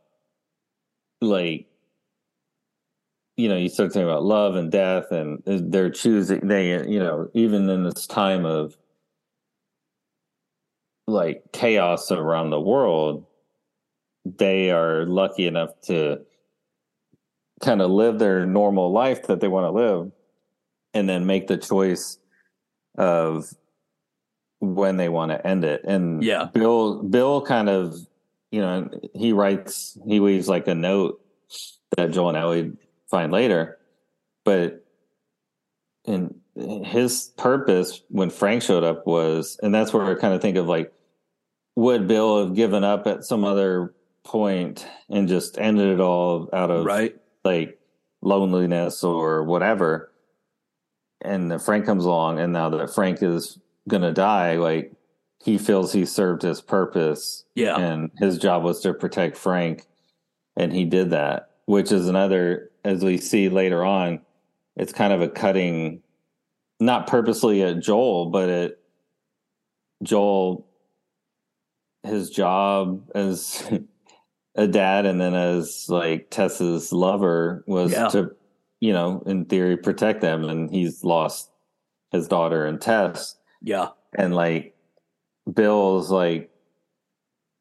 like 1.20 1.66
you 3.37 3.48
know 3.48 3.56
you 3.56 3.68
start 3.68 3.92
thinking 3.92 4.08
about 4.08 4.24
love 4.24 4.54
and 4.56 4.70
death 4.70 5.10
and 5.10 5.42
they're 5.46 5.90
choosing 5.90 6.46
they 6.46 6.70
you 6.88 6.98
know 6.98 7.28
even 7.34 7.68
in 7.68 7.84
this 7.84 8.06
time 8.06 8.44
of 8.44 8.76
like 11.06 11.42
chaos 11.52 12.10
around 12.10 12.50
the 12.50 12.60
world 12.60 13.26
they 14.24 14.70
are 14.70 15.04
lucky 15.06 15.46
enough 15.46 15.70
to 15.82 16.20
kind 17.64 17.81
of 17.83 17.90
live 17.90 18.18
their 18.18 18.46
normal 18.46 18.92
life 18.92 19.27
that 19.27 19.40
they 19.40 19.48
want 19.48 19.64
to 19.66 19.70
live 19.70 20.12
and 20.92 21.09
then 21.09 21.27
make 21.27 21.46
the 21.46 21.57
choice 21.57 22.18
of 22.96 23.46
when 24.61 24.96
they 24.96 25.09
want 25.09 25.31
to 25.33 25.46
end 25.46 25.64
it 25.64 25.83
and 25.85 26.22
Yeah. 26.22 26.44
bill 26.53 27.03
bill 27.03 27.42
kind 27.42 27.68
of 27.68 27.94
you 28.50 28.61
know 28.61 28.88
he 29.14 29.33
writes 29.33 29.98
he 30.07 30.20
leaves 30.20 30.48
like 30.48 30.68
a 30.68 30.74
note 30.74 31.20
that 31.96 32.12
joel 32.12 32.29
and 32.31 32.38
ellie 32.38 32.72
find 33.11 33.33
later 33.33 33.79
but 34.44 34.85
and 36.07 36.35
his 36.85 37.33
purpose 37.37 38.03
when 38.09 38.31
frank 38.31 38.62
showed 38.62 38.85
up 38.85 39.07
was 39.07 39.59
and 39.62 39.74
that's 39.74 39.92
where 39.92 40.05
i 40.07 40.14
kind 40.14 40.33
of 40.35 40.40
think 40.40 40.57
of 40.57 40.66
like 40.66 40.92
would 41.77 42.07
bill 42.07 42.44
have 42.46 42.55
given 42.55 42.85
up 42.85 43.07
at 43.07 43.24
some 43.24 43.44
other 43.44 43.92
point 44.22 44.87
and 45.11 45.29
just 45.29 45.59
ended 45.59 45.88
it 45.88 46.00
all 46.00 46.48
out 46.53 46.70
of 46.70 46.87
right, 46.87 47.14
like 47.44 47.78
loneliness 48.22 49.04
or 49.04 49.44
whatever. 49.44 50.11
And 51.20 51.50
then 51.50 51.59
Frank 51.59 51.87
comes 51.87 52.04
along, 52.04 52.38
and 52.38 52.52
now 52.52 52.68
that 52.70 52.94
Frank 52.94 53.22
is 53.22 53.59
gonna 53.88 54.12
die, 54.12 54.57
like 54.57 54.92
he 55.42 55.59
feels 55.59 55.92
he 55.92 56.04
served 56.04 56.42
his 56.42 56.61
purpose, 56.61 57.44
yeah, 57.54 57.76
and 57.76 58.11
his 58.18 58.38
job 58.38 58.62
was 58.62 58.80
to 58.80 58.92
protect 58.92 59.37
Frank, 59.37 59.87
and 60.57 60.72
he 60.72 60.85
did 60.85 61.11
that. 61.11 61.50
Which 61.66 61.92
is 61.92 62.09
another, 62.09 62.70
as 62.85 63.02
we 63.02 63.16
see 63.16 63.48
later 63.48 63.85
on, 63.85 64.20
it's 64.76 64.92
kind 64.92 65.14
of 65.14 65.22
a 65.22 65.28
cutting, 65.28 66.02
not 66.78 67.07
purposely 67.07 67.62
at 67.62 67.80
Joel, 67.80 68.26
but 68.26 68.50
at 68.50 68.78
Joel, 70.02 70.66
his 72.02 72.28
job 72.28 73.11
as 73.14 73.66
a 74.56 74.66
dad 74.66 75.06
and 75.06 75.20
then 75.20 75.34
as 75.34 75.86
like 75.88 76.30
Tess's 76.30 76.92
lover 76.92 77.64
was 77.66 77.92
Yeah. 77.92 78.08
to, 78.08 78.30
you 78.80 78.92
know, 78.92 79.22
in 79.26 79.46
theory, 79.46 79.76
protect 79.76 80.20
them. 80.20 80.44
And 80.44 80.70
he's 80.70 81.02
lost 81.04 81.50
his 82.12 82.28
daughter 82.28 82.64
and 82.66 82.80
Tess. 82.80 83.36
yeah, 83.60 83.88
And 84.16 84.34
like 84.34 84.76
Bill's 85.52 86.10
like 86.10 86.50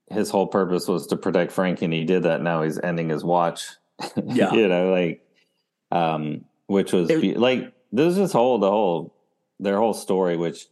his 0.09 0.29
whole 0.29 0.47
purpose 0.47 0.87
was 0.87 1.07
to 1.07 1.15
protect 1.17 1.51
Frank 1.51 1.81
and 1.81 1.91
he 1.93 2.03
did 2.03 2.23
that. 2.23 2.41
Now 2.41 2.61
he's 2.61 2.79
ending 2.79 3.09
his 3.09 3.23
watch. 3.23 3.67
Yeah. 4.25 4.53
you 4.53 4.67
know, 4.67 4.91
like 4.91 5.25
um 5.91 6.45
which 6.67 6.91
was 6.93 7.09
It- 7.09 7.21
be- 7.21 7.35
like 7.35 7.73
there's 7.91 8.15
this 8.15 8.31
whole 8.33 8.57
the 8.59 8.69
whole 8.69 9.13
their 9.59 9.77
whole 9.77 9.93
story 9.93 10.35
which 10.37 10.65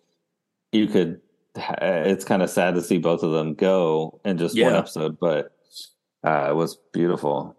you 0.71 0.88
could 0.88 1.21
it's 1.55 2.25
kind 2.25 2.41
of 2.41 2.49
sad 2.49 2.75
to 2.75 2.81
see 2.81 2.97
both 2.97 3.23
of 3.23 3.31
them 3.31 3.53
go 3.53 4.19
in 4.25 4.38
just 4.38 4.60
one 4.60 4.73
episode 4.75 5.17
but 5.19 5.51
uh 6.23 6.47
it 6.49 6.55
was 6.55 6.77
beautiful 6.93 7.55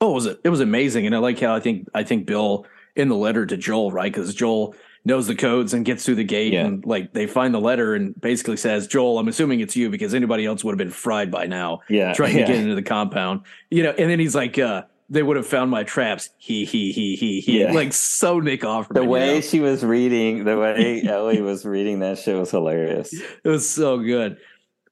Oh, 0.00 0.10
it 0.10 0.14
was 0.14 0.26
it 0.26 0.48
was 0.48 0.58
amazing, 0.60 1.06
and 1.06 1.14
I 1.14 1.18
like 1.18 1.38
how 1.38 1.54
I 1.54 1.60
think 1.60 1.86
I 1.94 2.02
think 2.02 2.26
Bill 2.26 2.66
in 2.96 3.08
the 3.08 3.14
letter 3.14 3.46
to 3.46 3.56
Joel, 3.56 3.92
right? 3.92 4.12
Because 4.12 4.34
Joel 4.34 4.74
knows 5.04 5.28
the 5.28 5.36
codes 5.36 5.72
and 5.74 5.84
gets 5.84 6.04
through 6.04 6.16
the 6.16 6.24
gate, 6.24 6.52
Yeah. 6.54 6.66
and 6.66 6.84
like 6.84 7.12
they 7.12 7.28
find 7.28 7.54
the 7.54 7.60
letter 7.60 7.94
and 7.94 8.20
basically 8.20 8.56
says, 8.56 8.88
"Joel, 8.88 9.20
I'm 9.20 9.28
assuming 9.28 9.60
it's 9.60 9.76
you 9.76 9.90
because 9.90 10.12
anybody 10.12 10.44
else 10.44 10.64
would 10.64 10.72
have 10.72 10.78
been 10.78 10.90
fried 10.90 11.30
by 11.30 11.46
now 11.46 11.82
yeah 11.88 12.12
trying 12.14 12.36
yeah. 12.36 12.46
to 12.46 12.52
get 12.52 12.60
into 12.62 12.74
the 12.74 12.82
compound." 12.82 13.42
You 13.70 13.84
know, 13.84 13.90
and 13.90 14.10
then 14.10 14.18
he's 14.18 14.34
like, 14.34 14.58
uh, 14.58 14.82
"They 15.08 15.22
would 15.22 15.36
have 15.36 15.46
found 15.46 15.70
my 15.70 15.84
traps." 15.84 16.30
He 16.36 16.64
he 16.64 16.90
he 16.90 17.14
he 17.14 17.40
he. 17.40 17.60
Yeah. 17.60 17.70
Like 17.72 17.92
so 17.92 18.40
Nick 18.40 18.62
Offerman. 18.62 18.94
the 18.94 19.02
you 19.02 19.08
way 19.08 19.34
know? 19.34 19.40
she 19.40 19.60
was 19.60 19.84
reading 19.84 20.42
the 20.42 20.58
way 20.58 21.00
Ellie 21.06 21.42
was 21.42 21.64
reading 21.64 22.00
that 22.00 22.18
shit 22.18 22.36
was 22.36 22.50
hilarious 22.50 23.12
it 23.14 23.48
was 23.48 23.68
so 23.70 23.98
good. 23.98 24.38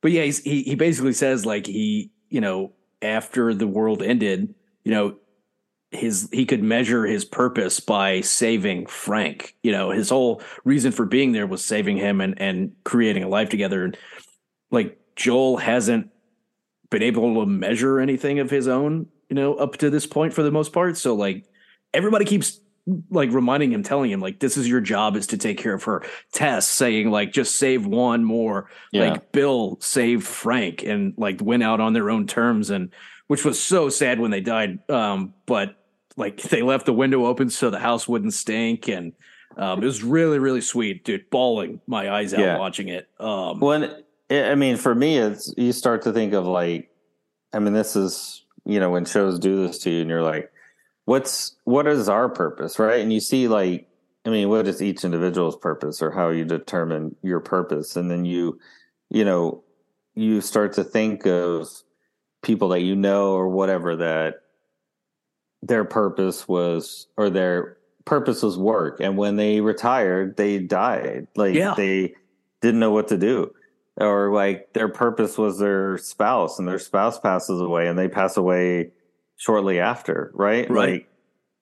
But 0.03 0.13
yeah, 0.13 0.23
he's, 0.23 0.39
he 0.39 0.63
he 0.63 0.77
basically 0.77 1.15
says 1.15 1.45
like 1.45 1.67
he 1.67 2.13
you 2.29 2.41
know 2.41 2.71
after 3.03 3.55
the 3.55 3.67
world 3.67 4.03
ended, 4.03 4.55
you 4.85 4.93
know 4.93 5.17
his 5.91 6.29
he 6.33 6.47
could 6.47 6.63
measure 6.63 7.05
his 7.05 7.25
purpose 7.25 7.81
by 7.81 8.21
saving 8.21 8.87
Frank. 8.87 9.57
You 9.63 9.73
know 9.73 9.91
his 9.91 10.09
whole 10.09 10.43
reason 10.65 10.93
for 10.93 11.05
being 11.05 11.33
there 11.33 11.47
was 11.47 11.65
saving 11.65 11.97
him 11.97 12.21
and 12.21 12.41
and 12.41 12.73
creating 12.85 13.25
a 13.25 13.29
life 13.29 13.49
together. 13.49 13.85
And 13.85 13.97
like 14.71 14.99
Joel 15.17 15.57
hasn't 15.57 16.11
been 16.91 17.03
able 17.03 17.35
to 17.35 17.47
measure 17.47 18.01
anything 18.01 18.39
of 18.39 18.51
his 18.51 18.69
own, 18.69 19.07
you 19.29 19.35
know, 19.37 19.55
up 19.55 19.77
to 19.79 19.91
this 19.91 20.07
point 20.07 20.33
for 20.33 20.43
the 20.43 20.51
most 20.51 20.73
part. 20.73 20.97
So 20.97 21.15
like 21.15 21.45
everybody 21.93 22.25
keeps 22.25 22.61
like 23.11 23.31
reminding 23.33 23.73
him, 23.73 23.83
telling 23.83 24.11
him 24.11 24.21
like 24.21 24.41
this 24.41 24.57
is 24.57 24.69
your 24.69 24.81
job 24.81 25.17
is 25.17 25.29
to 25.29 25.39
take 25.39 25.59
care 25.59 25.75
of 25.75 25.85
her. 25.85 26.03
Tess 26.33 26.69
saying 26.69 27.11
like 27.11 27.33
just 27.33 27.57
save 27.57 27.87
one 27.87 28.25
more. 28.25 28.71
yeah 28.93 29.11
Like 29.11 29.33
Bill 29.33 29.79
saved 29.81 30.27
Frank 30.27 30.83
and 30.83 31.15
like 31.17 31.41
went 31.41 31.63
out 31.63 31.81
on 31.81 31.93
their 31.93 32.11
own 32.11 32.27
terms 32.27 32.71
and 32.71 32.91
which 33.27 33.45
was 33.45 33.61
so 33.61 33.89
sad 33.89 34.19
when 34.19 34.31
they 34.33 34.41
died. 34.41 34.79
Um, 34.91 35.35
but 35.47 35.77
like 36.17 36.43
they 36.43 36.63
left 36.63 36.87
the 36.87 36.93
window 36.93 37.27
open 37.27 37.49
so 37.51 37.71
the 37.71 37.79
house 37.79 38.09
wouldn't 38.09 38.35
stink, 38.35 38.89
and 38.89 39.13
um, 39.57 39.83
it 39.83 39.87
was 39.87 40.03
really 40.03 40.39
really 40.39 40.61
sweet, 40.61 41.05
dude. 41.05 41.31
Bawling 41.31 41.81
my 41.87 42.11
eyes 42.11 42.35
out 42.35 42.41
Yeah. 42.41 42.59
watching 42.59 42.89
it. 42.89 43.09
Um, 43.21 43.61
When 43.61 44.03
I 44.31 44.55
mean, 44.55 44.77
for 44.77 44.95
me, 44.95 45.19
it's 45.19 45.55
you 45.57 45.73
start 45.73 46.03
to 46.03 46.13
think 46.13 46.33
of 46.35 46.47
like, 46.47 46.91
I 47.53 47.59
mean, 47.59 47.73
this 47.73 47.97
is 47.97 48.45
you 48.65 48.81
know 48.81 48.91
when 48.91 49.05
shows 49.05 49.39
do 49.39 49.67
this 49.67 49.79
to 49.79 49.91
you, 49.91 50.01
and 50.03 50.11
you're 50.11 50.23
like, 50.23 50.53
what's 51.05 51.57
what 51.65 51.87
is 51.87 52.09
our 52.09 52.29
purpose, 52.29 52.79
right? 52.79 53.01
And 53.01 53.13
you 53.13 53.21
see 53.21 53.49
like, 53.49 53.89
I 54.25 54.31
mean, 54.31 54.49
what 54.49 54.67
is 54.67 54.83
each 54.83 55.05
individual's 55.05 55.57
purpose, 55.57 56.03
or 56.03 56.11
how 56.11 56.31
you 56.31 56.45
determine 56.45 57.17
your 57.23 57.41
purpose, 57.41 57.97
and 57.97 58.11
then 58.11 58.25
you, 58.25 58.59
you 59.09 59.25
know, 59.25 59.65
you 60.15 60.41
start 60.41 60.75
to 60.75 60.85
think 60.85 61.27
of 61.27 61.69
people 62.43 62.69
that 62.71 62.81
you 62.81 62.97
know 62.97 63.33
or 63.33 63.49
whatever 63.49 63.97
that 63.97 64.37
their 65.63 65.85
purpose 65.85 66.49
was 66.49 67.07
or 67.17 67.29
their 67.29 67.77
purpose 68.07 68.43
was 68.43 68.57
work 68.57 68.99
and 69.01 69.19
when 69.19 69.37
they 69.37 69.61
retired 69.61 70.37
they 70.39 70.59
died 70.59 71.27
like 71.37 71.55
Yeah. 71.55 71.75
they 71.77 72.15
didn't 72.63 72.81
know 72.81 72.91
what 72.91 73.09
to 73.09 73.19
do 73.19 73.53
or 73.97 74.33
like 74.33 74.73
their 74.73 74.89
purpose 74.89 75.37
was 75.37 75.59
their 75.59 75.99
spouse 75.99 76.59
and 76.59 76.67
their 76.67 76.79
spouse 76.79 77.21
passes 77.21 77.61
away 77.61 77.87
and 77.89 77.99
they 77.99 78.09
pass 78.09 78.39
away 78.39 78.91
shortly 79.41 79.81
after 79.81 80.31
right, 80.35 80.71
Right. 80.71 80.93
like 80.93 81.09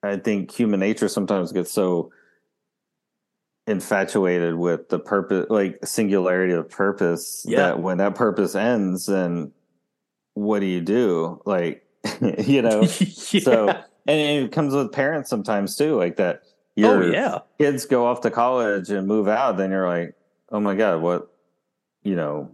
i 0.03 0.17
think 0.17 0.51
human 0.51 0.81
nature 0.81 1.07
sometimes 1.07 1.51
gets 1.53 1.71
so 1.71 2.11
infatuated 3.67 4.55
with 4.55 4.89
the 4.89 4.99
purpose 4.99 5.45
like 5.49 5.79
singularity 5.85 6.53
of 6.53 6.69
purpose 6.69 7.45
Yeah. 7.47 7.57
that 7.59 7.79
when 7.81 7.99
that 7.99 8.15
purpose 8.15 8.53
ends 8.55 9.05
then 9.05 9.51
what 10.33 10.59
do 10.59 10.65
you 10.65 10.81
do 10.81 11.41
like 11.45 11.85
you 12.39 12.61
know 12.61 12.81
yeah. 13.31 13.39
so 13.41 13.69
and 14.07 14.45
it 14.45 14.51
comes 14.51 14.73
with 14.73 14.91
parents 14.91 15.29
sometimes 15.29 15.75
too 15.75 15.95
like 15.95 16.17
that 16.17 16.41
oh 16.81 17.01
yeah, 17.01 17.39
kids 17.59 17.85
go 17.85 18.05
off 18.05 18.21
to 18.21 18.31
college 18.31 18.89
and 18.89 19.07
move 19.07 19.27
out 19.27 19.57
then 19.57 19.69
you're 19.71 19.87
like 19.87 20.15
oh 20.51 20.59
my 20.59 20.75
god 20.75 21.01
what 21.01 21.31
you 22.03 22.15
know 22.15 22.49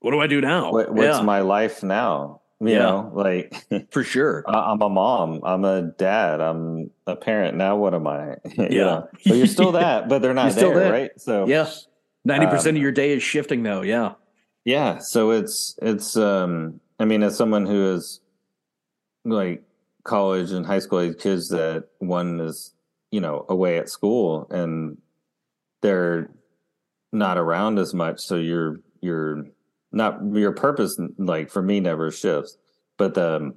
what 0.00 0.10
do 0.12 0.20
I 0.20 0.26
do 0.26 0.40
now? 0.40 0.70
what, 0.72 0.92
what's 0.92 1.18
yeah, 1.18 1.22
my 1.22 1.40
life 1.40 1.82
now 1.82 2.40
you 2.60 2.68
Yeah. 2.70 2.78
know 2.78 3.10
like 3.14 3.54
for 3.90 4.02
sure. 4.02 4.42
I- 4.48 4.70
i'm 4.72 4.80
a 4.80 4.88
mom 4.88 5.40
i'm 5.44 5.64
a 5.64 5.82
dad 5.82 6.40
i'm 6.40 6.90
a 7.06 7.14
parent 7.16 7.56
now 7.56 7.76
what 7.76 7.92
am 7.94 8.06
i 8.06 8.36
You 8.56 8.66
Yeah. 8.70 8.84
know? 8.84 9.08
but 9.26 9.34
you're 9.36 9.46
still 9.46 9.72
that 9.72 10.08
but 10.08 10.22
they're 10.22 10.34
not 10.42 10.52
there 10.54 10.74
that. 10.74 10.90
right 10.90 11.10
so 11.18 11.46
Yeah, 11.46 11.68
ninety 12.24 12.46
percent 12.46 12.68
Um, 12.74 12.76
of 12.76 12.82
your 12.82 12.92
day 12.92 13.12
is 13.12 13.22
shifting 13.22 13.62
though. 13.62 13.82
Yeah, 13.82 14.14
Yeah, 14.64 14.98
so 14.98 15.30
it's 15.32 15.78
it's 15.82 16.16
um 16.16 16.80
I 16.98 17.04
mean 17.04 17.22
as 17.22 17.36
someone 17.36 17.66
who 17.66 17.92
is 17.94 18.20
like 19.24 19.62
college 20.04 20.52
and 20.52 20.64
high 20.64 20.78
school 20.78 21.00
age 21.00 21.18
kids 21.18 21.48
that 21.50 21.88
one 21.98 22.40
is, 22.40 22.72
you 23.10 23.20
know, 23.20 23.44
away 23.48 23.76
at 23.78 23.88
school 23.90 24.46
and 24.50 24.96
they're 25.82 26.30
not 27.12 27.36
around 27.38 27.78
as 27.78 27.92
much 27.92 28.20
so 28.20 28.36
you're 28.36 28.80
you're 29.00 29.44
not 29.92 30.20
your 30.32 30.52
purpose 30.52 30.98
like 31.18 31.50
for 31.50 31.62
me 31.62 31.80
never 31.80 32.10
shifts 32.10 32.58
but 32.98 33.14
the 33.14 33.54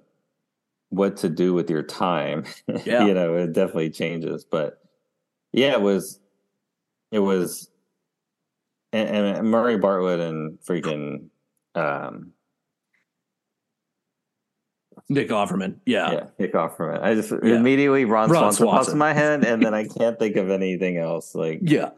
what 0.89 1.17
to 1.17 1.29
do 1.29 1.53
with 1.53 1.69
your 1.69 1.83
time 1.83 2.45
Yeah. 2.85 3.05
you 3.05 3.13
know 3.13 3.35
it 3.35 3.53
definitely 3.53 3.89
changes 3.91 4.45
but 4.45 4.81
yeah 5.51 5.71
it 5.73 5.81
was 5.81 6.19
it 7.11 7.19
was 7.19 7.69
and, 8.91 9.09
and 9.09 9.47
Murray 9.51 9.77
Bartlett 9.77 10.19
and 10.19 10.59
freaking 10.59 11.25
um 11.75 12.31
Nick 15.11 15.29
Offerman. 15.29 15.75
Yeah, 15.85 16.11
yeah 16.11 16.23
kick 16.37 16.53
off 16.55 16.77
from 16.77 16.95
it 16.95 17.01
I 17.01 17.15
just 17.15 17.31
Yeah. 17.31 17.55
immediately 17.55 18.05
Ron, 18.05 18.29
Ron 18.29 18.53
Swanson, 18.53 18.67
pops 18.67 18.87
in 18.89 18.97
my 18.97 19.13
head 19.13 19.43
and 19.43 19.61
then 19.63 19.73
I 19.73 19.87
can't 19.97 20.19
think 20.19 20.35
of 20.35 20.49
anything 20.51 20.97
else 20.97 21.33
like 21.33 21.59
yeah. 21.63 21.89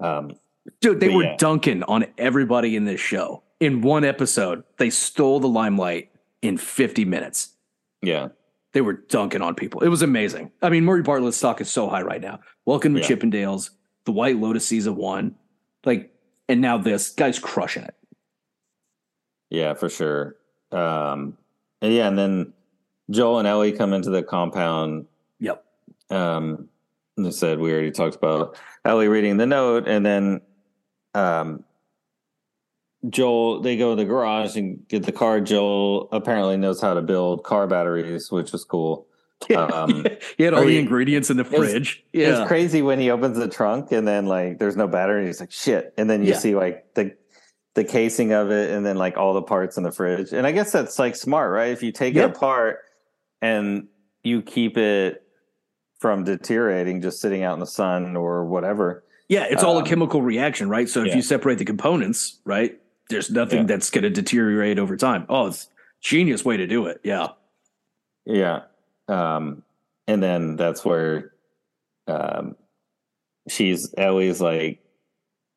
um 0.00 0.32
Dude, 0.80 1.00
they 1.00 1.08
But 1.08 1.14
were 1.14 1.22
yeah. 1.24 1.36
dunking 1.38 1.82
on 1.84 2.06
everybody 2.18 2.76
in 2.76 2.84
this 2.84 3.00
show. 3.00 3.42
In 3.60 3.80
one 3.82 4.04
episode, 4.04 4.64
they 4.78 4.90
stole 4.90 5.40
the 5.40 5.48
limelight 5.48 6.10
in 6.42 6.56
50 6.58 7.04
minutes. 7.04 7.50
yeah 8.02 8.28
They 8.72 8.80
were 8.80 8.94
dunking 8.94 9.42
on 9.42 9.54
people. 9.54 9.80
It 9.82 9.88
was 9.88 10.02
amazing. 10.02 10.50
I 10.62 10.68
mean, 10.70 10.84
Murray 10.84 11.02
Bartlett's 11.02 11.36
stock 11.36 11.60
is 11.60 11.70
so 11.70 11.88
high 11.88 12.02
right 12.02 12.20
now. 12.20 12.40
Welcome 12.66 12.94
to 12.94 13.00
Yeah. 13.00 13.06
Chippendales, 13.06 13.70
The 14.04 14.12
White 14.12 14.36
Lotus 14.38 14.66
season 14.66 14.96
one. 14.96 15.36
Like, 15.84 16.12
and 16.48 16.60
now 16.60 16.78
this 16.78 17.10
guy's 17.10 17.38
crushing 17.38 17.84
it. 17.84 17.94
Yeah, 19.50 19.74
for 19.74 19.88
sure. 19.88 20.36
Um, 20.72 21.36
and 21.80 21.92
yeah, 21.92 22.08
and 22.08 22.18
then 22.18 22.52
Joel 23.10 23.38
and 23.38 23.48
Ellie 23.48 23.72
come 23.72 23.92
into 23.92 24.10
the 24.10 24.22
compound. 24.22 25.06
Yep. 25.40 25.64
Um, 26.10 26.68
and 27.16 27.24
they 27.26 27.30
said 27.30 27.58
we 27.60 27.72
already 27.72 27.90
talked 27.92 28.16
about 28.16 28.56
Ellie 28.84 29.08
reading 29.08 29.36
the 29.36 29.46
note, 29.46 29.86
and 29.86 30.04
then 30.04 30.40
um, 31.14 31.64
Joel 33.08 33.60
they 33.60 33.76
go 33.76 33.90
to 33.90 33.96
the 33.96 34.04
garage 34.06 34.56
and 34.56 34.86
get 34.88 35.04
the 35.04 35.12
car. 35.12 35.40
Joel 35.40 36.08
apparently 36.12 36.56
knows 36.56 36.80
how 36.80 36.94
to 36.94 37.02
build 37.02 37.44
car 37.44 37.66
batteries, 37.66 38.30
which 38.30 38.52
was 38.52 38.64
cool. 38.64 39.06
Um, 39.54 40.06
he 40.38 40.44
had 40.44 40.54
all 40.54 40.64
the 40.64 40.72
you- 40.72 40.78
ingredients 40.78 41.28
in 41.28 41.36
the 41.36 41.42
was- 41.42 41.52
fridge. 41.70 42.02
Yeah. 42.14 42.40
It's 42.40 42.48
crazy 42.48 42.80
when 42.80 42.98
he 42.98 43.10
opens 43.10 43.36
the 43.36 43.48
trunk 43.48 43.92
and 43.92 44.08
then 44.08 44.24
like 44.24 44.58
there's 44.58 44.76
no 44.76 44.88
battery. 44.88 45.18
And 45.18 45.26
he's 45.26 45.40
like 45.40 45.50
shit, 45.52 45.92
and 45.98 46.08
then 46.08 46.22
you 46.22 46.30
Yeah. 46.30 46.38
see 46.38 46.54
like 46.54 46.94
the 46.94 47.14
the 47.74 47.84
casing 47.84 48.32
of 48.32 48.50
it, 48.50 48.70
and 48.70 48.86
then 48.86 48.96
like 48.96 49.18
all 49.18 49.34
the 49.34 49.42
parts 49.42 49.76
in 49.76 49.82
the 49.82 49.90
fridge. 49.92 50.32
And 50.32 50.46
I 50.46 50.52
guess 50.52 50.72
that's 50.72 50.98
like 50.98 51.14
smart, 51.14 51.52
right? 51.52 51.70
If 51.72 51.82
you 51.82 51.92
take 51.92 52.14
Yep. 52.14 52.30
it 52.30 52.36
apart 52.36 52.78
and 53.42 53.88
you 54.22 54.40
keep 54.40 54.78
it 54.78 55.22
from 55.98 56.24
deteriorating, 56.24 57.02
just 57.02 57.20
sitting 57.20 57.42
out 57.42 57.52
in 57.54 57.60
the 57.60 57.66
sun 57.66 58.16
or 58.16 58.46
whatever. 58.46 59.03
Yeah, 59.28 59.46
it's 59.48 59.62
all 59.62 59.76
a 59.76 59.80
Um, 59.80 59.86
chemical 59.86 60.20
reaction, 60.22 60.68
right? 60.68 60.88
So 60.88 61.00
if 61.02 61.08
yeah. 61.08 61.16
you 61.16 61.22
separate 61.22 61.58
the 61.58 61.64
components, 61.64 62.40
right, 62.44 62.78
there's 63.08 63.30
nothing 63.30 63.60
Yeah. 63.60 63.64
that's 63.66 63.90
going 63.90 64.02
to 64.04 64.10
deteriorate 64.10 64.78
over 64.78 64.96
time. 64.96 65.24
Oh, 65.28 65.46
it's 65.46 65.64
a 65.64 65.68
genius 66.02 66.44
way 66.44 66.56
to 66.58 66.66
do 66.66 66.86
it. 66.86 67.00
Yeah. 67.02 67.28
Yeah. 68.26 68.62
Um, 69.08 69.62
and 70.06 70.22
then 70.22 70.56
that's 70.56 70.84
where 70.84 71.32
um, 72.06 72.56
she's 73.48 73.94
Ellie's 73.96 74.40
like, 74.40 74.80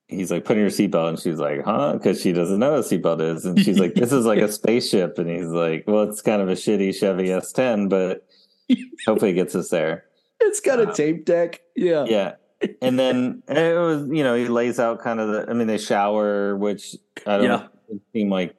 he's 0.08 0.32
like, 0.32 0.46
putting 0.46 0.62
your 0.62 0.72
seatbelt, 0.72 1.10
and 1.10 1.20
she's 1.20 1.40
like, 1.40 1.64
huh? 1.66 1.94
Because 1.94 2.22
she 2.22 2.32
doesn't 2.32 2.60
know 2.60 2.72
what 2.72 2.80
a 2.80 2.84
seatbelt 2.84 3.22
is. 3.22 3.46
And 3.46 3.60
she's 3.60 3.80
like, 3.80 3.96
this 3.96 4.14
is 4.14 4.26
like 4.26 4.40
a 4.40 4.50
spaceship. 4.52 5.18
And 5.20 5.30
he's 5.30 5.48
like, 5.48 5.84
well, 5.88 6.04
it's 6.04 6.22
kind 6.22 6.42
of 6.42 6.48
a 6.48 6.54
shitty 6.54 6.96
Chevy 6.98 7.28
S10, 7.28 7.90
but 7.90 8.26
hopefully 9.06 9.32
it 9.32 9.36
gets 9.36 9.56
us 9.56 9.70
there. 9.70 10.06
It's 10.40 10.62
got 10.62 10.80
a 10.80 10.90
Uh, 10.90 10.94
tape 10.94 11.26
deck. 11.26 11.62
Yeah. 11.76 12.06
Yeah. 12.08 12.36
And 12.82 12.98
then 12.98 13.44
it 13.48 13.78
was, 13.80 14.08
you 14.10 14.24
know, 14.24 14.36
he 14.36 14.48
lays 14.48 14.80
out 14.80 15.00
kind 15.00 15.20
of 15.20 15.30
the, 15.30 15.50
I 15.50 15.54
mean, 15.54 15.68
they 15.68 15.78
shower, 15.78 16.56
which 16.58 16.96
I 17.26 17.38
don't 17.38 17.44
Yeah. 17.46 17.68
it 17.90 18.02
seem 18.14 18.30
like 18.30 18.56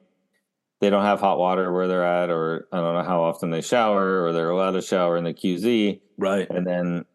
they 0.79 0.89
don't 0.89 1.03
have 1.03 1.19
hot 1.19 1.37
water 1.39 1.71
where 1.73 1.87
they're 1.89 2.05
at, 2.05 2.29
or 2.29 2.67
I 2.71 2.77
don't 2.77 2.93
know 2.95 3.03
how 3.03 3.21
often 3.21 3.49
they 3.51 3.61
shower, 3.61 4.23
or 4.23 4.31
they're 4.31 4.49
allowed 4.49 4.71
to 4.71 4.81
shower 4.81 5.17
in 5.17 5.25
the 5.25 5.33
QZ. 5.33 5.99
Right. 6.17 6.49
and 6.49 6.65
then 6.67 7.05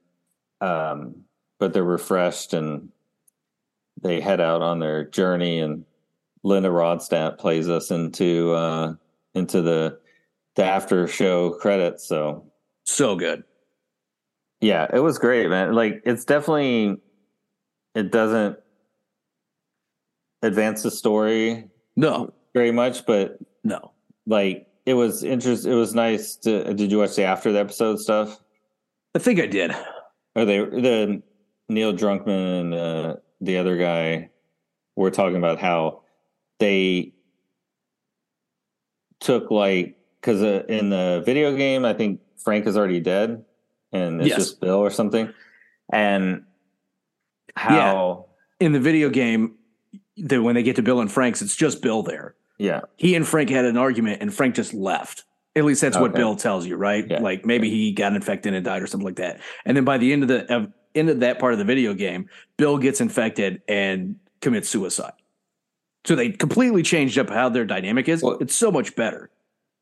um 0.60 1.16
but 1.58 1.72
they're 1.72 1.84
refreshed 1.84 2.52
and 2.54 2.88
they 4.02 4.20
head 4.20 4.40
out 4.40 4.60
on 4.62 4.78
their 4.78 5.04
journey 5.04 5.60
and 5.60 5.84
linda 6.42 6.68
ronstadt 6.68 7.38
plays 7.38 7.68
us 7.68 7.90
into 7.90 8.52
uh 8.52 8.94
into 9.34 9.60
the 9.62 9.98
the 10.56 10.64
after 10.64 11.06
show 11.08 11.50
credits 11.50 12.06
so 12.06 12.44
So 12.84 13.16
good. 13.16 13.44
Yeah 14.64 14.86
it 14.92 15.00
was 15.00 15.18
great 15.18 15.48
man 15.50 15.74
like 15.74 16.00
it's 16.04 16.24
definitely 16.24 16.96
it 17.94 18.10
doesn't 18.10 18.58
advance 20.42 20.82
the 20.82 20.90
story 20.90 21.68
No, 21.96 22.32
very 22.54 22.70
much 22.72 23.04
but 23.06 23.38
no. 23.62 23.92
like 24.26 24.66
it 24.86 24.94
was 24.94 25.22
interest 25.22 25.66
it 25.66 25.74
was 25.74 25.94
nice 25.94 26.36
to 26.36 26.72
did 26.74 26.90
you 26.90 26.98
watch 26.98 27.16
the 27.16 27.24
after 27.24 27.52
the 27.52 27.60
episode 27.60 28.00
stuff 28.00 28.40
I 29.14 29.20
think 29.20 29.38
I 29.38 29.46
did. 29.46 29.70
Are 30.34 30.44
they 30.44 30.58
the 30.58 31.22
Neil 31.68 31.92
Druckmann 31.92 32.60
and 32.60 32.74
uh, 32.74 33.16
the 33.40 33.58
other 33.58 33.76
guy 33.76 34.30
were 34.96 35.10
talking 35.12 35.36
about 35.36 35.60
how 35.60 36.02
they 36.58 37.12
took 39.20 39.50
like 39.50 39.96
because 40.20 40.42
uh, 40.42 40.64
in 40.68 40.90
the 40.90 41.22
video 41.24 41.54
game, 41.56 41.84
I 41.84 41.92
think 41.94 42.20
Frank 42.42 42.66
is 42.66 42.76
already 42.76 42.98
dead, 43.00 43.44
and 43.94 44.20
it's 44.20 44.28
Yes. 44.30 44.38
just 44.38 44.60
Bill 44.60 44.76
or 44.76 44.90
something, 44.90 45.32
and 45.92 46.44
how 47.56 48.26
In 48.60 48.72
the 48.72 48.80
video 48.80 49.10
game, 49.10 49.54
that 50.16 50.42
when 50.42 50.54
they 50.54 50.62
get 50.62 50.76
to 50.76 50.82
Bill 50.82 51.00
and 51.00 51.10
Frank's, 51.10 51.42
it's 51.42 51.56
just 51.56 51.82
Bill 51.82 52.02
there. 52.02 52.34
yeah 52.58 52.82
He 52.96 53.14
and 53.14 53.26
Frank 53.26 53.50
had 53.50 53.64
an 53.64 53.76
argument, 53.76 54.22
and 54.22 54.32
Frank 54.32 54.54
just 54.54 54.72
left. 54.74 55.24
At 55.56 55.64
least 55.64 55.80
that's 55.80 55.96
what 55.98 56.14
Bill 56.14 56.34
tells 56.34 56.66
you, 56.66 56.76
right? 56.76 57.06
Yeah. 57.08 57.20
Like 57.20 57.44
maybe 57.44 57.70
he 57.70 57.92
got 57.92 58.12
infected 58.14 58.54
and 58.54 58.64
died 58.64 58.82
or 58.82 58.86
something 58.88 59.04
like 59.06 59.16
that. 59.16 59.40
And 59.64 59.76
then 59.76 59.84
by 59.84 59.98
the 59.98 60.12
end 60.12 60.22
of 60.22 60.28
the 60.28 60.52
of, 60.54 60.72
end 60.96 61.10
of 61.10 61.20
that 61.20 61.38
part 61.38 61.52
of 61.52 61.58
the 61.60 61.64
video 61.64 61.94
game, 61.94 62.28
Bill 62.56 62.76
gets 62.78 63.00
infected 63.00 63.62
and 63.68 64.16
commits 64.40 64.68
suicide. 64.68 65.12
So 66.04 66.16
they 66.16 66.30
completely 66.30 66.82
changed 66.82 67.18
up 67.18 67.30
how 67.30 67.48
their 67.50 67.64
dynamic 67.64 68.08
is. 68.08 68.22
Well- 68.22 68.38
it's 68.40 68.54
so 68.54 68.70
much 68.72 68.96
better. 68.96 69.30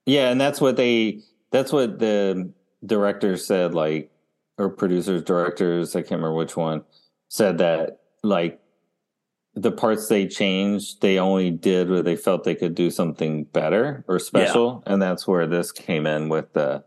yeah, 0.06 0.30
and 0.30 0.38
that's 0.40 0.60
what 0.60 0.76
they 0.76 1.20
that's 1.52 1.72
what 1.72 1.98
the 1.98 2.50
directors 2.84 3.46
said 3.46 3.74
like, 3.74 4.10
or 4.58 4.68
producers, 4.68 5.22
directors, 5.22 5.96
I 5.96 6.00
can't 6.02 6.12
remember 6.20 6.34
which 6.34 6.56
one, 6.56 6.82
said 7.28 7.58
that 7.58 8.00
like 8.22 8.60
the 9.54 9.72
parts 9.72 10.08
they 10.08 10.26
changed, 10.26 11.00
they 11.02 11.18
only 11.18 11.50
did 11.50 11.90
where 11.90 12.02
they 12.02 12.16
felt 12.16 12.44
they 12.44 12.54
could 12.54 12.74
do 12.74 12.90
something 12.90 13.44
better 13.44 14.04
or 14.08 14.18
special, 14.18 14.82
and 14.86 15.00
that's 15.02 15.26
where 15.26 15.46
this 15.46 15.72
came 15.72 16.06
in 16.06 16.28
with 16.28 16.52
the 16.52 16.84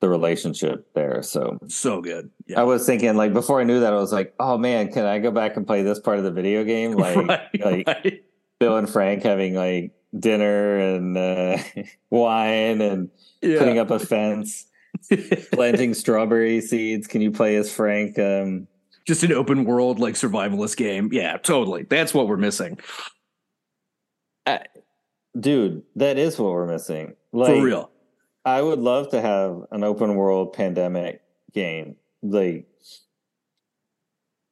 the 0.00 0.08
relationship 0.08 0.86
there. 0.94 1.22
So 1.22 1.58
So 1.66 2.00
good. 2.00 2.30
I 2.56 2.62
was 2.62 2.86
thinking 2.86 3.16
like 3.16 3.32
before 3.32 3.60
I 3.60 3.64
knew 3.64 3.80
that 3.80 3.92
I 3.92 3.96
was 3.96 4.12
like, 4.12 4.32
oh 4.38 4.56
man, 4.56 4.92
can 4.92 5.04
I 5.04 5.18
go 5.18 5.32
back 5.32 5.56
and 5.56 5.66
play 5.66 5.82
this 5.82 5.98
part 5.98 6.18
of 6.18 6.24
the 6.24 6.30
video 6.30 6.62
game? 6.62 6.92
Like 6.96 7.16
right, 7.16 7.60
like 7.64 7.86
right. 7.88 8.24
Bill 8.60 8.76
and 8.76 8.88
Frank 8.88 9.24
having 9.24 9.54
like 9.54 9.92
dinner 10.18 10.78
and 10.78 11.18
uh, 11.18 11.58
wine 12.10 12.80
and 12.80 13.10
Yeah. 13.42 13.58
putting 13.58 13.78
up 13.80 13.90
a 13.90 13.98
fence, 13.98 14.66
planting 15.52 15.94
strawberry 15.94 16.60
seeds. 16.60 17.06
Can 17.06 17.20
you 17.20 17.30
play 17.30 17.56
as 17.56 17.72
Frank? 17.72 18.18
Um, 18.18 18.66
Just 19.06 19.22
an 19.22 19.32
open 19.32 19.64
world 19.64 19.98
like 19.98 20.14
survivalist 20.14 20.76
game. 20.76 21.10
Yeah, 21.12 21.36
totally. 21.38 21.84
That's 21.84 22.12
what 22.14 22.28
we're 22.28 22.36
missing. 22.36 22.78
dude, 25.38 25.82
that 25.96 26.18
is 26.18 26.38
what 26.38 26.52
we're 26.52 26.66
missing. 26.66 27.14
Like, 27.32 27.54
For 27.54 27.62
real. 27.62 27.90
I 28.44 28.62
would 28.62 28.78
love 28.78 29.10
to 29.10 29.20
have 29.20 29.62
an 29.70 29.84
open 29.84 30.14
world 30.14 30.52
pandemic 30.54 31.20
game, 31.52 31.96
like 32.22 32.66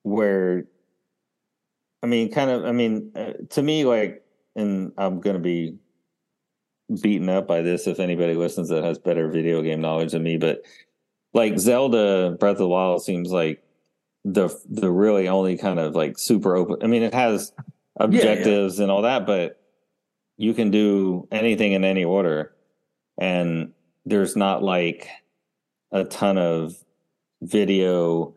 where, 0.03 0.67
I 2.03 2.07
mean, 2.07 2.31
kind 2.31 2.51
of, 2.51 2.65
I 2.65 2.73
mean, 2.73 3.13
uh, 3.17 3.33
to 3.51 3.63
me, 3.63 3.85
like, 3.85 4.23
and 4.55 4.93
I'm 4.99 5.21
going 5.21 5.35
to 5.35 5.43
be 5.43 5.77
beaten 7.03 7.29
up 7.29 7.47
by 7.47 7.63
this 7.63 7.87
if 7.87 7.99
anybody 8.01 8.35
listens 8.35 8.69
that 8.69 8.85
has 8.85 8.99
better 8.99 9.29
video 9.29 9.63
game 9.63 9.81
knowledge 9.81 10.13
than 10.13 10.23
me, 10.23 10.37
but 10.37 10.63
like 11.35 11.59
Zelda 11.59 12.37
Breath 12.39 12.53
of 12.53 12.59
the 12.59 12.69
Wild 12.69 13.03
seems 13.03 13.31
like 13.31 13.63
the 14.25 14.49
the 14.69 14.91
really 14.91 15.29
only 15.29 15.57
kind 15.57 15.79
of 15.79 15.95
like 15.95 16.19
super 16.19 16.57
open. 16.57 16.79
I 16.83 16.87
mean, 16.87 17.03
it 17.03 17.15
has 17.15 17.53
objectives 18.01 18.79
and 18.81 18.91
all 18.91 19.03
that, 19.03 19.27
but 19.27 19.61
you 20.37 20.53
can 20.55 20.71
do 20.71 21.27
anything 21.33 21.73
in 21.73 21.85
any 21.85 22.05
order 22.05 22.55
and 23.19 23.73
there's 24.05 24.37
not 24.37 24.63
like 24.63 25.09
a 25.93 26.05
ton 26.05 26.37
of 26.37 26.75
video 27.41 28.35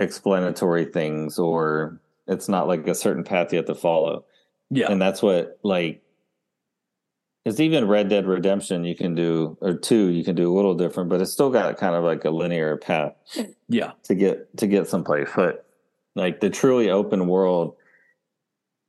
explanatory 0.00 0.84
things 0.84 1.38
or 1.38 2.00
it's 2.26 2.48
not 2.48 2.68
like 2.68 2.86
a 2.88 2.94
certain 2.94 3.24
path 3.24 3.52
you 3.52 3.56
have 3.58 3.66
to 3.66 3.74
follow 3.74 4.24
Yeah. 4.70 4.90
and 4.90 5.00
that's 5.00 5.22
what 5.22 5.58
like 5.62 6.02
it's 7.48 7.60
even 7.60 7.88
red 7.88 8.08
dead 8.08 8.26
redemption 8.26 8.84
you 8.84 8.94
can 8.94 9.14
do 9.14 9.56
or 9.60 9.74
two 9.74 10.08
you 10.08 10.22
can 10.22 10.34
do 10.34 10.52
a 10.52 10.54
little 10.54 10.74
different 10.74 11.08
but 11.08 11.20
it's 11.20 11.32
still 11.32 11.50
got 11.50 11.76
kind 11.78 11.94
of 11.94 12.04
like 12.04 12.24
a 12.24 12.30
linear 12.30 12.76
path 12.76 13.14
yeah. 13.68 13.92
to 14.02 14.14
get 14.14 14.54
to 14.56 14.66
get 14.66 14.86
someplace 14.86 15.28
but 15.34 15.66
like 16.14 16.40
the 16.40 16.50
truly 16.50 16.90
open 16.90 17.26
world 17.26 17.74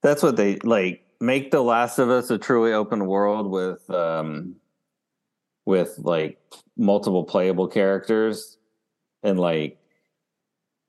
that's 0.04 0.22
what 0.22 0.36
they 0.36 0.58
like 0.58 1.06
make 1.22 1.52
the 1.52 1.62
last 1.62 2.00
of 2.00 2.10
us 2.10 2.30
a 2.30 2.38
truly 2.38 2.74
open 2.74 3.06
world 3.06 3.50
with 3.50 3.90
um 3.90 4.56
with 5.66 5.96
like 6.00 6.40
multiple 6.78 7.24
playable 7.24 7.68
characters 7.68 8.58
and 9.24 9.40
like 9.40 9.78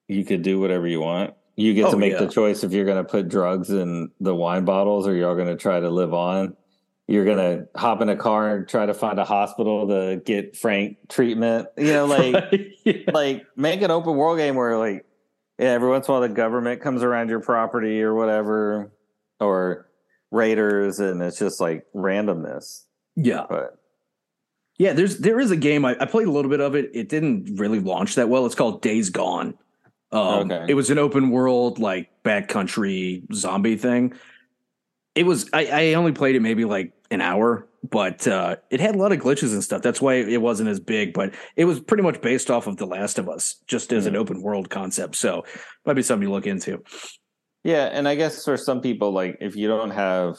you 0.08 0.24
could 0.24 0.42
do 0.42 0.58
whatever 0.58 0.86
you 0.88 1.00
want 1.00 1.34
you 1.56 1.74
get 1.74 1.86
Oh, 1.86 1.90
to 1.90 1.96
make 1.98 2.12
yeah. 2.14 2.20
the 2.20 2.28
choice 2.28 2.64
if 2.64 2.72
you're 2.72 2.86
going 2.86 3.04
to 3.04 3.08
put 3.08 3.28
drugs 3.28 3.70
in 3.70 4.10
the 4.18 4.34
wine 4.34 4.64
bottles 4.64 5.06
or 5.06 5.14
you're 5.14 5.34
going 5.36 5.48
to 5.48 5.56
try 5.56 5.78
to 5.78 5.90
live 5.90 6.14
on 6.14 6.56
you're 7.10 7.24
going 7.24 7.38
to 7.38 7.68
hop 7.78 8.00
in 8.00 8.08
a 8.08 8.16
car 8.16 8.56
and 8.56 8.68
try 8.68 8.86
to 8.86 8.94
find 8.94 9.18
a 9.18 9.24
hospital 9.24 9.88
to 9.88 10.22
get 10.24 10.56
frank 10.56 10.96
treatment 11.08 11.66
you 11.76 11.92
know 11.92 12.06
like 12.06 12.34
yeah. 12.84 13.10
like 13.12 13.44
make 13.56 13.82
an 13.82 13.90
open 13.90 14.16
world 14.16 14.38
game 14.38 14.54
where 14.54 14.78
like 14.78 15.04
yeah, 15.58 15.70
every 15.70 15.90
once 15.90 16.08
in 16.08 16.12
a 16.12 16.14
while 16.14 16.22
the 16.22 16.34
government 16.34 16.80
comes 16.80 17.02
around 17.02 17.28
your 17.28 17.40
property 17.40 18.02
or 18.02 18.14
whatever 18.14 18.92
or 19.40 19.88
raiders 20.30 21.00
and 21.00 21.20
it's 21.20 21.38
just 21.38 21.60
like 21.60 21.84
randomness 21.94 22.84
yeah. 23.16 23.46
but 23.48 23.78
Yeah, 24.78 24.92
there's 24.92 25.18
there 25.18 25.40
is 25.40 25.50
a 25.50 25.56
game 25.56 25.84
I, 25.84 25.96
I 26.00 26.06
played 26.06 26.26
a 26.26 26.30
little 26.30 26.50
bit 26.50 26.60
of 26.60 26.74
it. 26.74 26.90
It 26.94 27.08
didn't 27.08 27.58
really 27.58 27.80
launch 27.80 28.14
that 28.14 28.28
well. 28.28 28.46
It's 28.46 28.54
called 28.54 28.82
Days 28.82 29.10
Gone. 29.10 29.54
Um, 30.12 30.50
Okay. 30.50 30.66
It 30.68 30.74
was 30.74 30.90
an 30.90 30.98
open 30.98 31.30
world 31.30 31.78
like 31.78 32.10
backcountry 32.24 33.32
zombie 33.34 33.76
thing. 33.76 34.14
It 35.14 35.24
was 35.26 35.48
I, 35.52 35.66
I 35.66 35.94
only 35.94 36.12
played 36.12 36.36
it 36.36 36.40
maybe 36.40 36.64
like 36.64 36.92
an 37.10 37.20
hour, 37.20 37.66
but 37.88 38.26
uh, 38.28 38.56
it 38.70 38.80
had 38.80 38.94
a 38.94 38.98
lot 38.98 39.12
of 39.12 39.18
glitches 39.18 39.52
and 39.52 39.62
stuff. 39.64 39.82
That's 39.82 40.00
why 40.00 40.14
it 40.14 40.40
wasn't 40.40 40.68
as 40.68 40.78
big. 40.80 41.12
But 41.12 41.34
it 41.56 41.64
was 41.64 41.80
pretty 41.80 42.02
much 42.02 42.20
based 42.20 42.50
off 42.50 42.66
of 42.66 42.76
The 42.76 42.86
Last 42.86 43.18
of 43.18 43.28
Us, 43.28 43.56
just 43.66 43.92
as 43.92 44.06
an 44.06 44.14
open 44.16 44.40
world 44.42 44.70
concept. 44.70 45.16
So 45.16 45.44
might 45.84 45.94
be 45.94 46.02
something 46.02 46.28
to 46.28 46.32
look 46.32 46.46
into. 46.46 46.82
yeah 47.64 47.86
and 47.92 48.08
i 48.08 48.14
guess 48.14 48.44
for 48.44 48.56
some 48.56 48.80
people 48.80 49.10
like 49.12 49.36
if 49.40 49.54
you 49.56 49.68
don't 49.68 49.90
have 49.90 50.38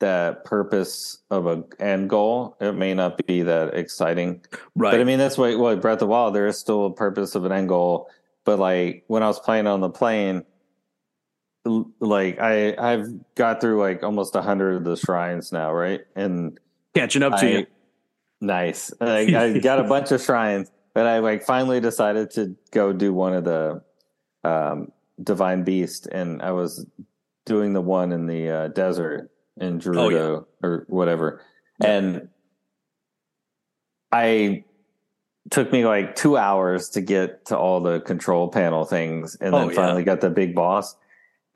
that 0.00 0.44
purpose 0.44 1.18
of 1.30 1.46
a 1.46 1.64
end 1.80 2.08
goal 2.10 2.56
it 2.60 2.72
may 2.72 2.92
not 2.94 3.16
be 3.26 3.42
that 3.42 3.74
exciting 3.74 4.40
Right. 4.76 4.92
But 4.92 5.00
I 5.00 5.04
mean, 5.04 5.18
that's 5.18 5.36
why, 5.36 5.54
well, 5.56 5.74
Breath 5.76 5.94
of 5.94 6.00
the 6.00 6.06
Wild, 6.06 6.34
there 6.34 6.46
is 6.46 6.56
still 6.58 6.86
a 6.86 6.92
purpose 6.92 7.34
of 7.34 7.44
an 7.44 7.50
end 7.52 7.68
goal. 7.68 8.08
But 8.44 8.58
like 8.60 9.04
when 9.08 9.22
I 9.24 9.26
was 9.26 9.40
playing 9.40 9.66
on 9.66 9.80
the 9.80 9.90
plane, 9.90 10.44
like 12.00 12.38
I, 12.40 12.74
I've 12.78 13.34
got 13.34 13.60
through 13.60 13.80
like 13.80 14.02
almost 14.02 14.34
a 14.36 14.42
hundred 14.42 14.76
of 14.76 14.84
the 14.84 14.96
shrines 14.96 15.52
now, 15.52 15.72
right? 15.72 16.00
And 16.16 16.58
Catching 16.94 17.22
up 17.22 17.38
to 17.40 17.50
you. 17.50 17.66
nice. 18.40 18.92
I, 19.00 19.18
I 19.36 19.58
got 19.62 19.78
a 19.78 19.84
bunch 19.84 20.10
of 20.12 20.20
shrines, 20.22 20.70
but 20.94 21.06
I 21.06 21.18
like 21.18 21.42
finally 21.44 21.80
decided 21.80 22.30
to 22.32 22.56
go 22.70 22.92
do 22.92 23.12
one 23.12 23.34
of 23.34 23.44
the 23.44 23.82
um, 24.44 24.92
divine 25.22 25.62
beast, 25.64 26.06
and 26.06 26.42
I 26.42 26.52
was 26.52 26.84
doing 27.46 27.72
the 27.72 27.80
one 27.80 28.12
in 28.12 28.26
the 28.26 28.48
uh, 28.50 28.68
desert 28.68 29.30
in 29.58 29.80
Gerudo 29.80 30.46
or 30.62 30.84
whatever, 30.88 31.42
and 31.84 32.28
I 34.12 34.64
took 35.50 35.72
me 35.72 35.84
like 35.86 36.14
two 36.14 36.36
hours 36.36 36.90
to 36.90 37.00
get 37.00 37.46
to 37.46 37.56
all 37.58 37.80
the 37.80 38.00
control 38.00 38.48
panel 38.48 38.84
things, 38.84 39.36
and 39.36 39.52
then 39.54 39.64
Oh, 39.64 39.68
yeah. 39.70 39.74
finally 39.76 40.04
got 40.04 40.20
the 40.20 40.30
big 40.30 40.54
boss. 40.54 40.96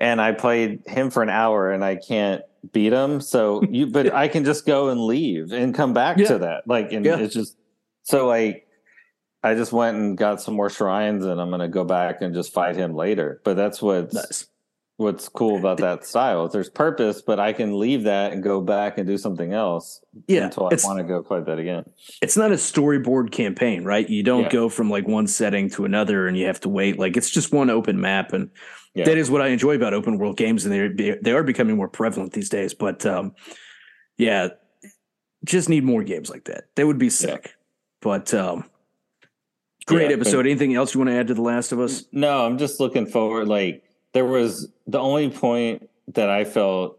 And 0.03 0.21
I 0.21 0.33
played 0.33 0.83
him 0.87 1.11
for 1.11 1.23
an 1.23 1.31
hour, 1.31 1.71
and 1.71 1.85
I 1.85 1.95
can't 1.97 2.43
beat 2.73 2.93
him. 2.93 3.21
So 3.21 3.63
you, 3.71 3.87
but 3.87 4.13
I 4.15 4.27
can 4.29 4.45
just 4.45 4.67
go 4.67 4.89
and 4.91 5.01
leave 5.01 5.53
and 5.53 5.75
come 5.75 5.95
back 5.95 6.19
Yeah. 6.19 6.27
to 6.29 6.39
that. 6.39 6.67
Like, 6.67 6.93
and 6.93 7.05
Yeah. 7.07 7.19
it's 7.19 7.33
just 7.35 7.57
so 8.03 8.27
like 8.27 8.67
I 9.45 9.55
just 9.55 9.73
went 9.73 9.97
and 9.97 10.17
got 10.19 10.41
some 10.41 10.55
more 10.55 10.71
shrines, 10.71 11.25
and 11.25 11.41
I'm 11.41 11.51
gonna 11.51 11.69
go 11.69 11.85
back 11.85 12.21
and 12.21 12.35
just 12.35 12.53
fight 12.53 12.77
him 12.77 12.95
later. 12.95 13.41
But 13.45 13.55
that's 13.57 13.81
what's 13.81 14.15
Nice. 14.15 14.47
what's 14.97 15.29
cool 15.29 15.57
about 15.59 15.79
that 15.79 16.05
style. 16.05 16.49
There's 16.49 16.69
purpose, 16.71 17.23
but 17.23 17.39
I 17.41 17.53
can 17.53 17.79
leave 17.79 18.03
that 18.05 18.33
and 18.33 18.43
go 18.43 18.61
back 18.61 18.99
and 18.99 19.07
do 19.07 19.17
something 19.19 19.53
else 19.53 20.01
Yeah. 20.29 20.45
until 20.47 20.65
I 20.67 20.77
want 20.85 20.99
to 20.99 21.05
go 21.05 21.23
fight 21.23 21.47
that 21.47 21.59
again. 21.61 21.85
it's 22.21 22.37
not 22.37 22.51
a 22.53 22.55
storyboard 22.57 23.31
campaign, 23.33 23.85
right? 23.85 24.09
You 24.09 24.23
don't 24.25 24.43
Yeah. 24.45 24.51
go 24.51 24.69
from 24.69 24.91
like 24.91 25.07
one 25.09 25.27
setting 25.29 25.71
to 25.71 25.85
another 25.85 26.27
and 26.27 26.37
you 26.37 26.47
have 26.47 26.61
to 26.61 26.69
wait. 26.69 26.99
Like 26.99 27.17
it's 27.17 27.31
just 27.31 27.53
one 27.53 27.71
open 27.71 28.01
map. 28.01 28.33
And 28.33 28.51
Yeah. 28.95 29.05
that 29.07 29.17
is 29.17 29.31
what 29.31 29.41
I 29.41 29.49
enjoy 29.49 29.75
about 29.77 29.95
open 29.95 30.19
world 30.19 30.37
games. 30.37 30.65
And 30.67 30.73
they're, 30.97 31.19
they 31.21 31.33
are 31.33 31.43
becoming 31.43 31.77
more 31.77 31.89
prevalent 31.89 32.33
these 32.33 32.49
days. 32.51 32.75
But 32.75 33.07
um, 33.07 33.35
yeah, 34.19 34.49
just 35.45 35.69
need 35.69 35.83
more 35.85 36.03
games 36.05 36.29
like 36.31 36.45
that. 36.45 36.65
That 36.77 36.87
would 36.87 36.99
be 36.99 37.09
sick. 37.11 37.55
But 38.03 38.35
um, 38.35 38.65
great 39.87 40.11
Yeah, 40.11 40.17
episode. 40.17 40.47
Anything 40.47 40.75
else 40.75 40.93
you 40.95 41.01
want 41.01 41.09
to 41.11 41.17
add 41.17 41.29
to 41.29 41.35
The 41.35 41.43
Last 41.43 41.73
of 41.73 41.81
Us? 41.81 42.05
No, 42.13 42.45
I'm 42.45 42.59
just 42.59 42.81
looking 42.81 43.07
forward. 43.07 43.49
Like 43.49 43.83
there 44.13 44.27
was 44.27 44.69
the 44.87 44.99
only 44.99 45.31
point 45.31 45.89
that 46.09 46.29
I 46.29 46.45
felt 46.45 46.99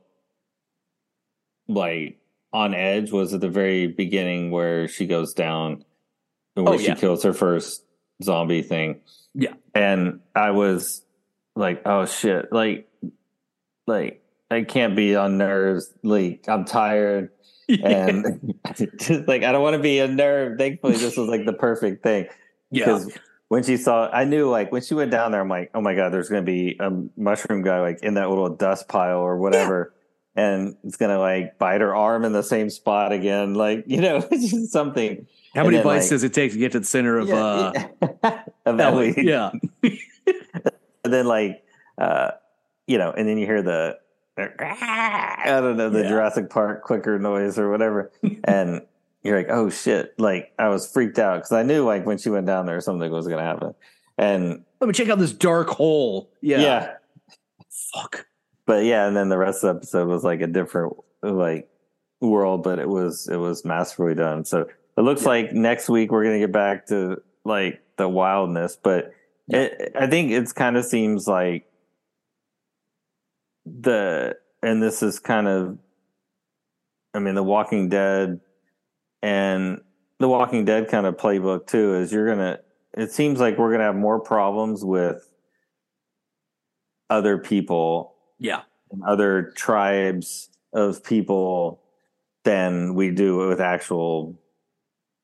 like 1.68 2.18
on 2.52 2.74
edge 2.74 3.12
was 3.12 3.34
at 3.34 3.42
the 3.42 3.50
very 3.50 3.88
beginning 3.88 4.52
where 4.52 4.88
she 4.88 5.06
goes 5.08 5.34
down 5.34 5.84
and 6.56 6.66
where 6.66 6.76
Oh, 6.76 6.78
she 6.78 6.88
yeah. 6.88 6.96
kills 6.96 7.24
her 7.24 7.34
first 7.34 7.84
zombie 8.24 8.62
thing. 8.62 9.02
Yeah. 9.34 9.54
And 9.74 10.20
I 10.36 10.52
was 10.52 11.03
like, 11.56 11.82
oh 11.86 12.06
shit. 12.06 12.52
Like 12.52 12.90
like 13.88 14.24
I 14.52 14.64
can't 14.64 14.96
be 14.96 15.16
on 15.16 15.38
nerves. 15.38 15.94
Like 16.04 16.46
I'm 16.48 16.66
tired. 16.66 17.30
And 17.70 18.54
just 18.76 19.10
like 19.28 19.44
I 19.44 19.54
don't 19.54 19.64
want 19.64 19.76
to 19.76 19.82
be 19.82 19.98
unnerved. 20.00 20.60
Thankfully 20.60 20.96
this 20.98 21.16
was 21.16 21.30
like 21.30 21.46
the 21.46 21.54
perfect 21.54 22.04
thing 22.04 22.28
yeah. 22.74 22.86
because 22.86 23.18
when 23.48 23.64
she 23.64 23.78
saw 23.78 24.10
i 24.12 24.24
knew 24.24 24.50
like 24.50 24.72
when 24.72 24.82
she 24.82 24.94
went 24.96 25.12
down 25.12 25.32
there 25.32 25.40
i'm 25.40 25.50
like 25.50 25.70
oh 25.74 25.82
my 25.82 25.96
god 25.96 26.12
there's 26.12 26.28
gonna 26.28 26.42
be 26.42 26.76
a 26.80 26.92
mushroom 27.16 27.62
guy 27.62 27.80
like 27.80 28.02
in 28.04 28.16
that 28.16 28.30
little 28.30 28.50
dust 28.50 28.88
pile 28.88 29.20
or 29.20 29.38
whatever 29.38 29.94
and 30.36 30.76
it's 30.84 30.98
gonna 30.98 31.20
like 31.20 31.58
bite 31.60 31.82
her 31.82 31.96
arm 31.96 32.26
in 32.26 32.34
the 32.34 32.42
same 32.42 32.70
spot 32.70 33.12
again 33.12 33.54
like 33.54 33.84
you 33.88 34.02
know 34.02 34.18
it's 34.32 34.52
just 34.52 34.72
something 34.72 35.28
How 35.54 35.62
and 35.62 35.68
many 35.70 35.78
then, 35.78 35.86
bites 35.86 36.06
like- 36.06 36.10
does 36.10 36.24
it 36.24 36.34
take 36.34 36.52
to 36.54 36.58
get 36.58 36.72
to 36.72 36.80
the 36.80 36.86
center 36.86 37.20
of 37.20 37.30
uh, 37.30 37.72
yeah, 38.02 38.44
of 38.66 38.80
Ellie? 38.80 39.14
Ellie. 39.16 39.28
Yeah. 39.28 39.52
And 41.14 41.20
then 41.20 41.28
like 41.28 41.64
uh 42.00 42.32
you 42.88 42.98
know 42.98 43.12
and 43.12 43.28
then 43.28 43.38
you 43.38 43.46
hear 43.46 43.62
the 43.62 43.98
i 44.38 45.44
don't 45.62 45.78
know 45.78 45.90
the 45.90 46.02
Yeah. 46.04 46.08
jurassic 46.10 46.50
park 46.50 46.84
clicker 46.84 47.20
noise 47.20 47.58
or 47.60 47.70
whatever 47.70 48.12
and 48.46 48.82
you're 49.26 49.38
like, 49.38 49.48
oh 49.50 49.70
shit! 49.70 50.14
Like 50.20 50.52
I 50.60 50.68
was 50.68 50.92
freaked 50.92 51.18
out 51.18 51.36
because 51.38 51.54
I 51.54 51.64
knew 51.64 51.86
like 51.86 52.06
when 52.06 52.18
she 52.18 52.30
went 52.30 52.46
down 52.46 52.66
there, 52.66 52.82
something 52.82 53.10
was 53.10 53.26
going 53.26 53.38
to 53.40 53.46
happen. 53.46 53.74
And 54.18 54.66
Let 54.82 54.88
me 54.88 54.92
check 54.92 55.08
out 55.08 55.18
this 55.18 55.32
dark 55.32 55.70
hole. 55.70 56.30
Yeah. 56.42 56.60
yeah, 56.60 56.94
Fuck. 57.94 58.26
but 58.66 58.84
yeah, 58.84 59.08
and 59.08 59.16
then 59.16 59.30
the 59.30 59.38
rest 59.38 59.64
of 59.64 59.76
the 59.76 59.78
episode 59.78 60.10
was 60.10 60.26
like 60.26 60.42
a 60.42 60.48
different 60.48 60.98
like 61.22 61.70
world, 62.20 62.64
but 62.64 62.80
it 62.80 62.90
was 62.90 63.30
it 63.32 63.38
was 63.38 63.64
masterfully 63.64 64.14
done. 64.14 64.44
So 64.44 64.68
it 64.98 65.02
looks 65.02 65.22
Yeah. 65.22 65.30
like 65.30 65.54
next 65.54 65.88
week 65.88 66.12
we're 66.12 66.26
gonna 66.26 66.40
get 66.40 66.52
back 66.52 66.88
to 66.88 67.22
like 67.46 67.82
the 67.96 68.10
wildness, 68.10 68.76
but 68.76 69.14
it, 69.50 69.92
I 69.96 70.08
think 70.08 70.32
it's 70.32 70.54
kind 70.54 70.78
of 70.78 70.86
seems 70.86 71.28
like 71.28 71.66
the 73.66 74.36
and 74.62 74.82
this 74.82 75.02
is 75.04 75.20
kind 75.20 75.48
of 75.48 75.78
I 77.14 77.20
mean 77.20 77.36
the 77.36 77.44
Walking 77.44 77.90
Dead 77.90 78.40
and 79.22 79.82
the 80.20 80.28
Walking 80.30 80.66
Dead 80.66 80.88
kind 80.90 81.06
of 81.06 81.16
playbook 81.18 81.68
too 81.68 81.96
is 81.96 82.12
you're 82.12 82.28
gonna 82.28 82.60
it 82.98 83.12
seems 83.12 83.40
like 83.40 83.58
we're 83.58 83.72
gonna 83.72 83.84
have 83.86 83.96
more 83.96 84.20
problems 84.20 84.84
with 84.84 85.30
other 87.10 87.38
people 87.38 88.16
Yeah. 88.40 88.62
and 88.92 89.04
other 89.04 89.52
tribes 89.56 90.50
of 90.74 91.04
people 91.04 91.82
than 92.44 92.96
we 92.96 93.12
do 93.12 93.38
with 93.48 93.62
actual 93.62 94.38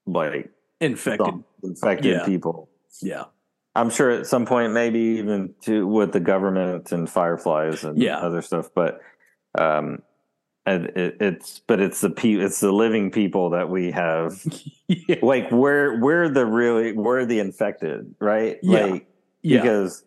like 0.06 0.50
Infected. 0.80 1.44
infected 1.64 2.06
Yeah. 2.18 2.26
people. 2.26 2.70
Yeah. 3.02 3.26
I'm 3.76 3.90
sure 3.90 4.10
at 4.12 4.26
some 4.28 4.46
point, 4.46 4.74
maybe 4.74 5.00
even 5.00 5.54
to 5.62 5.86
with 5.88 6.12
the 6.12 6.20
government 6.20 6.92
and 6.92 7.10
fireflies 7.10 7.84
and 7.84 8.02
Yeah. 8.02 8.18
other 8.18 8.42
stuff, 8.42 8.70
but 8.74 9.00
um, 9.58 10.02
and 10.66 10.86
it, 10.88 11.18
it's 11.22 11.60
but 11.68 11.80
it's 11.80 12.02
the 12.02 12.10
pe- 12.10 12.34
it's 12.36 12.60
the 12.60 12.72
living 12.72 13.12
people 13.12 13.52
that 13.52 13.70
we 13.70 13.92
have. 13.92 14.42
yeah. 14.88 15.18
Like 15.22 15.52
we're 15.52 16.00
we're 16.00 16.30
the 16.30 16.46
really 16.46 16.92
we're 16.94 17.26
the 17.26 17.40
infected, 17.40 18.16
right? 18.20 18.58
Yeah. 18.64 18.86
Like 18.86 19.08
Yeah. 19.42 19.62
because 19.62 20.04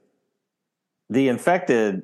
the 1.09 1.29
infected, 1.29 2.03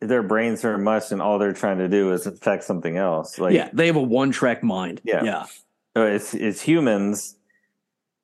their 0.00 0.22
brains 0.22 0.64
are 0.64 0.78
mush, 0.78 1.12
and 1.12 1.20
all 1.22 1.38
they're 1.38 1.52
trying 1.52 1.78
to 1.78 1.88
do 1.88 2.12
is 2.12 2.26
infect 2.26 2.64
something 2.64 2.96
else. 2.96 3.38
Like 3.38 3.54
yeah. 3.54 3.70
They 3.72 3.86
have 3.86 3.96
a 3.96 4.02
one 4.02 4.30
track 4.30 4.62
mind. 4.62 5.00
Yeah. 5.04 5.24
Yeah. 5.24 5.46
uh, 5.96 6.02
it's 6.02 6.34
it's 6.34 6.60
humans. 6.60 7.36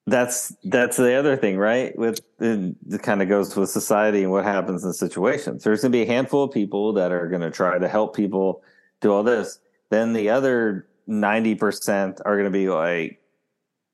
That's 0.09 0.55
that's 0.63 0.97
the 0.97 1.15
other 1.15 1.37
thing, 1.37 1.59
right? 1.59 1.97
With 1.99 2.21
it, 2.39 2.77
it 2.91 3.03
kind 3.03 3.23
of 3.23 3.29
goes 3.29 3.57
with 3.57 3.71
society 3.71 4.23
and 4.23 4.31
what 4.31 4.45
happens 4.45 4.85
in 4.85 4.93
situations. 4.93 5.65
There's 5.65 5.83
going 5.83 5.91
to 5.91 5.97
be 5.99 6.03
a 6.03 6.07
handful 6.07 6.45
of 6.45 6.53
people 6.53 6.93
that 6.93 7.11
are 7.11 7.29
going 7.29 7.43
to 7.43 7.51
try 7.51 7.77
to 7.77 7.89
help 7.89 8.15
people 8.15 8.63
do 9.01 9.13
all 9.13 9.25
this. 9.25 9.59
Then 9.91 10.13
the 10.13 10.31
other 10.31 10.87
ninety 11.09 11.57
percent 11.57 12.21
are 12.25 12.37
going 12.37 12.45
to 12.45 12.57
be 12.57 12.69
like 12.69 13.21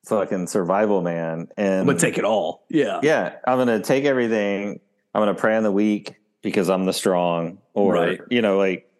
fucking 0.04 0.48
survival 0.48 1.00
man, 1.00 1.48
and 1.56 1.86
But 1.86 1.98
take 1.98 2.18
it 2.18 2.24
all. 2.24 2.64
Yeah. 2.68 3.00
yeah, 3.02 3.36
I'm 3.46 3.56
going 3.56 3.68
to 3.68 3.80
take 3.80 4.04
everything. 4.04 4.80
I'm 5.14 5.22
going 5.22 5.34
to 5.34 5.40
prey 5.40 5.56
on 5.56 5.62
the 5.62 5.72
weak 5.72 6.16
because 6.42 6.68
I'm 6.68 6.84
the 6.86 6.92
strong, 6.92 7.58
or 7.72 7.94
Right. 7.94 8.20
you 8.28 8.42
know, 8.42 8.58
like, 8.58 8.90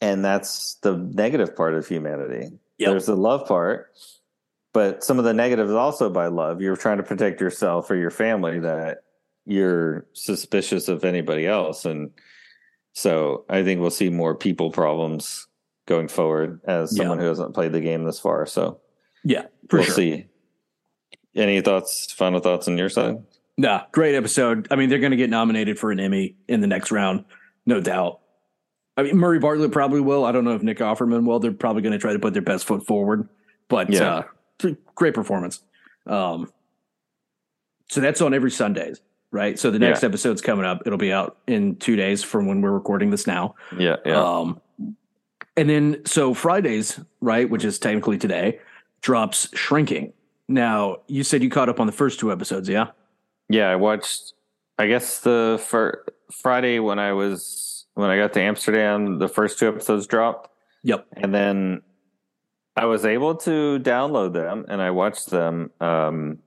and 0.00 0.24
that's 0.24 0.74
the 0.82 0.96
negative 0.96 1.56
part 1.56 1.74
of 1.74 1.88
humanity. 1.88 2.50
Yep. 2.78 2.90
There's 2.90 3.06
the 3.06 3.16
love 3.16 3.48
part, 3.48 3.92
but 4.72 5.02
some 5.04 5.18
of 5.18 5.24
the 5.24 5.34
negatives 5.34 5.72
also 5.72 6.10
by 6.10 6.26
love. 6.26 6.60
You're 6.60 6.76
trying 6.76 6.98
to 6.98 7.02
protect 7.02 7.40
yourself 7.40 7.90
or 7.90 7.96
your 7.96 8.10
family 8.10 8.60
that 8.60 8.98
you're 9.46 10.06
suspicious 10.12 10.88
of 10.88 11.04
anybody 11.04 11.46
else, 11.46 11.84
and 11.84 12.10
so 12.92 13.44
I 13.48 13.62
think 13.62 13.80
we'll 13.80 13.90
see 13.90 14.10
more 14.10 14.34
people 14.34 14.70
problems 14.70 15.46
going 15.86 16.08
forward 16.08 16.60
as 16.66 16.92
Yeah. 16.96 17.02
someone 17.02 17.18
who 17.18 17.26
hasn't 17.26 17.54
played 17.54 17.72
the 17.72 17.80
game 17.80 18.04
this 18.04 18.20
far. 18.20 18.44
So 18.46 18.80
Yeah. 19.24 19.46
We'll 19.72 19.82
sure. 19.84 19.94
see. 19.94 20.26
Any 21.34 21.60
thoughts? 21.60 22.12
Final 22.12 22.40
thoughts 22.40 22.68
on 22.68 22.76
your 22.76 22.88
side? 22.88 23.16
Nah, 23.56 23.82
great 23.92 24.14
episode. 24.14 24.66
I 24.70 24.76
mean, 24.76 24.88
they're 24.88 24.98
going 24.98 25.10
to 25.12 25.16
get 25.16 25.30
nominated 25.30 25.78
for 25.78 25.90
an 25.90 25.98
Emmy 26.00 26.36
in 26.48 26.60
the 26.60 26.66
next 26.66 26.90
round, 26.92 27.24
no 27.66 27.80
doubt. 27.80 28.20
I 28.96 29.02
mean, 29.04 29.16
Murray 29.16 29.38
Bartlett 29.38 29.72
probably 29.72 30.00
will. 30.00 30.24
I 30.24 30.32
don't 30.32 30.44
know 30.44 30.54
if 30.54 30.62
Nick 30.62 30.78
Offerman 30.78 31.24
will. 31.26 31.38
They're 31.38 31.52
probably 31.52 31.82
going 31.82 31.92
to 31.92 31.98
try 31.98 32.12
to 32.12 32.18
put 32.18 32.32
their 32.32 32.42
best 32.42 32.66
foot 32.66 32.86
forward, 32.86 33.28
but 33.68 33.90
Yeah. 33.92 34.14
uh, 34.16 34.22
great 34.94 35.14
performance. 35.14 35.62
Um, 36.06 36.50
so 37.88 38.00
that's 38.00 38.20
on 38.20 38.34
every 38.34 38.50
Sundays, 38.50 39.00
right? 39.30 39.58
So 39.58 39.70
the 39.70 39.78
next 39.78 40.02
Yeah. 40.02 40.08
episode's 40.08 40.40
coming 40.42 40.64
up. 40.64 40.82
It'll 40.86 40.98
be 40.98 41.12
out 41.12 41.38
in 41.46 41.76
two 41.76 41.96
days 41.96 42.22
from 42.22 42.46
when 42.46 42.60
we're 42.60 42.72
recording 42.72 43.10
this 43.10 43.26
now. 43.26 43.54
Yeah, 43.76 43.96
Um, 44.04 44.60
and 45.56 45.68
then 45.70 46.02
so 46.04 46.34
Fridays, 46.34 47.00
right, 47.20 47.48
which 47.48 47.64
is 47.64 47.78
technically 47.78 48.18
today, 48.18 48.60
drops 49.00 49.48
Shrinking. 49.54 50.12
Now 50.48 50.98
you 51.06 51.22
said 51.24 51.42
you 51.42 51.50
caught 51.50 51.68
up 51.68 51.80
on 51.80 51.86
the 51.86 51.92
first 51.92 52.18
two 52.20 52.32
episodes, 52.32 52.68
yeah? 52.68 52.88
yeah. 53.48 53.68
I 53.70 53.76
watched. 53.76 54.32
I 54.78 54.86
guess 54.86 55.20
the 55.20 55.60
fir- 55.66 56.04
Friday 56.30 56.78
when 56.78 56.98
I 56.98 57.12
was 57.12 57.86
when 57.94 58.10
I 58.10 58.16
got 58.16 58.32
to 58.34 58.40
Amsterdam, 58.40 59.18
the 59.18 59.28
first 59.28 59.58
two 59.58 59.66
episodes 59.66 60.06
dropped, 60.06 60.50
Yep. 60.84 61.04
and 61.16 61.34
then 61.34 61.82
I 62.78 62.84
was 62.84 63.04
able 63.04 63.34
to 63.34 63.80
download 63.80 64.34
them 64.34 64.64
and 64.68 64.80
I 64.80 64.92
watched 64.92 65.30
them. 65.30 65.72
Um, 65.80 66.38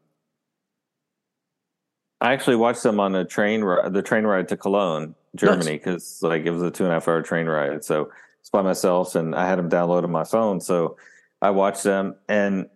I 2.22 2.32
actually 2.32 2.56
watched 2.56 2.84
them 2.84 3.02
on 3.02 3.14
a 3.16 3.26
train 3.26 3.66
ride, 3.66 3.92
the 3.92 4.02
train 4.02 4.24
ride 4.24 4.48
to 4.48 4.56
Cologne, 4.56 5.14
Germany, 5.36 5.74
because 5.74 6.24
like 6.24 6.46
it 6.46 6.52
was 6.52 6.62
a 6.62 6.72
two 6.72 6.86
and 6.86 6.92
a 6.92 6.96
half 6.96 7.10
hour 7.10 7.22
train 7.22 7.48
ride. 7.48 7.84
So 7.84 8.12
it's 8.40 8.50
by 8.50 8.62
myself, 8.62 9.16
and 9.16 9.36
I 9.36 9.46
had 9.46 9.60
them 9.60 9.70
downloaded 9.70 10.06
on 10.06 10.12
my 10.12 10.24
phone. 10.24 10.62
So 10.62 10.96
I 11.42 11.50
watched 11.50 11.84
them, 11.84 12.16
and 12.30 12.70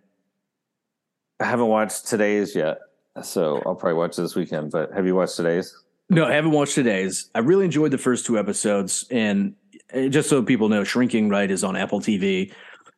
I 1.39 1.45
haven't 1.45 1.67
watched 1.67 2.07
today's 2.07 2.55
yet. 2.55 2.79
So 3.23 3.63
I'll 3.65 3.75
probably 3.75 3.97
watch 3.97 4.17
this 4.17 4.35
weekend. 4.35 4.71
But 4.71 4.91
have 4.91 5.05
you 5.05 5.15
watched 5.15 5.37
today's? 5.37 5.73
No, 6.09 6.25
I 6.25 6.33
haven't 6.33 6.51
watched 6.51 6.75
today's. 6.75 7.29
I 7.33 7.39
really 7.39 7.63
enjoyed 7.63 7.91
the 7.91 7.97
first 7.97 8.25
two 8.25 8.37
episodes, 8.37 9.05
and 9.11 9.55
uh, 9.93 10.07
just 10.07 10.29
so 10.29 10.43
people 10.43 10.67
know, 10.67 10.83
Shrinking 10.83 11.29
Right 11.29 11.49
is 11.49 11.63
on 11.63 11.77
Apple 11.77 12.01
TV. 12.01 12.51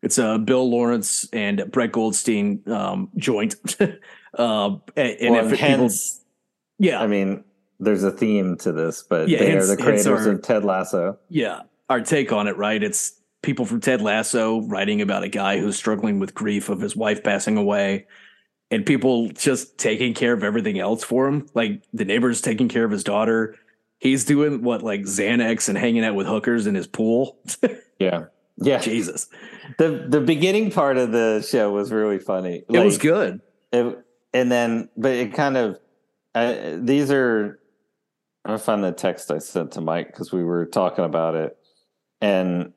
It's 0.04 0.18
a 0.18 0.38
Bill 0.38 0.70
Lawrence 0.70 1.28
and 1.34 1.64
Brett 1.72 1.91
Goldstein 1.91 2.62
um, 2.68 3.10
joint. 3.18 3.56
um, 4.38 4.82
and 4.95 5.18
and 5.20 5.34
well, 5.34 5.45
if 5.45 5.54
it- 5.54 5.60
people, 5.60 5.68
hence, 5.78 6.22
yeah, 6.80 7.02
I 7.02 7.08
mean, 7.08 7.43
there's 7.80 8.04
a 8.04 8.12
theme 8.12 8.58
to 8.58 8.72
this, 8.72 9.04
but 9.04 9.28
Yeah, 9.28 9.39
they 9.39 9.52
hence- 9.52 9.66
are 9.70 9.76
the 9.76 9.82
creators 9.82 10.08
our- 10.08 10.30
of 10.32 10.41
Ted 10.41 10.64
Lasso. 10.66 11.18
yeah, 11.30 11.62
our 11.89 12.02
take 12.02 12.32
on 12.32 12.48
it, 12.48 12.58
right? 12.58 12.82
It's 12.82 13.14
people 13.41 13.66
from 13.66 13.82
Ted 13.82 14.02
Lasso 14.02 14.62
writing 14.62 15.02
about 15.02 15.24
a 15.24 15.30
guy 15.30 15.60
who's 15.60 15.76
struggling 15.78 16.20
with 16.20 16.34
grief 16.34 16.70
of 16.70 16.82
his 16.82 16.95
wife 16.95 17.24
passing 17.24 17.58
away, 17.58 18.06
and 18.70 18.86
people 18.86 19.30
just 19.30 19.78
taking 19.78 20.14
care 20.14 20.34
of 20.34 20.43
everything 20.43 20.78
else 20.80 21.04
for 21.04 21.28
him. 21.28 21.48
Like 21.54 21.82
the 21.93 22.06
neighbor's 22.06 22.41
taking 22.41 22.68
care 22.68 22.84
of 22.84 22.91
his 22.91 23.04
daughter. 23.04 23.56
He's 24.00 24.26
doing 24.26 24.62
what, 24.62 24.84
like 24.84 25.02
Xanax 25.02 25.70
and 25.70 25.78
hanging 25.78 26.04
out 26.04 26.14
with 26.14 26.28
hookers 26.28 26.68
in 26.68 26.76
his 26.76 26.86
pool. 26.88 27.38
Yeah, 28.00 28.26
yeah. 28.58 28.78
Jesus, 28.78 29.28
the 29.78 30.05
The 30.09 30.22
beginning 30.22 30.72
part 30.72 30.97
of 30.97 31.11
the 31.11 31.41
show 31.41 31.72
was 31.72 31.91
really 31.91 32.20
funny. 32.20 32.63
it 32.70 32.80
was 32.84 32.97
good. 32.97 33.41
it- 33.72 34.03
and 34.34 34.51
then, 34.51 34.89
but 34.97 35.11
it 35.13 35.34
kind 35.34 35.57
of 35.57 35.80
uh, 36.36 36.76
these 36.78 37.09
are. 37.11 37.59
I'm 38.45 38.49
gonna 38.51 38.59
find 38.59 38.84
the 38.84 38.91
text 38.91 39.32
I 39.32 39.39
sent 39.39 39.72
to 39.74 39.82
Mike 39.82 40.07
because 40.07 40.32
we 40.32 40.43
were 40.43 40.65
talking 40.65 41.03
about 41.05 41.36
it, 41.36 41.57
and 42.22 42.74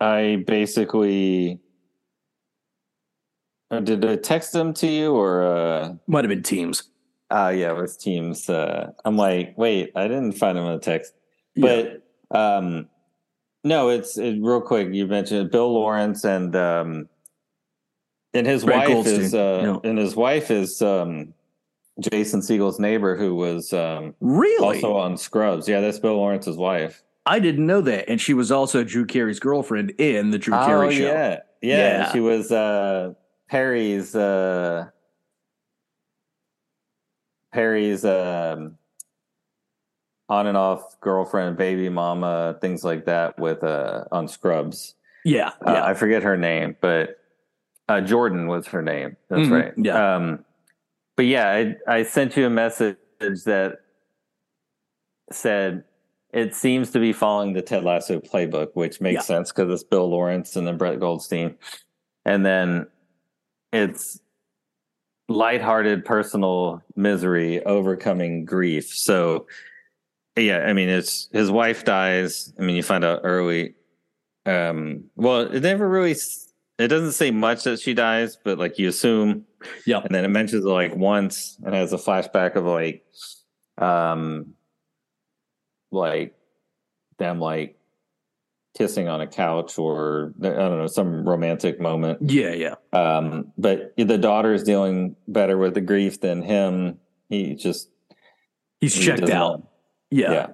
I 0.00 0.44
basically 0.46 1.60
uh, 3.70 3.80
did 3.80 4.04
I 4.04 4.16
text 4.16 4.52
them 4.52 4.72
to 4.74 4.86
you 4.86 5.14
or 5.14 5.42
uh 5.42 5.94
Might 6.06 6.24
have 6.24 6.28
been 6.30 6.42
teams. 6.42 6.84
uh 7.30 7.52
yeah 7.54 7.70
it 7.70 7.76
was 7.76 7.96
Teams. 7.96 8.48
Uh, 8.48 8.92
I'm 9.04 9.16
like, 9.16 9.54
wait, 9.56 9.92
I 9.96 10.08
didn't 10.08 10.32
find 10.32 10.56
them 10.58 10.66
in 10.66 10.72
the 10.74 10.80
text, 10.80 11.12
but 11.56 12.02
um 12.30 12.88
no, 13.66 13.88
it's 13.88 14.16
it, 14.16 14.38
real 14.40 14.60
quick. 14.60 14.88
You 14.92 15.06
mentioned 15.06 15.50
Bill 15.50 15.72
Lawrence 15.72 16.24
and 16.24 16.54
um 16.54 17.08
and 18.32 18.46
his 18.46 18.64
wife 18.64 18.88
Goldstein, 18.88 19.20
is 19.20 19.34
uh 19.34 19.78
yeah. 19.82 19.90
and 19.90 19.98
his 19.98 20.14
wife 20.14 20.50
is 20.50 20.80
um 20.80 21.34
Jason 22.00 22.42
Segel's 22.42 22.78
neighbor 22.78 23.16
who 23.16 23.34
was 23.34 23.72
um 23.72 24.14
really, 24.20 24.76
also 24.76 24.96
on 24.96 25.16
Scrubs. 25.16 25.68
Yeah, 25.68 25.80
that's 25.80 25.98
Bill 25.98 26.16
Lawrence's 26.16 26.56
wife. 26.56 27.02
I 27.26 27.40
didn't 27.40 27.66
know 27.66 27.80
that, 27.80 28.08
and 28.08 28.20
she 28.20 28.34
was 28.34 28.52
also 28.52 28.84
Drew 28.84 29.04
Carey's 29.04 29.40
girlfriend 29.40 29.90
in 29.98 30.30
the 30.30 30.38
Drew 30.38 30.54
Carey 30.54 30.94
show. 30.94 31.04
Oh, 31.04 31.12
yeah. 31.12 31.40
yeah. 31.60 31.76
Yeah. 31.76 32.12
She 32.12 32.20
was 32.20 32.52
uh 32.52 33.14
Perry's 33.48 34.14
uh 34.14 34.86
Perry's 37.52 38.04
um 38.04 38.78
on 40.28 40.46
and 40.46 40.56
off 40.56 41.00
girlfriend, 41.00 41.56
baby 41.56 41.88
mama, 41.88 42.56
things 42.60 42.84
like 42.84 43.04
that 43.06 43.38
with 43.38 43.62
uh 43.62 44.04
on 44.10 44.26
Scrubs. 44.28 44.94
Yeah, 45.24 45.48
Uh, 45.66 45.72
yeah. 45.72 45.84
I 45.84 45.94
forget 45.94 46.22
her 46.22 46.36
name, 46.36 46.76
but 46.80 47.18
uh, 47.88 48.00
Jordan 48.00 48.46
was 48.48 48.66
her 48.68 48.82
name. 48.82 49.16
That's 49.28 49.48
Mhm, 49.48 49.50
right. 49.52 49.72
yeah. 49.76 50.16
Um, 50.16 50.44
but 51.16 51.26
yeah, 51.26 51.48
I, 51.88 51.98
I 51.98 52.02
sent 52.02 52.36
you 52.36 52.46
a 52.46 52.50
message 52.50 52.96
that 53.20 53.80
said 55.32 55.84
it 56.32 56.54
seems 56.54 56.90
to 56.92 56.98
be 57.00 57.12
following 57.12 57.52
the 57.54 57.62
Ted 57.62 57.82
Lasso 57.84 58.20
playbook, 58.20 58.68
which 58.74 59.00
makes 59.00 59.14
Yeah. 59.14 59.20
sense 59.36 59.52
because 59.52 59.72
it's 59.72 59.82
Bill 59.88 60.08
Lawrence 60.08 60.54
and 60.56 60.66
then 60.66 60.76
Brett 60.76 61.00
Goldstein. 61.00 61.56
and 62.24 62.44
then 62.44 62.86
it's 63.72 64.20
lighthearted 65.28 66.04
personal 66.04 66.82
misery 66.96 67.64
overcoming 67.64 68.44
grief. 68.44 68.88
So 68.88 69.46
yeah, 70.36 70.58
I 70.58 70.72
mean 70.72 70.88
it's 70.88 71.28
his 71.32 71.50
wife 71.50 71.84
dies. 71.84 72.52
I 72.58 72.62
mean 72.62 72.76
you 72.76 72.82
find 72.82 73.04
out 73.04 73.20
early. 73.24 73.74
Um 74.44 75.04
well 75.16 75.40
it 75.40 75.62
never 75.62 75.88
really 75.88 76.16
it 76.78 76.88
doesn't 76.88 77.12
say 77.12 77.30
much 77.30 77.64
that 77.64 77.80
she 77.80 77.94
dies, 77.94 78.36
but 78.42 78.58
like 78.58 78.78
you 78.78 78.88
assume. 78.88 79.44
Yeah. 79.86 80.00
And 80.00 80.14
then 80.14 80.24
it 80.24 80.28
mentions 80.28 80.64
it 80.64 80.68
like 80.68 80.94
once 80.94 81.58
and 81.64 81.74
has 81.74 81.92
a 81.92 81.96
flashback 81.96 82.54
of 82.54 82.64
like 82.64 83.04
um 83.78 84.54
like 85.90 86.34
them 87.18 87.40
like 87.40 87.78
kissing 88.76 89.08
on 89.08 89.20
a 89.20 89.26
couch 89.26 89.78
or 89.78 90.34
I 90.42 90.48
don't 90.48 90.78
know 90.78 90.86
some 90.86 91.26
romantic 91.26 91.80
moment. 91.80 92.18
Yeah, 92.30 92.52
yeah. 92.52 92.74
Um, 92.92 93.52
but 93.56 93.94
the 93.96 94.18
daughter 94.18 94.52
is 94.52 94.62
dealing 94.62 95.16
better 95.26 95.56
with 95.56 95.74
the 95.74 95.80
grief 95.80 96.20
than 96.20 96.42
him. 96.42 96.98
He 97.28 97.54
just 97.54 97.88
he's 98.80 98.94
he 98.94 99.04
checked 99.04 99.30
out. 99.30 99.66
Yeah. 100.10 100.32
yeah. 100.32 100.46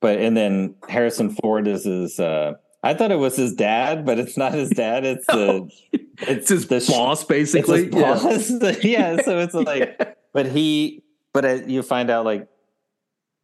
But 0.00 0.18
and 0.18 0.36
then 0.36 0.74
Harrison 0.88 1.30
Ford 1.30 1.68
is 1.68 1.84
his. 1.84 2.18
Uh, 2.18 2.54
I 2.82 2.94
thought 2.94 3.12
it 3.12 3.18
was 3.18 3.36
his 3.36 3.54
dad, 3.54 4.04
but 4.04 4.18
it's 4.18 4.36
not 4.36 4.52
his 4.52 4.70
dad. 4.70 5.04
It's 5.04 5.26
the 5.26 5.70
it's, 6.22 6.48
his 6.48 6.66
the, 6.66 6.84
boss, 6.88 7.24
basically. 7.24 7.84
His 7.84 7.94
boss. 7.94 8.50
Yeah. 8.50 8.74
yeah. 8.82 9.22
So 9.22 9.38
it's 9.40 9.54
like, 9.54 9.96
yeah. 10.00 10.12
but 10.32 10.46
he, 10.46 11.02
but 11.32 11.44
it, 11.44 11.68
you 11.68 11.82
find 11.82 12.10
out 12.10 12.24
like, 12.24 12.48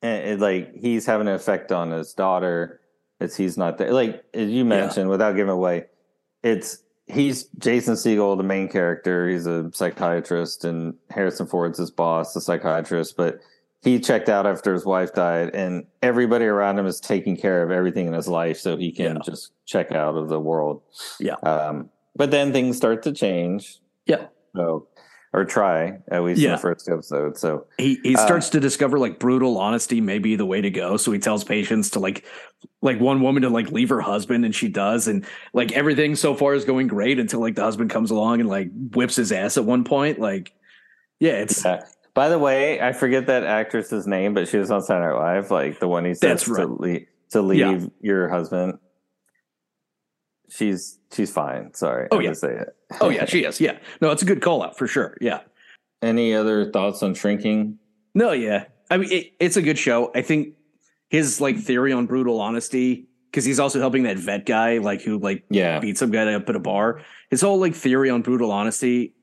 it, 0.03 0.07
it, 0.07 0.41
like 0.41 0.75
he's 0.75 1.07
having 1.07 1.29
an 1.29 1.35
effect 1.35 1.71
on 1.71 1.91
his 1.91 2.15
daughter 2.15 2.81
it's 3.21 3.37
he's 3.37 3.57
not 3.57 3.79
there. 3.79 3.93
Like 3.93 4.25
as 4.35 4.51
you 4.51 4.65
mentioned, 4.65 5.07
yeah. 5.07 5.11
without 5.11 5.35
giving 5.35 5.51
away, 5.51 5.87
it's 6.43 6.83
he's 7.07 7.45
Jason 7.59 7.95
Segel, 7.95 8.37
the 8.37 8.45
main 8.45 8.69
character. 8.69 9.29
He's 9.29 9.47
a 9.47 9.71
psychiatrist, 9.73 10.65
and 10.65 10.95
Harrison 11.11 11.47
Ford's 11.47 11.79
his 11.79 11.91
boss, 11.91 12.33
the 12.33 12.41
psychiatrist. 12.41 13.17
But 13.17 13.41
he 13.83 14.01
checked 14.01 14.29
out 14.29 14.47
after 14.47 14.73
his 14.73 14.85
wife 14.85 15.15
died, 15.15 15.55
and 15.55 15.87
everybody 16.03 16.47
around 16.47 16.79
him 16.79 16.87
is 16.87 17.01
taking 17.01 17.37
care 17.37 17.63
of 17.63 17.71
everything 17.71 18.07
in 18.07 18.13
his 18.13 18.29
life, 18.29 18.59
so 18.59 18.77
he 18.77 18.91
can 18.93 19.17
yeah. 19.17 19.23
just 19.25 19.53
check 19.67 19.93
out 19.93 20.17
of 20.17 20.29
the 20.29 20.41
world. 20.41 20.83
Yeah. 21.21 21.35
Um, 21.43 21.91
but 22.17 22.31
then 22.31 22.53
things 22.53 22.77
start 22.77 23.03
to 23.05 23.13
change. 23.13 23.79
Yeah. 24.07 24.27
So 24.57 24.89
or 25.33 25.45
try 25.45 25.99
at 26.11 26.23
least 26.23 26.41
yeah. 26.41 26.51
in 26.51 26.55
the 26.57 26.61
first 26.61 26.89
episode. 26.89 27.37
So 27.37 27.67
he 27.77 28.01
he 28.03 28.17
uh, 28.17 28.25
starts 28.25 28.49
to 28.51 28.61
discover 28.61 28.99
like 28.99 29.19
brutal 29.19 29.59
honesty 29.59 30.01
may 30.01 30.19
be 30.19 30.37
the 30.37 30.47
way 30.47 30.61
to 30.61 30.71
go. 30.71 30.97
So 30.97 31.13
he 31.13 31.19
tells 31.19 31.45
patients 31.45 31.91
to 31.91 32.01
like 32.01 32.25
like 32.81 32.99
one 32.99 33.21
woman 33.21 33.43
to 33.43 33.51
like 33.51 33.71
leave 33.71 33.91
her 33.91 34.01
husband, 34.01 34.45
and 34.45 34.55
she 34.55 34.69
does, 34.69 35.07
and 35.09 35.27
like 35.53 35.73
everything 35.73 36.17
so 36.17 36.35
far 36.35 36.55
is 36.55 36.65
going 36.65 36.87
great 36.87 37.19
until 37.19 37.41
like 37.41 37.55
the 37.55 37.63
husband 37.63 37.91
comes 37.91 38.11
along 38.11 38.41
and 38.41 38.49
like 38.49 38.71
whips 38.95 39.17
his 39.17 39.33
ass 39.33 39.57
at 39.59 39.65
one 39.65 39.85
point. 39.85 40.19
Like, 40.19 40.53
yeah, 41.21 41.33
it's. 41.33 41.65
Yeah. 41.65 41.85
By 42.19 42.29
the 42.29 42.39
way, 42.41 42.81
I 42.81 42.93
forget 42.95 43.27
that 43.29 43.45
actress's 43.45 44.09
name, 44.09 44.35
but 44.35 44.49
she 44.49 44.59
was 44.59 44.73
on 44.73 44.83
Saturday 44.83 45.15
Night 45.15 45.21
Live, 45.21 45.53
like 45.53 45.79
the 45.79 45.87
one 45.87 46.05
he 46.05 46.15
says 46.15 46.49
right. 46.49 46.63
to, 46.63 46.67
leave, 46.67 47.07
to 47.31 47.43
leave 47.43 47.61
yeah. 47.61 47.87
your 48.01 48.29
husband. 48.29 48.81
She's 50.51 50.99
she's 51.13 51.31
fine. 51.31 51.75
Sorry. 51.75 52.09
Oh 52.11 52.19
yeah, 52.19 52.33
say 52.33 52.57
it. 52.57 52.77
oh 53.01 53.09
yeah, 53.09 53.25
she 53.25 53.45
is. 53.45 53.61
Yeah, 53.61 53.79
no, 54.01 54.11
it's 54.11 54.23
a 54.23 54.25
good 54.25 54.43
call 54.43 54.65
out 54.65 54.77
for 54.77 54.89
sure. 54.89 55.17
Yeah. 55.21 55.43
Any 56.03 56.35
other 56.35 56.73
thoughts 56.73 57.05
on 57.05 57.15
shrinking? 57.15 57.79
No, 58.17 58.33
yeah. 58.33 58.65
I 58.91 58.97
mean, 58.97 59.13
it, 59.13 59.35
it's 59.39 59.57
a 59.57 59.63
good 59.63 59.79
show. 59.79 60.11
I 60.13 60.23
think 60.23 60.55
his 61.11 61.41
like 61.41 61.57
theory 61.57 61.93
on 61.93 62.07
brutal 62.07 62.41
honesty 62.41 63.07
because 63.31 63.45
he's 63.45 63.61
also 63.61 63.79
helping 63.79 64.03
that 64.03 64.17
vet 64.17 64.45
guy 64.45 64.79
like 64.79 65.03
who 65.03 65.21
like 65.21 65.45
yeah 65.51 65.79
beat 65.79 65.97
some 65.97 66.11
guy 66.11 66.35
up 66.35 66.49
at 66.49 66.57
a 66.57 66.59
bar. 66.59 67.01
His 67.31 67.43
whole 67.43 67.61
like 67.61 67.77
theory 67.77 68.11
on 68.11 68.23
brutal 68.23 68.51
honesty. 68.51 69.15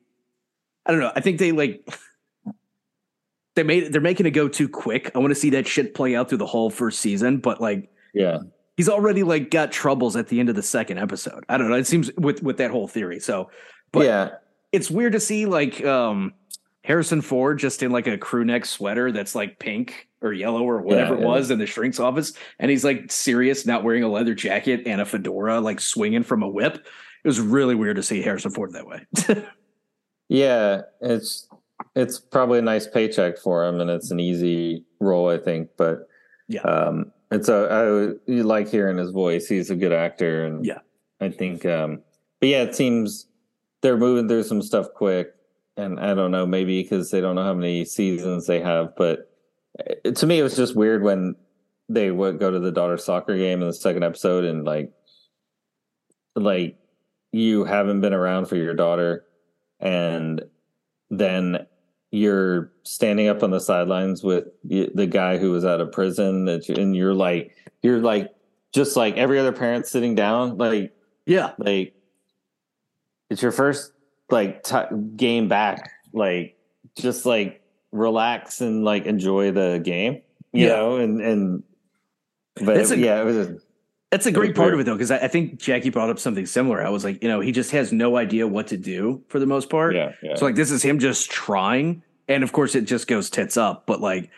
I 0.86 0.92
don't 0.92 1.02
know. 1.02 1.12
I 1.14 1.20
think 1.20 1.40
they 1.40 1.52
like 1.52 1.86
they 3.56 3.64
made 3.64 3.92
they're 3.92 4.02
making 4.02 4.26
it 4.26 4.32
go 4.32 4.48
too 4.48 4.70
quick. 4.70 5.12
I 5.16 5.20
want 5.20 5.32
to 5.32 5.36
see 5.36 5.52
that 5.52 5.68
shit 5.68 5.94
play 5.94 6.16
out 6.16 6.30
through 6.30 6.40
the 6.40 6.46
whole 6.46 6.70
first 6.70 7.00
season, 7.00 7.38
but 7.38 7.60
like 7.60 7.90
yeah, 8.14 8.40
he's 8.78 8.90
already 8.90 9.24
like 9.24 9.50
got 9.50 9.72
troubles 9.72 10.16
at 10.16 10.28
the 10.28 10.40
end 10.40 10.50
of 10.50 10.56
the 10.56 10.64
second 10.64 10.98
episode. 10.98 11.46
I 11.50 11.58
don't 11.58 11.70
know. 11.70 11.76
It 11.76 11.88
seems 11.88 12.12
with 12.18 12.44
with 12.44 12.58
that 12.58 12.72
whole 12.72 12.88
theory. 12.88 13.20
So, 13.20 13.50
but 13.92 14.06
yeah, 14.06 14.30
it's 14.72 14.92
weird 14.92 15.14
to 15.14 15.20
see 15.20 15.46
like 15.46 15.84
um 15.86 16.34
Harrison 16.84 17.22
Ford 17.22 17.58
just 17.58 17.82
in 17.82 17.92
like 17.92 18.08
a 18.08 18.18
crew 18.18 18.46
neck 18.46 18.66
sweater 18.66 19.12
that's 19.12 19.36
like 19.36 19.58
pink 19.58 20.08
or 20.22 20.34
yellow 20.34 20.64
or 20.64 20.82
whatever 20.82 21.16
yeah, 21.16 21.22
it 21.22 21.26
was 21.26 21.50
in 21.50 21.60
the 21.60 21.66
shrink's 21.66 22.00
office, 22.00 22.34
and 22.60 22.70
he's 22.70 22.84
like 22.84 23.12
serious, 23.12 23.66
not 23.66 23.84
wearing 23.84 24.04
a 24.04 24.10
leather 24.10 24.36
jacket 24.36 24.84
and 24.86 25.02
a 25.02 25.06
fedora, 25.06 25.60
like 25.62 25.80
swinging 25.80 26.24
from 26.24 26.44
a 26.44 26.48
whip. 26.48 26.76
It 27.24 27.28
was 27.28 27.40
really 27.40 27.74
weird 27.74 27.96
to 27.96 28.04
see 28.04 28.22
Harrison 28.22 28.52
Ford 28.52 28.74
that 28.74 28.86
way. 28.86 29.06
yeah, 30.30 30.82
it's 31.02 31.48
it's 31.96 32.20
probably 32.20 32.60
a 32.60 32.64
nice 32.64 32.88
paycheck 32.88 33.38
for 33.38 33.66
him, 33.66 33.80
and 33.80 33.90
it's 33.90 34.12
an 34.12 34.20
easy 34.20 34.84
role, 35.00 35.30
I 35.30 35.38
think. 35.38 35.70
But 35.78 36.08
yeah, 36.48 36.62
um, 36.62 37.12
it's 37.32 37.50
a 37.50 37.68
I 37.72 38.32
you 38.32 38.44
like 38.44 38.70
hearing 38.70 38.98
his 38.98 39.12
voice. 39.12 39.48
He's 39.48 39.70
a 39.70 39.76
good 39.76 39.94
actor, 39.94 40.46
and 40.46 40.66
yeah, 40.66 40.80
I 41.22 41.30
think. 41.30 41.66
Um, 41.66 42.02
but 42.40 42.50
yeah, 42.50 42.64
it 42.64 42.76
seems 42.76 43.28
they're 43.82 43.98
moving 43.98 44.28
through 44.28 44.44
some 44.44 44.62
stuff 44.62 44.88
quick, 44.94 45.34
and 45.78 46.00
I 46.00 46.14
don't 46.14 46.32
know, 46.32 46.46
maybe 46.46 46.84
because 46.84 47.12
they 47.12 47.22
don't 47.22 47.36
know 47.36 47.44
how 47.44 47.54
many 47.54 47.86
seasons 47.86 48.46
they 48.46 48.60
have. 48.60 48.96
But 48.98 49.32
uh, 49.80 50.12
to 50.12 50.28
me, 50.28 50.40
it 50.40 50.44
was 50.44 50.58
just 50.58 50.76
weird 50.76 51.02
when 51.02 51.36
they 51.88 52.12
would 52.12 52.40
go 52.40 52.52
to 52.52 52.60
the 52.60 52.72
daughter 52.72 52.98
soccer 52.98 53.38
game 53.38 53.62
in 53.62 53.68
the 53.68 53.74
second 53.74 54.04
episode, 54.04 54.44
and 54.44 54.66
like, 54.66 54.92
like 56.36 56.78
you 57.32 57.64
haven't 57.64 58.02
been 58.02 58.14
around 58.14 58.48
for 58.48 58.58
your 58.58 58.74
daughter, 58.74 59.24
and 59.80 60.44
then 61.10 61.66
you're 62.16 62.72
standing 62.84 63.28
up 63.28 63.44
on 63.44 63.52
the 63.52 63.60
sidelines 63.60 64.24
with 64.24 64.46
the 64.64 65.08
guy 65.08 65.38
who 65.38 65.52
was 65.52 65.66
out 65.66 65.82
of 65.82 65.92
prison 65.92 66.46
that 66.46 66.70
you, 66.70 66.76
and 66.76 66.96
you're 66.96 67.14
like 67.14 67.56
you're 67.82 68.00
like 68.00 68.34
just 68.72 68.96
like 68.96 69.18
every 69.18 69.40
other 69.40 69.52
parent 69.52 69.86
sitting 69.86 70.16
down 70.16 70.58
like 70.58 70.96
yeah 71.26 71.52
like 71.58 71.94
it's 73.30 73.42
your 73.42 73.52
first 73.52 73.92
like 74.30 74.64
t- 74.64 74.96
game 75.16 75.48
back 75.48 75.92
like 76.14 76.58
just 76.98 77.26
like 77.26 77.62
relax 77.92 78.62
and 78.62 78.84
like 78.84 79.06
enjoy 79.06 79.52
the 79.52 79.82
game 79.84 80.22
you 80.54 80.68
yeah. 80.68 80.76
know 80.76 80.96
and 80.98 81.22
and 81.22 81.64
but 82.64 82.78
it, 82.78 82.92
a, 82.92 82.98
yeah 82.98 83.22
it 83.22 83.26
was 83.26 83.38
a, 83.38 83.58
that's 84.16 84.26
a 84.26 84.32
great 84.32 84.56
part 84.56 84.74
of 84.74 84.80
it 84.80 84.86
though 84.86 84.94
because 84.94 85.12
I, 85.12 85.18
I, 85.18 85.28
think 85.28 85.60
jackie 85.60 85.90
brought 85.90 86.10
up 86.10 86.20
something 86.20 86.46
similar 86.46 86.86
i 86.86 86.90
was 86.90 87.04
like 87.04 87.22
you 87.22 87.30
know 87.30 87.40
he 87.40 87.52
just 87.52 87.72
has 87.72 87.92
no 87.92 88.18
idea 88.18 88.48
what 88.48 88.68
to 88.68 88.78
do 88.78 89.22
for 89.28 89.40
the 89.40 89.46
most 89.46 89.70
part 89.70 89.96
yeah, 89.96 90.14
yeah. 90.24 90.36
so 90.36 90.46
like 90.46 90.56
this 90.56 90.72
is 90.72 90.84
him 90.84 91.00
just 91.00 91.30
trying 91.30 92.02
and 92.28 92.44
of 92.44 92.52
course 92.52 92.76
it 92.76 92.86
just 92.86 93.08
goes 93.08 93.30
tits 93.30 93.58
up. 93.58 93.86
But 93.86 94.02
like, 94.02 94.30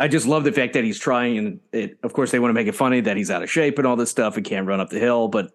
I 0.00 0.08
just 0.08 0.26
love 0.26 0.44
the 0.44 0.52
fact 0.52 0.74
that 0.74 0.84
he's 0.84 0.98
trying, 0.98 1.38
and 1.38 1.60
it. 1.72 1.98
Of 2.02 2.12
course, 2.12 2.30
they 2.30 2.38
want 2.38 2.50
to 2.50 2.54
make 2.54 2.66
it 2.66 2.74
funny 2.74 3.00
that 3.00 3.16
he's 3.16 3.30
out 3.30 3.42
of 3.42 3.50
shape 3.50 3.78
and 3.78 3.86
all 3.86 3.96
this 3.96 4.10
stuff 4.10 4.36
and 4.36 4.44
can't 4.44 4.66
run 4.66 4.80
up 4.80 4.90
the 4.90 4.98
hill. 4.98 5.28
But 5.28 5.52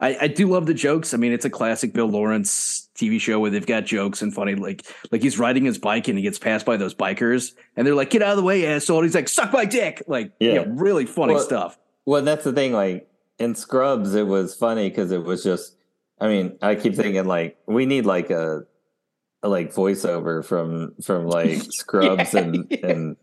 I, 0.00 0.16
I 0.22 0.28
do 0.28 0.48
love 0.48 0.66
the 0.66 0.74
jokes. 0.74 1.14
I 1.14 1.16
mean, 1.16 1.32
it's 1.32 1.44
a 1.44 1.50
classic 1.50 1.92
Bill 1.92 2.06
Lawrence 2.06 2.88
TV 2.94 3.20
show 3.20 3.40
where 3.40 3.50
they've 3.50 3.66
got 3.66 3.84
jokes 3.84 4.22
and 4.22 4.32
funny. 4.32 4.54
Like, 4.54 4.84
like 5.10 5.22
he's 5.22 5.38
riding 5.38 5.64
his 5.64 5.78
bike 5.78 6.06
and 6.08 6.16
he 6.16 6.22
gets 6.22 6.38
passed 6.38 6.64
by 6.64 6.76
those 6.76 6.94
bikers, 6.94 7.54
and 7.76 7.86
they're 7.86 7.94
like, 7.94 8.10
"Get 8.10 8.22
out 8.22 8.30
of 8.30 8.36
the 8.36 8.44
way, 8.44 8.66
asshole!" 8.66 8.98
And 8.98 9.06
he's 9.06 9.14
like, 9.14 9.28
"Suck 9.28 9.52
my 9.52 9.64
dick!" 9.64 10.02
Like, 10.06 10.32
yeah, 10.38 10.52
you 10.52 10.64
know, 10.64 10.72
really 10.72 11.06
funny 11.06 11.34
well, 11.34 11.42
stuff. 11.42 11.78
Well, 12.04 12.22
that's 12.22 12.44
the 12.44 12.52
thing. 12.52 12.72
Like 12.72 13.08
in 13.38 13.54
Scrubs, 13.54 14.14
it 14.14 14.26
was 14.26 14.54
funny 14.54 14.88
because 14.88 15.12
it 15.12 15.24
was 15.24 15.42
just. 15.42 15.76
I 16.20 16.28
mean, 16.28 16.56
I 16.62 16.76
keep 16.76 16.94
thinking 16.94 17.24
like 17.24 17.58
we 17.66 17.84
need 17.84 18.06
like 18.06 18.30
a 18.30 18.64
like 19.42 19.74
voiceover 19.74 20.44
from 20.44 20.94
from 21.02 21.26
like 21.26 21.60
Scrubs 21.72 22.34
yeah, 22.34 22.40
and 22.40 22.66
yeah. 22.70 22.86
and 22.86 23.16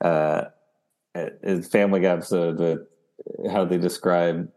uh, 0.00 1.62
Family 1.70 2.00
Guy 2.00 2.08
episode 2.08 2.58
with 2.58 3.50
how 3.50 3.64
they 3.64 3.78
describe 3.78 4.48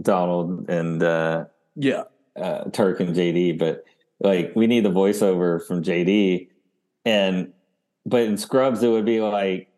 Donald 0.00 0.68
and 0.70 1.02
uh, 1.02 1.44
yeah 1.76 2.04
uh, 2.36 2.64
Turk 2.70 3.00
and 3.00 3.14
JD, 3.14 3.58
but 3.58 3.84
like 4.20 4.52
we 4.54 4.66
need 4.66 4.84
the 4.84 4.90
voiceover 4.90 5.64
from 5.64 5.82
JD, 5.82 6.48
and 7.04 7.52
but 8.06 8.22
in 8.22 8.36
Scrubs 8.36 8.82
it 8.82 8.88
would 8.88 9.04
be 9.04 9.20
like 9.20 9.68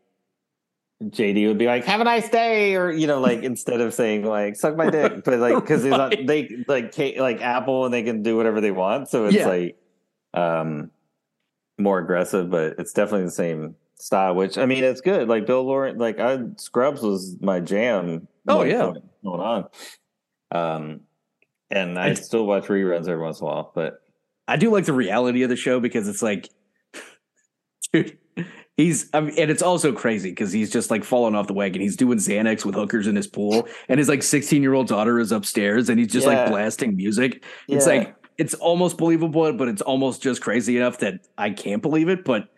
JD 1.02 1.48
would 1.48 1.58
be 1.58 1.66
like, 1.66 1.84
"Have 1.84 2.00
a 2.00 2.04
nice 2.04 2.28
day," 2.30 2.74
or 2.74 2.90
you 2.90 3.06
know, 3.06 3.20
like 3.20 3.42
instead 3.42 3.80
of 3.80 3.92
saying 3.92 4.24
like 4.24 4.56
"suck 4.56 4.76
my 4.76 4.88
dick," 4.88 5.24
but 5.24 5.38
like 5.38 5.54
because 5.56 5.84
right. 5.84 6.26
they 6.26 6.64
like 6.66 6.96
like 7.18 7.42
Apple 7.42 7.84
and 7.84 7.92
they 7.92 8.02
can 8.02 8.22
do 8.22 8.36
whatever 8.36 8.60
they 8.60 8.70
want, 8.70 9.08
so 9.08 9.26
it's 9.26 9.36
yeah. 9.36 9.46
like 9.46 9.76
um, 10.32 10.90
more 11.78 11.98
aggressive, 11.98 12.48
but 12.48 12.76
it's 12.78 12.94
definitely 12.94 13.26
the 13.26 13.32
same 13.32 13.74
style. 13.96 14.34
Which 14.34 14.56
I 14.56 14.64
mean, 14.64 14.84
it's 14.84 15.02
good. 15.02 15.28
Like 15.28 15.46
Bill 15.46 15.64
Lawrence, 15.64 15.98
like 15.98 16.18
I 16.18 16.38
Scrubs 16.56 17.02
was 17.02 17.36
my 17.40 17.60
jam. 17.60 18.26
Oh 18.48 18.62
yeah, 18.62 18.92
going 19.22 19.40
on. 19.40 19.68
Um, 20.50 21.00
and 21.70 21.98
I 21.98 22.14
still 22.14 22.46
watch 22.46 22.64
reruns 22.64 23.08
every 23.08 23.22
once 23.22 23.40
in 23.40 23.46
a 23.46 23.50
while, 23.50 23.72
but 23.74 24.00
I 24.48 24.56
do 24.56 24.70
like 24.70 24.84
the 24.84 24.92
reality 24.92 25.42
of 25.42 25.50
the 25.50 25.56
show 25.56 25.80
because 25.80 26.08
it's 26.08 26.22
like, 26.22 26.48
dude, 27.92 28.18
He's, 28.76 29.08
I 29.14 29.20
mean, 29.20 29.34
and 29.38 29.50
it's 29.50 29.62
also 29.62 29.90
crazy 29.92 30.30
because 30.30 30.52
he's 30.52 30.70
just 30.70 30.90
like 30.90 31.02
falling 31.02 31.34
off 31.34 31.46
the 31.46 31.54
wagon. 31.54 31.80
He's 31.80 31.96
doing 31.96 32.18
Xanax 32.18 32.64
with 32.64 32.74
hookers 32.74 33.06
in 33.06 33.16
his 33.16 33.26
pool, 33.26 33.66
and 33.88 33.98
his 33.98 34.08
like 34.08 34.22
16 34.22 34.62
year 34.62 34.74
old 34.74 34.86
daughter 34.88 35.18
is 35.18 35.32
upstairs, 35.32 35.88
and 35.88 35.98
he's 35.98 36.12
just 36.12 36.26
Yeah. 36.26 36.42
like 36.42 36.50
blasting 36.50 36.94
music. 36.94 37.42
It's 37.68 37.86
like 37.86 38.14
it's 38.36 38.52
almost 38.54 38.98
believable, 38.98 39.50
but 39.54 39.68
it's 39.68 39.80
almost 39.80 40.22
just 40.22 40.42
crazy 40.42 40.76
enough 40.76 40.98
that 40.98 41.26
I 41.38 41.50
can't 41.50 41.80
believe 41.80 42.10
it. 42.10 42.22
But 42.24 42.48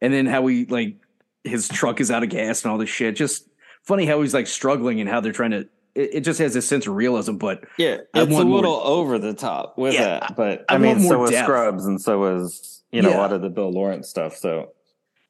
and 0.00 0.12
then 0.12 0.26
how 0.26 0.44
he 0.48 0.64
like 0.66 0.96
his 1.44 1.68
truck 1.68 2.00
is 2.00 2.10
out 2.10 2.24
of 2.24 2.28
gas 2.30 2.64
and 2.64 2.72
all 2.72 2.78
this 2.78 2.90
shit. 2.90 3.14
Just 3.14 3.48
funny 3.84 4.04
how 4.04 4.20
he's 4.20 4.34
like 4.34 4.48
struggling 4.48 5.00
and 5.00 5.08
how 5.08 5.20
they're 5.20 5.30
trying 5.32 5.52
to. 5.52 5.68
It, 5.94 6.10
it 6.14 6.20
just 6.22 6.40
has 6.40 6.54
this 6.54 6.66
sense 6.66 6.88
of 6.88 6.96
realism, 6.96 7.36
but 7.36 7.62
Yeah, 7.76 7.98
it's 7.98 8.08
a 8.14 8.26
want 8.26 8.48
more- 8.48 8.56
little 8.56 8.80
over 8.82 9.18
the 9.20 9.32
top 9.32 9.78
with 9.78 9.94
Yeah, 9.94 10.18
that, 10.20 10.34
but 10.36 10.64
I 10.68 10.74
I, 10.74 10.78
mean, 10.78 10.90
want 10.90 11.02
more 11.02 11.12
so 11.12 11.18
was. 11.20 11.36
Scrubs, 11.36 11.86
and 11.86 12.00
so 12.00 12.18
was 12.18 12.82
you 12.90 13.00
know 13.02 13.10
Yeah. 13.10 13.16
a 13.16 13.20
lot 13.20 13.32
of 13.32 13.42
the 13.42 13.48
Bill 13.48 13.70
Lawrence 13.70 14.08
stuff. 14.08 14.34
So 14.36 14.72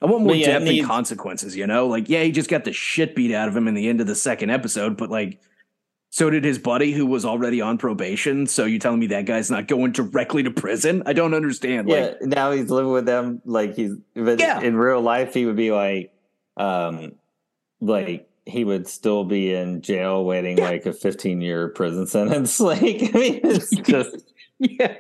I 0.01 0.07
want 0.07 0.25
more 0.25 0.35
yeah, 0.35 0.47
it 0.47 0.53
depth 0.53 0.65
needs- 0.65 0.79
and 0.81 0.89
consequences, 0.89 1.57
you 1.57 1.67
know? 1.67 1.87
Like, 1.87 2.09
yeah, 2.09 2.23
he 2.23 2.31
just 2.31 2.49
got 2.49 2.65
the 2.65 2.73
shit 2.73 3.15
beat 3.17 3.35
out 3.35 3.49
of 3.49 3.57
him 3.57 3.67
in 3.69 3.75
the 3.75 3.89
end 3.89 4.01
of 4.01 4.07
the 4.07 4.15
second 4.15 4.51
episode, 4.51 4.97
but 4.97 5.11
like, 5.11 5.41
so 6.11 6.31
did 6.31 6.43
his 6.45 6.59
buddy 6.59 6.93
who 6.93 7.05
was 7.05 7.25
already 7.27 7.61
on 7.61 7.77
probation. 7.79 8.47
So 8.47 8.65
you're 8.65 8.79
telling 8.81 8.99
me 9.01 9.09
that 9.09 9.27
guy's 9.27 9.51
not 9.51 9.67
going 9.69 9.93
directly 9.93 10.43
to 10.45 10.51
prison? 10.51 11.03
I 11.05 11.13
don't 11.13 11.35
understand. 11.35 11.89
yeah, 11.89 12.15
Like, 12.21 12.23
now 12.23 12.51
he's 12.53 12.71
living 12.71 12.93
with 12.93 13.05
them. 13.05 13.43
Like 13.45 13.75
he's, 13.75 13.93
but 14.15 14.39
Yeah. 14.41 14.61
in 14.61 14.77
real 14.77 15.03
life, 15.03 15.35
he 15.35 15.45
would 15.45 15.57
be 15.57 15.71
like, 15.71 16.13
um, 16.57 17.13
like 17.81 18.27
he 18.47 18.65
would 18.65 18.89
still 18.89 19.25
be 19.25 19.53
in 19.53 19.83
jail 19.83 20.25
waiting 20.25 20.57
like 20.57 20.87
a 20.87 20.93
15 20.95 21.43
year 21.43 21.69
prison 21.69 22.07
sentence. 22.07 22.59
Like 22.61 22.81
I 22.83 23.19
mean, 23.19 23.41
it's 23.45 23.69
just 23.83 24.33
yeah, 24.59 24.95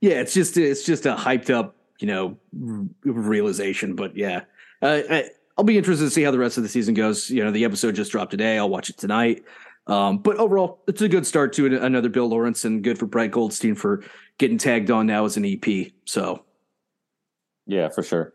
yeah, 0.00 0.20
it's 0.20 0.32
just 0.32 0.56
it's 0.56 0.84
just 0.84 1.04
a 1.04 1.14
hyped 1.14 1.50
up, 1.50 1.75
you 1.98 2.06
know, 2.06 2.36
r- 2.54 2.86
realization. 3.04 3.94
But 3.94 4.16
yeah, 4.16 4.42
uh, 4.82 5.00
I, 5.10 5.24
I'll 5.56 5.64
be 5.64 5.78
interested 5.78 6.04
to 6.04 6.10
see 6.10 6.22
how 6.22 6.30
the 6.30 6.38
rest 6.38 6.56
of 6.56 6.62
the 6.62 6.68
season 6.68 6.94
goes. 6.94 7.30
You 7.30 7.44
know, 7.44 7.50
the 7.50 7.64
episode 7.64 7.94
just 7.94 8.12
dropped 8.12 8.30
today. 8.30 8.58
I'll 8.58 8.68
watch 8.68 8.90
it 8.90 8.98
tonight. 8.98 9.44
Um, 9.86 10.18
but 10.18 10.36
overall, 10.38 10.82
it's 10.88 11.00
a 11.02 11.08
good 11.08 11.26
start 11.26 11.52
to. 11.54 11.66
Another 11.80 12.08
Bill 12.08 12.28
Lawrence 12.28 12.64
and 12.64 12.82
good 12.82 12.98
for 12.98 13.06
Brett 13.06 13.30
Goldstein 13.30 13.74
for 13.76 14.02
getting 14.38 14.58
tagged 14.58 14.90
on 14.90 15.06
now 15.06 15.24
as 15.24 15.36
an 15.36 15.44
EP. 15.44 15.92
So 16.04 16.42
yeah, 17.66 17.88
for 17.88 18.02
sure. 18.02 18.32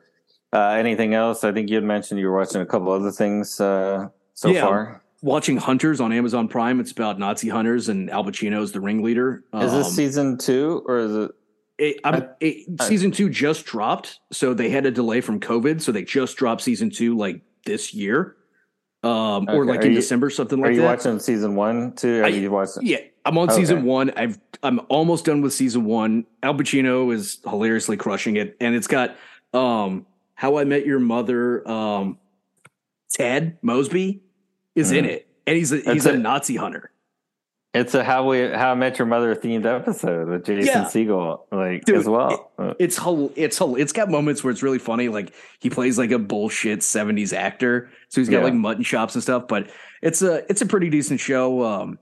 Uh, 0.54 0.70
anything 0.72 1.14
else? 1.14 1.44
I 1.44 1.52
think 1.54 1.70
you 1.70 1.76
had 1.76 1.84
mentioned 1.84 2.20
you 2.20 2.28
were 2.28 2.38
watching 2.38 2.62
a 2.62 2.66
couple 2.66 2.92
other 2.92 3.12
things 3.12 3.60
uh, 3.62 4.10
so 4.34 4.50
Yeah. 4.50 4.62
far. 4.62 5.04
watching 5.22 5.56
Hunters 5.56 6.02
on 6.02 6.12
Amazon 6.12 6.48
Prime. 6.48 6.80
It's 6.80 6.92
about 6.92 7.20
Nazi 7.20 7.48
hunters 7.48 7.88
and 7.90 8.10
Al 8.10 8.24
Pacino 8.26 8.62
is 8.62 8.72
the 8.72 8.82
ringleader. 8.82 9.44
Is 9.54 9.72
this 9.72 9.88
Um, 9.88 9.92
season 9.94 10.38
two 10.38 10.84
or 10.88 10.98
is 11.00 11.16
it? 11.16 11.32
It, 11.82 11.98
I'm, 12.04 12.16
I- 12.16 12.28
it, 12.40 12.68
I- 12.80 12.88
season 12.88 13.12
two 13.12 13.30
just 13.30 13.66
dropped, 13.66 14.20
so 14.32 14.54
they 14.54 14.70
had 14.70 14.86
a 14.86 14.92
delay 14.92 15.20
from 15.22 15.40
COVID, 15.40 15.82
so 15.82 15.92
they 15.92 16.04
just 16.04 16.38
dropped 16.38 16.62
season 16.62 16.90
two 16.90 17.18
like 17.18 17.42
this 17.66 17.94
year, 17.94 18.36
um, 19.04 19.48
or 19.50 19.66
like 19.66 19.80
Are 19.80 19.84
in 19.84 19.92
you- 19.92 19.96
December, 19.98 20.30
something 20.30 20.60
like 20.60 20.66
that. 20.68 20.70
Are 20.70 20.76
you 20.76 20.82
that. 20.82 20.98
watching 20.98 21.20
season 21.20 21.56
one 21.56 21.94
too? 21.94 22.22
Are 22.22 22.26
I- 22.26 22.30
you 22.30 22.52
watching? 22.52 22.86
Yeah, 22.86 23.00
I'm 23.26 23.38
on 23.38 23.50
season 23.50 23.84
one. 23.84 24.12
I've 24.16 24.38
I'm 24.64 24.80
almost 24.90 25.26
done 25.26 25.42
with 25.42 25.54
season 25.54 25.86
one. 25.86 26.26
Al 26.44 26.54
Pacino 26.54 27.12
is 27.14 27.40
hilariously 27.44 27.98
crushing 27.98 28.36
it, 28.38 28.56
and 28.62 28.76
it's 28.76 28.88
got 28.88 29.16
um 29.54 30.06
How 30.36 30.58
I 30.58 30.64
Met 30.66 30.86
Your 30.86 31.00
Mother. 31.00 31.68
Um, 31.68 32.18
Ted 33.12 33.58
Mosby 33.62 34.22
is 34.76 34.92
in 34.92 35.06
Mhm. 35.06 35.10
it, 35.10 35.28
and 35.46 35.58
he's 35.58 35.72
a, 35.72 35.78
he's 35.78 36.04
That's 36.04 36.06
a. 36.06 36.18
Nazi 36.18 36.56
hunter. 36.56 36.91
It's 37.74 37.94
a 37.96 38.04
how 38.04 38.28
we 38.28 38.50
how 38.50 38.72
I 38.72 38.76
met 38.76 39.00
your 39.00 39.06
mother 39.06 39.34
themed 39.34 39.66
episode 39.66 40.28
with 40.28 40.46
Jason 40.46 40.66
Yeah. 40.66 40.84
Segel 40.86 41.40
like 41.54 41.86
Dude, 41.86 41.96
as 41.98 42.06
well. 42.10 42.52
Uh, 42.58 42.74
It's 42.80 42.98
whole 42.98 43.32
it's 43.38 43.58
hel- 43.58 43.78
it's 43.78 43.94
got 43.94 44.10
moments 44.10 44.44
where 44.44 44.52
it's 44.52 44.62
really 44.62 44.80
funny. 44.80 45.08
Like 45.08 45.34
he 45.60 45.70
plays 45.70 45.98
like 45.98 46.12
a 46.12 46.20
bullshit 46.20 46.80
'70s 46.80 47.32
actor, 47.32 47.90
so 48.10 48.20
he's 48.20 48.28
got 48.28 48.40
Yeah. 48.40 48.44
like 48.44 48.54
mutton 48.56 48.84
chops 48.84 49.16
and 49.16 49.24
stuff. 49.24 49.48
But 49.48 49.70
it's 50.02 50.22
a 50.22 50.44
it's 50.50 50.62
a 50.62 50.66
pretty 50.66 50.90
decent 50.90 51.22
show. 51.22 51.64
Um, 51.64 51.98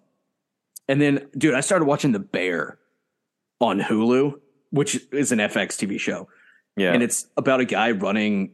and 0.87 0.99
then, 0.99 1.27
dude, 1.37 1.53
I 1.53 1.59
started 1.59 1.85
watching 1.85 2.13
The 2.13 2.19
Bear 2.19 2.79
on 3.61 3.79
Hulu, 3.79 4.39
which 4.71 4.99
is 5.11 5.31
an 5.31 5.37
FX 5.37 5.77
TV 5.77 5.99
show, 5.99 6.29
yeah, 6.77 6.93
and 6.93 7.03
it's 7.03 7.27
about 7.37 7.59
a 7.59 7.65
guy 7.65 7.91
running 7.91 8.53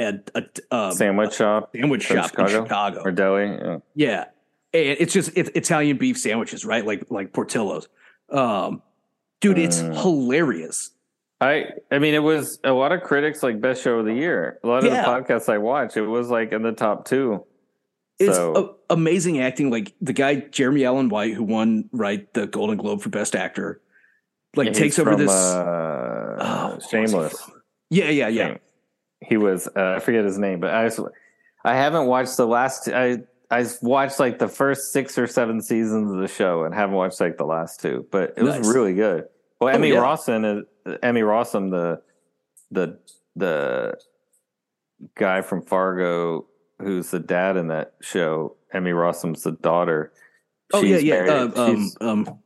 a, 0.00 0.14
a, 0.34 0.42
a 0.72 0.92
sandwich 0.92 1.34
shop 1.34 1.70
sandwich 1.76 2.02
shop 2.02 2.16
in 2.24 2.46
Chicago? 2.48 2.64
Chicago. 2.64 3.00
or 3.04 3.12
deli. 3.12 3.44
Yeah. 3.46 3.78
Yeah, 3.94 4.24
it's 4.72 5.12
just 5.12 5.30
it's 5.36 5.50
Italian 5.54 5.96
beef 5.98 6.18
sandwiches, 6.18 6.64
right? 6.64 6.84
Like 6.84 7.04
like 7.10 7.32
Portillo's. 7.32 7.88
Um, 8.30 8.82
dude, 9.40 9.58
it's 9.58 9.82
Mm. 9.82 10.00
hilarious. 10.00 10.90
I 11.40 11.64
I 11.90 11.98
mean, 11.98 12.14
it 12.14 12.22
was 12.22 12.58
a 12.64 12.72
lot 12.72 12.92
of 12.92 13.02
critics 13.02 13.42
like 13.42 13.60
best 13.60 13.82
show 13.82 13.98
of 13.98 14.06
the 14.06 14.14
year. 14.14 14.58
A 14.62 14.66
lot 14.68 14.78
of 14.84 14.92
Yeah. 14.92 15.02
the 15.02 15.08
podcasts 15.08 15.48
I 15.52 15.58
watch, 15.58 15.96
it 15.96 16.02
was 16.02 16.30
like 16.30 16.52
in 16.52 16.62
the 16.62 16.72
top 16.72 17.04
two. 17.04 17.44
It's 18.18 18.36
So- 18.36 18.76
a- 18.88 18.94
amazing 18.94 19.40
acting. 19.40 19.70
Like 19.70 19.92
the 20.00 20.12
guy 20.12 20.36
Jeremy 20.36 20.84
Allen 20.84 21.08
White, 21.08 21.34
who 21.34 21.42
won 21.44 21.88
right 21.92 22.32
the 22.34 22.46
Golden 22.46 22.76
Globe 22.76 23.00
for 23.02 23.08
Best 23.08 23.34
Actor, 23.34 23.80
like 24.54 24.68
Yeah, 24.68 24.72
takes 24.74 24.98
over 24.98 25.12
from, 25.12 25.20
this. 25.20 25.30
Uh, 25.32 26.36
oh, 26.40 26.74
was 26.76 26.88
Shameless. 26.88 27.50
Yeah, 27.90 28.10
yeah, 28.10 28.28
yeah. 28.28 28.56
He 29.20 29.36
was 29.36 29.66
uh, 29.76 29.94
I 29.96 29.98
forget 29.98 30.24
his 30.24 30.38
name, 30.38 30.60
but 30.60 30.72
I 30.72 30.84
just, 30.86 31.00
I 31.64 31.74
haven't 31.74 32.06
watched 32.06 32.36
the 32.36 32.46
last. 32.46 32.88
I 32.88 33.22
I 33.52 33.66
watched 33.82 34.18
like 34.18 34.38
the 34.38 34.48
first 34.48 34.92
six 34.92 35.18
or 35.18 35.26
seven 35.26 35.60
seasons 35.60 36.10
of 36.10 36.18
the 36.18 36.26
show 36.28 36.64
and 36.64 36.74
haven't 36.74 36.96
watched 36.96 37.20
like 37.20 37.36
the 37.36 37.44
last 37.44 37.80
two, 37.80 38.06
but 38.10 38.32
it 38.38 38.42
was 38.42 38.74
really 38.74 38.94
good. 38.94 39.26
Well, 39.60 39.68
Oh, 39.70 39.76
Emmy 39.76 39.90
yeah. 39.90 39.96
Rossum 39.98 40.64
is 40.86 40.96
Emmy 41.02 41.20
Rossum, 41.20 41.70
the 41.70 42.00
the 42.70 42.98
the 43.36 43.98
guy 45.14 45.42
from 45.42 45.60
Fargo 45.62 46.46
who's 46.80 47.10
the 47.10 47.20
dad 47.20 47.56
in 47.58 47.68
that 47.68 47.92
show. 48.00 48.56
Emmy 48.72 48.90
Rossum's 48.92 49.42
the 49.42 49.52
daughter. 49.52 50.12
Oh 50.72 50.80
yeah, 50.80 50.96
She's 50.96 51.04
yeah. 51.04 51.14
married- 51.24 51.30
Uh, 51.56 51.62
um, 51.62 51.76
she's- 51.76 51.96
um, 52.00 52.38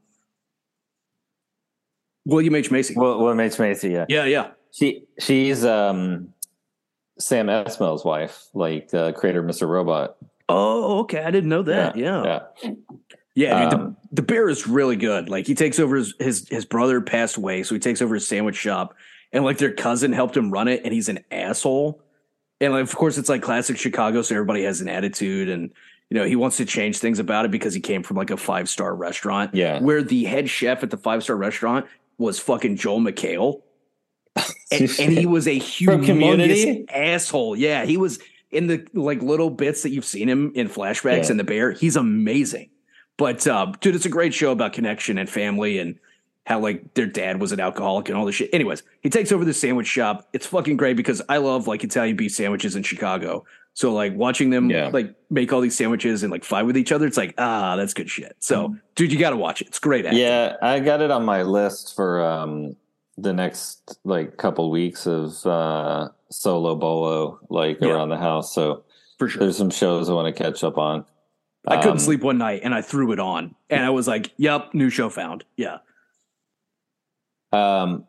William 2.25 2.55
H 2.57 2.71
Macy. 2.73 2.95
Well, 2.97 3.19
William 3.21 3.39
H 3.41 3.59
Macy, 3.59 3.91
yeah. 3.91 4.07
yeah, 4.09 4.25
yeah. 4.25 4.51
She 4.73 5.05
she's 5.21 5.65
um 5.65 6.33
Sam 7.19 7.47
Esmail's 7.49 8.05
wife, 8.05 8.47
like 8.53 8.89
the 8.89 9.13
creator 9.13 9.39
of 9.41 9.47
Mr. 9.47 9.69
Robot. 9.69 10.17
Oh, 10.49 11.01
okay. 11.01 11.23
I 11.23 11.31
didn't 11.31 11.49
know 11.51 11.63
that. 11.63 11.97
Yeah, 11.97 12.23
yeah. 12.63 12.71
yeah. 13.35 13.65
dude, 13.71 13.75
Um, 13.81 13.97
the, 14.11 14.17
the 14.17 14.23
bear 14.23 14.49
is 14.49 14.67
really 14.67 14.97
good. 14.97 15.29
Like 15.29 15.47
he 15.47 15.55
takes 15.55 15.79
over 15.79 15.97
his, 15.97 16.15
his 16.19 16.49
his 16.49 16.65
brother 16.65 17.01
passed 17.01 17.37
away, 17.37 17.63
so 17.63 17.75
he 17.75 17.79
takes 17.81 18.01
over 18.01 18.15
his 18.15 18.27
sandwich 18.27 18.57
shop, 18.57 18.95
and 19.33 19.45
like 19.45 19.59
their 19.59 19.73
cousin 19.73 20.13
helped 20.13 20.37
him 20.37 20.51
run 20.51 20.69
it, 20.69 20.83
and 20.85 20.93
he's 20.93 21.09
an 21.09 21.21
asshole. 21.31 22.01
And 22.61 22.73
like, 22.73 22.83
of 22.85 22.95
course, 22.95 23.19
it's 23.19 23.29
like 23.29 23.43
classic 23.43 23.77
Chicago, 23.77 24.23
so 24.23 24.35
everybody 24.35 24.63
has 24.63 24.81
an 24.81 24.89
attitude, 24.89 25.49
and 25.49 25.71
you 26.11 26.17
know 26.17 26.25
he 26.25 26.37
wants 26.37 26.57
to 26.59 26.65
change 26.65 26.99
things 26.99 27.19
about 27.19 27.45
it 27.45 27.51
because 27.51 27.75
he 27.75 27.81
came 27.81 28.03
from 28.03 28.17
like 28.17 28.31
a 28.31 28.37
five 28.37 28.69
star 28.69 28.95
restaurant. 28.95 29.55
Yeah. 29.55 29.81
where 29.81 30.03
the 30.03 30.25
head 30.25 30.49
chef 30.49 30.83
at 30.83 30.91
the 30.91 30.97
five 30.97 31.23
star 31.25 31.37
restaurant 31.37 31.87
was 32.19 32.39
fucking 32.39 32.77
Joel 32.77 33.01
McHale, 33.01 33.63
and, 34.71 34.83
and 35.01 35.13
he 35.13 35.27
was 35.27 35.47
a 35.49 35.59
From 35.59 36.03
humongous 36.03 36.07
Community? 36.07 36.87
asshole. 36.89 37.57
Yeah, 37.57 37.85
he 37.85 37.97
was 37.97 38.21
in 38.51 38.67
the 38.69 38.87
like 38.95 39.23
little 39.23 39.51
bits 39.51 39.83
that 39.83 39.91
you've 39.91 40.05
seen 40.05 40.29
him 40.29 40.53
in 40.55 40.69
flashbacks 40.69 41.25
Yeah. 41.25 41.33
in 41.33 41.37
the 41.37 41.45
bear. 41.45 41.73
He's 41.73 41.97
amazing. 41.97 42.71
But 43.17 43.47
uh, 43.47 43.73
dude, 43.81 43.95
it's 43.95 44.07
a 44.07 44.11
great 44.11 44.35
show 44.35 44.53
about 44.53 44.73
connection 44.73 45.19
and 45.19 45.29
family 45.29 45.79
and 45.79 45.99
how 46.45 46.61
like 46.61 46.95
their 46.95 47.07
dad 47.07 47.41
was 47.41 47.51
an 47.53 47.59
alcoholic 47.61 48.09
and 48.09 48.17
all 48.17 48.25
this 48.25 48.37
shit. 48.37 48.51
Anyways, 48.53 48.83
he 49.01 49.11
takes 49.11 49.33
over 49.33 49.45
the 49.45 49.53
sandwich 49.55 49.87
shop. 49.89 50.29
It's 50.33 50.47
fucking 50.47 50.77
great 50.77 50.97
because 50.97 51.21
I 51.29 51.39
love 51.39 51.67
like 51.67 51.83
Italian 51.83 52.17
beef 52.17 52.33
sandwiches 52.33 52.77
in 52.77 52.83
Chicago. 52.83 53.45
So 53.75 53.93
like 53.93 54.15
watching 54.15 54.51
them 54.51 54.71
Yeah. 54.71 54.91
like 54.93 55.15
make 55.29 55.53
all 55.53 55.61
these 55.61 55.77
sandwiches 55.77 56.23
and 56.23 56.31
like 56.31 56.45
fight 56.45 56.63
with 56.63 56.77
each 56.77 56.93
other, 56.93 57.07
it's 57.07 57.17
like 57.17 57.35
ah, 57.39 57.75
that's 57.77 57.95
good 57.95 58.09
shit. 58.09 58.37
So 58.39 58.77
dude, 58.95 59.11
you 59.13 59.19
got 59.19 59.31
to 59.31 59.37
watch 59.37 59.61
it. 59.61 59.67
It's 59.69 59.79
great. 59.81 60.07
Acting. 60.07 60.21
Yeah, 60.21 60.57
I 60.63 60.79
got 60.81 61.01
it 61.01 61.11
on 61.11 61.25
my 61.25 61.43
list 61.43 61.97
for 61.97 62.23
um 62.25 62.77
the 63.19 63.33
next 63.33 63.99
like 64.05 64.37
couple 64.37 64.71
weeks 64.71 65.07
of 65.07 65.45
uh 65.47 66.11
solo 66.31 66.75
bolo 66.75 67.39
like 67.51 67.79
Yeah. 67.81 67.89
around 67.91 68.09
the 68.11 68.17
house. 68.19 68.55
So 68.55 68.85
for 69.19 69.29
sure. 69.29 69.41
there's 69.41 69.57
some 69.57 69.71
shows 69.71 70.09
I 70.09 70.13
want 70.13 70.35
to 70.35 70.43
catch 70.43 70.63
up 70.65 70.79
on. 70.79 71.05
I 71.69 71.77
couldn't 71.77 71.93
Um, 71.93 71.99
sleep 71.99 72.23
one 72.23 72.39
night 72.39 72.61
and 72.63 72.75
I 72.75 72.81
threw 72.83 73.13
it 73.13 73.19
on 73.21 73.55
and 73.71 73.85
I 73.85 73.91
was 73.91 74.07
like, 74.07 74.33
"Yep, 74.37 74.75
new 74.75 74.89
show 74.91 75.09
found." 75.09 75.45
Yeah. 75.57 75.79
Um, 77.53 78.05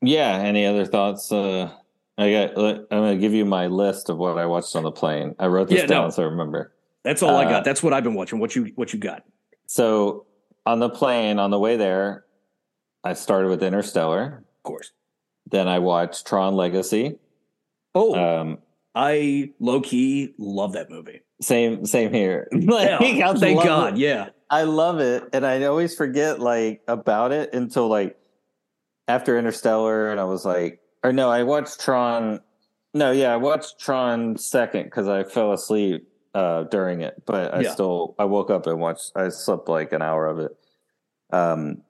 yeah. 0.00 0.36
Any 0.38 0.66
other 0.66 0.84
thoughts? 0.86 1.30
Uh, 1.32 1.70
I 2.18 2.30
got. 2.32 2.50
I'm 2.58 2.86
going 2.90 3.16
to 3.16 3.20
give 3.20 3.32
you 3.34 3.44
my 3.44 3.66
list 3.66 4.08
of 4.08 4.18
what 4.18 4.38
I 4.38 4.46
watched 4.46 4.74
on 4.76 4.82
the 4.84 4.92
plane. 4.92 5.34
I 5.38 5.46
wrote 5.46 5.68
this 5.68 5.80
Yeah, 5.80 5.86
down 5.86 6.04
no. 6.06 6.10
so 6.10 6.22
I 6.22 6.26
remember. 6.26 6.72
That's 7.02 7.22
all 7.22 7.36
I 7.36 7.44
Uh, 7.46 7.48
got. 7.50 7.64
That's 7.64 7.82
what 7.82 7.92
I've 7.92 8.04
been 8.04 8.14
watching. 8.14 8.38
What 8.38 8.54
you 8.54 8.72
what 8.76 8.92
you 8.92 8.98
got? 8.98 9.24
So 9.66 10.26
on 10.66 10.78
the 10.80 10.90
plane 10.90 11.38
on 11.38 11.50
the 11.50 11.58
way 11.58 11.76
there, 11.76 12.24
I 13.04 13.14
started 13.14 13.48
with 13.48 13.62
Interstellar. 13.62 14.44
Of 14.58 14.62
course. 14.62 14.92
Then 15.50 15.66
I 15.68 15.78
watched 15.78 16.26
Tron 16.26 16.54
Legacy. 16.54 17.18
Oh, 17.94 18.14
Um, 18.14 18.58
I 18.94 19.52
low 19.60 19.80
key 19.80 20.34
love 20.38 20.72
that 20.74 20.90
movie. 20.90 21.22
same, 21.40 21.84
same 21.86 22.12
here. 22.12 22.48
Like, 22.52 22.88
Yeah, 23.00 23.32
thank 23.34 23.62
God. 23.62 23.94
it. 23.94 23.98
Yeah. 24.00 24.28
I 24.50 24.64
love 24.64 24.98
it, 24.98 25.24
and 25.32 25.46
I 25.46 25.62
always 25.64 25.94
forget 25.94 26.40
like 26.40 26.82
about 26.88 27.30
it 27.32 27.54
until 27.54 27.86
like 27.88 28.16
after 29.06 29.38
Interstellar, 29.38 30.10
and 30.10 30.18
I 30.20 30.24
was 30.24 30.44
like, 30.44 30.80
or 31.04 31.12
no, 31.12 31.30
I 31.30 31.44
watched 31.44 31.80
Tron 31.80 32.40
No, 32.94 33.12
yeah, 33.12 33.32
I 33.32 33.36
watched 33.36 33.78
Tron 33.78 34.36
second 34.36 34.84
because 34.84 35.06
I 35.06 35.22
fell 35.22 35.52
asleep 35.52 36.08
uh, 36.34 36.64
during 36.64 37.00
it, 37.00 37.22
but 37.26 37.54
I 37.54 37.60
Yeah. 37.60 37.70
still 37.70 38.14
I 38.18 38.24
woke 38.24 38.50
up 38.50 38.66
and 38.66 38.80
watched. 38.80 39.12
I 39.14 39.28
slept 39.28 39.68
like 39.68 39.92
an 39.92 40.02
hour 40.02 40.26
of 40.26 40.40
it. 40.40 40.50
Um, 41.32 41.82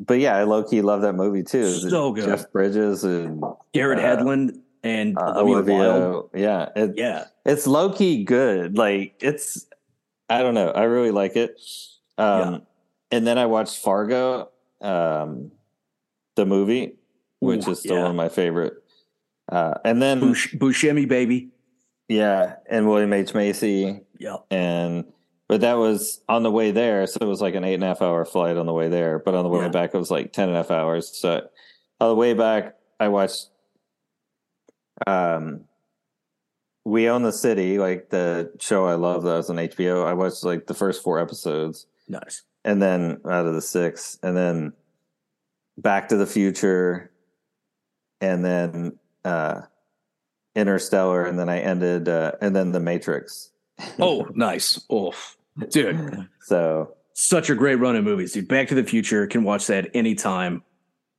but 0.00 0.18
yeah, 0.18 0.36
I 0.36 0.44
low 0.44 0.64
key 0.64 0.80
love 0.80 1.02
that 1.02 1.14
movie 1.14 1.42
too. 1.42 1.66
So 1.70 2.12
good. 2.12 2.24
Jeff 2.24 2.50
Bridges 2.50 3.04
and 3.04 3.42
Garrett 3.74 3.98
Uh, 3.98 4.02
Hedlund 4.16 4.58
and 4.86 5.18
uh, 5.18 5.34
Olivia, 5.40 5.74
Wilde. 5.76 6.30
Yeah, 6.34 6.68
it, 6.76 6.94
Yeah. 6.96 7.24
it's 7.44 7.66
low 7.66 7.90
key 7.92 8.24
good. 8.24 8.76
Like 8.78 9.14
it's, 9.20 9.66
I 10.28 10.42
don't 10.42 10.54
know. 10.54 10.70
I 10.70 10.84
really 10.84 11.10
like 11.10 11.36
it. 11.36 11.60
Um, 12.18 12.52
Yeah. 12.52 12.58
and 13.12 13.26
then 13.26 13.38
I 13.38 13.46
watched 13.46 13.78
Fargo, 13.82 14.50
um, 14.80 15.50
the 16.36 16.46
movie, 16.46 16.96
which 17.40 17.66
Ooh, 17.66 17.72
is 17.72 17.80
still 17.80 17.96
yeah. 17.96 18.02
one 18.02 18.10
of 18.12 18.16
my 18.16 18.28
favorite. 18.28 18.74
Uh, 19.50 19.74
and 19.84 20.00
then 20.02 20.20
Bush, 20.20 20.54
Buscemi, 20.54 21.06
baby. 21.08 21.50
yeah, 22.08 22.54
and 22.68 22.88
William 22.88 23.12
H 23.12 23.34
Macy, 23.34 24.00
Yeah. 24.18 24.36
and 24.50 25.04
but 25.48 25.60
that 25.60 25.74
was 25.74 26.20
on 26.28 26.42
the 26.42 26.50
way 26.50 26.72
there, 26.72 27.06
so 27.06 27.18
it 27.20 27.26
was 27.26 27.40
like 27.40 27.54
an 27.54 27.62
eight 27.62 27.74
and 27.74 27.84
a 27.84 27.86
half 27.86 28.02
hour 28.02 28.24
flight 28.24 28.56
on 28.56 28.66
the 28.66 28.72
way 28.72 28.88
there. 28.88 29.20
But 29.20 29.34
on 29.36 29.44
the 29.44 29.48
way 29.48 29.60
Yeah. 29.62 29.68
back, 29.68 29.94
it 29.94 29.98
was 29.98 30.10
like 30.10 30.32
ten 30.32 30.48
and 30.48 30.56
a 30.56 30.60
half 30.60 30.72
hours. 30.72 31.08
So 31.16 31.46
on 32.00 32.08
the 32.08 32.14
way 32.16 32.34
back, 32.34 32.74
I 32.98 33.06
watched 33.08 33.46
um 35.06 35.62
We 36.84 37.08
Own 37.08 37.22
the 37.22 37.32
City, 37.32 37.78
like 37.78 38.10
the 38.10 38.52
show 38.60 38.86
I 38.86 38.94
love 38.94 39.22
that 39.24 39.36
was 39.36 39.50
on 39.50 39.56
HBO. 39.56 40.06
I 40.06 40.12
watched 40.14 40.44
like 40.44 40.66
the 40.66 40.74
first 40.74 41.02
four 41.02 41.18
episodes 41.18 41.86
Nice. 42.08 42.42
and 42.64 42.80
then 42.80 43.20
out 43.28 43.46
of 43.46 43.54
the 43.54 43.62
six, 43.62 44.18
and 44.22 44.36
then 44.36 44.72
Back 45.78 46.08
to 46.08 46.16
the 46.16 46.26
Future, 46.26 47.10
and 48.20 48.44
then 48.44 48.98
uh 49.24 49.62
Interstellar, 50.54 51.24
and 51.26 51.38
then 51.38 51.48
I 51.48 51.58
ended 51.60 52.08
uh 52.08 52.32
and 52.40 52.54
then 52.56 52.72
The 52.72 52.80
Matrix. 52.80 53.50
Oh, 53.98 54.26
nice. 54.34 54.80
Oh, 54.88 55.12
dude. 55.68 56.28
So 56.40 56.94
Such 57.12 57.50
a 57.50 57.54
great 57.54 57.74
run 57.74 57.94
of 57.96 58.04
movies, 58.04 58.32
dude. 58.32 58.48
Back 58.48 58.68
to 58.68 58.74
the 58.74 58.84
Future 58.84 59.26
can 59.26 59.44
watch 59.44 59.66
that 59.66 59.90
anytime. 59.94 60.62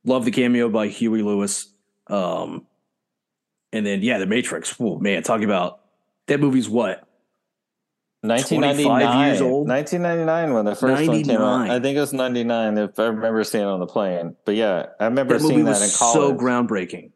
Love 0.04 0.24
the 0.24 0.30
cameo 0.32 0.68
by 0.68 0.88
Huey 0.88 1.22
Lewis. 1.22 1.72
Um, 2.08 2.66
and 3.72 3.84
then 3.86 4.02
yeah, 4.02 4.18
The 4.18 4.26
Matrix. 4.26 4.74
Oh 4.80 4.98
man, 4.98 5.22
talking 5.22 5.44
about 5.44 5.80
that 6.26 6.40
movie's 6.40 6.68
what? 6.68 7.04
1999 8.22 9.26
years 9.28 9.40
old? 9.40 9.68
1999 9.68 10.54
when 10.54 10.64
the 10.64 10.74
first 10.74 11.06
one 11.08 11.22
came 11.22 11.40
out. 11.40 11.70
I 11.70 11.78
think 11.78 11.96
it 11.96 12.00
was 12.00 12.12
99 12.12 12.78
if 12.78 12.98
I 12.98 13.04
remember 13.04 13.44
seeing 13.44 13.62
it 13.64 13.68
on 13.68 13.78
the 13.78 13.86
plane. 13.86 14.34
But 14.44 14.56
yeah, 14.56 14.86
I 14.98 15.04
remember 15.04 15.38
That 15.38 15.46
seeing 15.46 15.64
that 15.64 15.70
was 15.70 15.82
in 15.82 15.88
so 15.88 16.34
groundbreaking. 16.34 17.12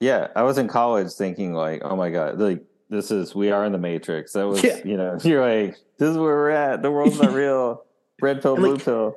yeah, 0.00 0.28
I 0.36 0.42
was 0.42 0.58
in 0.58 0.68
college 0.68 1.10
thinking 1.12 1.54
like, 1.54 1.80
oh 1.84 1.96
my 1.96 2.10
god, 2.10 2.38
like 2.38 2.62
this 2.90 3.10
is 3.10 3.34
we 3.34 3.50
are 3.50 3.64
in 3.64 3.72
the 3.72 3.78
Matrix. 3.78 4.34
That 4.34 4.46
was 4.46 4.62
Yeah. 4.62 4.80
you 4.84 4.98
know, 4.98 5.16
you're 5.24 5.40
like, 5.40 5.76
this 5.98 6.10
is 6.10 6.16
where 6.18 6.26
we're 6.36 6.50
at. 6.50 6.82
The 6.82 6.90
world's 6.90 7.20
not 7.20 7.32
real. 7.32 7.84
Red 8.20 8.42
pill, 8.42 8.54
And, 8.54 8.62
blue 8.62 8.74
like, 8.74 8.84
pill. 8.84 9.16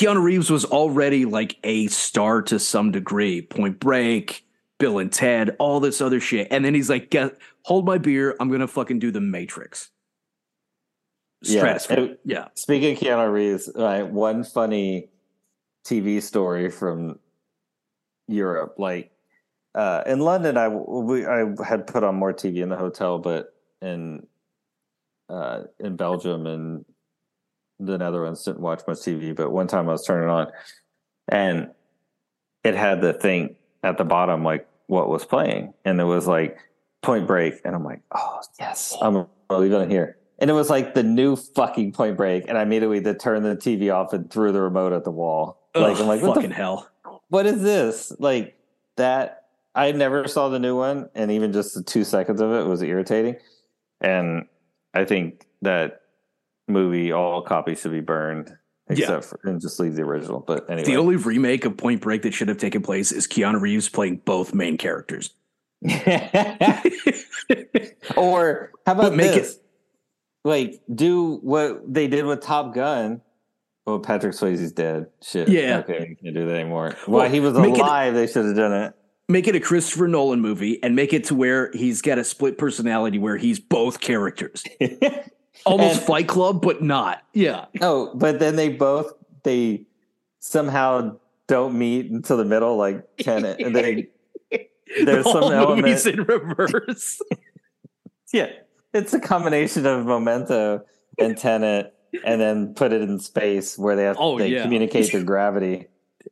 Keanu 0.00 0.22
Reeves 0.22 0.50
was 0.50 0.64
already 0.64 1.24
like 1.24 1.56
a 1.64 1.88
star 1.88 2.42
to 2.42 2.58
some 2.60 2.92
degree. 2.92 3.42
Point 3.42 3.80
Break, 3.80 4.45
Bill 4.78 4.98
and 4.98 5.12
Ted, 5.12 5.56
all 5.58 5.80
this 5.80 6.00
other 6.00 6.20
shit. 6.20 6.48
And 6.50 6.64
then 6.64 6.74
he's 6.74 6.90
like, 6.90 7.10
Get, 7.10 7.36
hold 7.62 7.86
my 7.86 7.98
beer. 7.98 8.36
I'm 8.40 8.48
going 8.48 8.60
to 8.60 8.68
fucking 8.68 8.98
do 8.98 9.10
the 9.10 9.20
Matrix. 9.20 9.90
Yeah, 11.42 11.60
Stratosphere. 11.60 12.16
Yeah. 12.24 12.48
Speaking 12.54 12.92
of 12.92 12.98
Keanu 12.98 13.32
Reeves, 13.32 13.68
uh, 13.74 14.02
one 14.02 14.44
funny 14.44 15.08
TV 15.84 16.22
story 16.22 16.70
from 16.70 17.18
Europe, 18.28 18.74
like 18.78 19.12
uh, 19.74 20.02
in 20.06 20.20
London, 20.20 20.56
I 20.56 20.68
we, 20.68 21.26
I 21.26 21.44
had 21.64 21.86
put 21.86 22.02
on 22.02 22.14
more 22.14 22.32
TV 22.32 22.62
in 22.62 22.70
the 22.70 22.76
hotel, 22.76 23.18
but 23.18 23.54
in 23.82 24.26
uh, 25.28 25.64
in 25.78 25.96
Belgium 25.96 26.46
and 26.46 26.84
the 27.78 27.98
Netherlands 27.98 28.42
didn't 28.44 28.60
watch 28.60 28.82
much 28.88 28.98
TV. 28.98 29.36
But 29.36 29.50
one 29.50 29.66
time 29.66 29.88
I 29.88 29.92
was 29.92 30.04
turning 30.06 30.28
it 30.28 30.32
on, 30.32 30.48
and 31.28 31.70
it 32.64 32.74
had 32.74 33.02
the 33.02 33.12
thing 33.12 33.56
at 33.86 33.98
the 33.98 34.04
bottom, 34.04 34.42
like 34.42 34.66
what 34.88 35.08
was 35.08 35.24
playing, 35.24 35.72
and 35.84 36.00
it 36.00 36.04
was 36.04 36.26
like 36.26 36.58
Point 37.02 37.26
Break, 37.26 37.60
and 37.64 37.74
I'm 37.74 37.84
like, 37.84 38.00
oh 38.14 38.40
yes, 38.58 38.96
I'm 39.00 39.14
gonna 39.14 39.28
leave 39.60 39.72
it 39.72 39.76
in 39.76 39.90
here. 39.90 40.18
And 40.38 40.50
it 40.50 40.54
was 40.54 40.68
like 40.68 40.94
the 40.94 41.02
new 41.02 41.36
fucking 41.36 41.92
Point 41.92 42.16
Break, 42.16 42.48
and 42.48 42.58
I 42.58 42.62
immediately 42.62 43.00
did 43.00 43.20
turn 43.20 43.42
the 43.42 43.56
TV 43.56 43.94
off 43.94 44.12
and 44.12 44.30
threw 44.30 44.52
the 44.52 44.60
remote 44.60 44.92
at 44.92 45.04
the 45.04 45.10
wall. 45.10 45.60
Like 45.74 45.94
Ugh, 45.94 46.00
I'm 46.00 46.06
like, 46.08 46.22
what 46.22 46.34
fucking 46.34 46.50
the 46.50 46.56
hell. 46.56 46.90
what 47.28 47.46
is 47.46 47.62
this? 47.62 48.12
Like 48.18 48.58
that 48.96 49.44
I 49.74 49.92
never 49.92 50.26
saw 50.26 50.48
the 50.48 50.58
new 50.58 50.76
one, 50.76 51.08
and 51.14 51.30
even 51.30 51.52
just 51.52 51.74
the 51.74 51.82
two 51.82 52.02
seconds 52.02 52.40
of 52.40 52.50
it 52.52 52.66
was 52.66 52.82
irritating. 52.82 53.36
And 54.00 54.46
I 54.94 55.04
think 55.04 55.46
that 55.62 56.00
movie, 56.66 57.12
all 57.12 57.40
copies 57.42 57.80
should 57.80 57.92
be 57.92 58.00
burned, 58.00 58.56
except 58.88 59.24
for 59.24 59.40
and 59.44 59.60
just 59.60 59.78
leave 59.80 59.94
the 59.96 60.02
original. 60.02 60.40
But 60.46 60.68
anyway, 60.70 60.86
The 60.86 60.96
only 60.96 61.16
remake 61.16 61.64
of 61.64 61.76
Point 61.76 62.00
Break 62.00 62.22
that 62.22 62.34
should 62.34 62.48
have 62.48 62.58
taken 62.58 62.82
place 62.82 63.12
is 63.12 63.26
Keanu 63.26 63.60
Reeves 63.60 63.88
playing 63.88 64.22
both 64.24 64.54
main 64.54 64.76
characters. 64.78 65.30
or 68.16 68.70
how 68.86 68.92
about 68.92 69.02
But 69.02 69.14
make 69.16 69.34
this? 69.34 69.58
Like, 70.44 70.80
do 70.92 71.36
what 71.42 71.92
they 71.92 72.06
did 72.06 72.24
with 72.24 72.40
Top 72.40 72.74
Gun. 72.74 73.20
Well, 73.84 73.98
Patrick 74.00 74.32
Swayze's 74.34 74.72
dead. 74.72 75.06
Shit. 75.22 75.48
Yeah. 75.48 75.78
Okay, 75.78 76.06
you 76.08 76.16
can't 76.16 76.34
do 76.34 76.46
that 76.46 76.54
anymore. 76.56 76.94
Well, 77.06 77.20
While 77.22 77.30
he 77.30 77.40
was 77.40 77.54
make 77.54 77.74
it- 77.74 77.80
alive, 77.80 78.14
they 78.14 78.26
should 78.26 78.44
have 78.46 78.56
done 78.56 78.72
it. 78.72 78.94
Make 79.28 79.48
it 79.48 79.56
a 79.56 79.60
Christopher 79.60 80.06
Nolan 80.06 80.40
movie 80.40 80.80
and 80.84 80.94
make 80.94 81.12
it 81.12 81.24
to 81.24 81.34
where 81.34 81.72
he's 81.72 82.00
got 82.00 82.16
a 82.16 82.22
split 82.22 82.58
personality 82.58 83.18
where 83.18 83.36
he's 83.36 83.58
both 83.58 83.98
characters. 84.00 84.62
Almost 85.64 85.98
And- 85.98 86.06
Fight 86.06 86.28
Club, 86.28 86.62
but 86.62 86.82
not. 86.82 87.22
Yeah. 87.32 87.66
Oh, 87.80 88.12
but 88.14 88.38
then 88.38 88.56
they 88.56 88.68
both 88.68 89.12
they 89.42 89.86
somehow 90.40 91.16
don't 91.48 91.78
meet 91.78 92.10
until 92.10 92.36
the 92.36 92.44
middle, 92.44 92.76
like 92.76 93.06
Tenet, 93.18 93.60
and 93.60 93.74
they 93.74 94.08
there's 95.04 95.24
the 95.24 95.32
some 95.32 95.52
element. 95.52 96.06
in 96.06 96.22
reverse. 96.22 97.20
yeah, 98.32 98.50
it's 98.92 99.14
a 99.14 99.20
combination 99.20 99.86
of 99.86 100.06
Memento 100.06 100.84
and 101.18 101.36
Tenet, 101.36 101.94
and 102.24 102.40
then 102.40 102.74
put 102.74 102.92
it 102.92 103.02
in 103.02 103.18
space 103.20 103.78
where 103.78 103.96
they 103.96 104.04
have 104.04 104.16
Oh, 104.18 104.38
they 104.38 104.48
yeah. 104.48 104.62
communicate 104.62 105.08
through 105.10 105.24
gravity. 105.24 105.86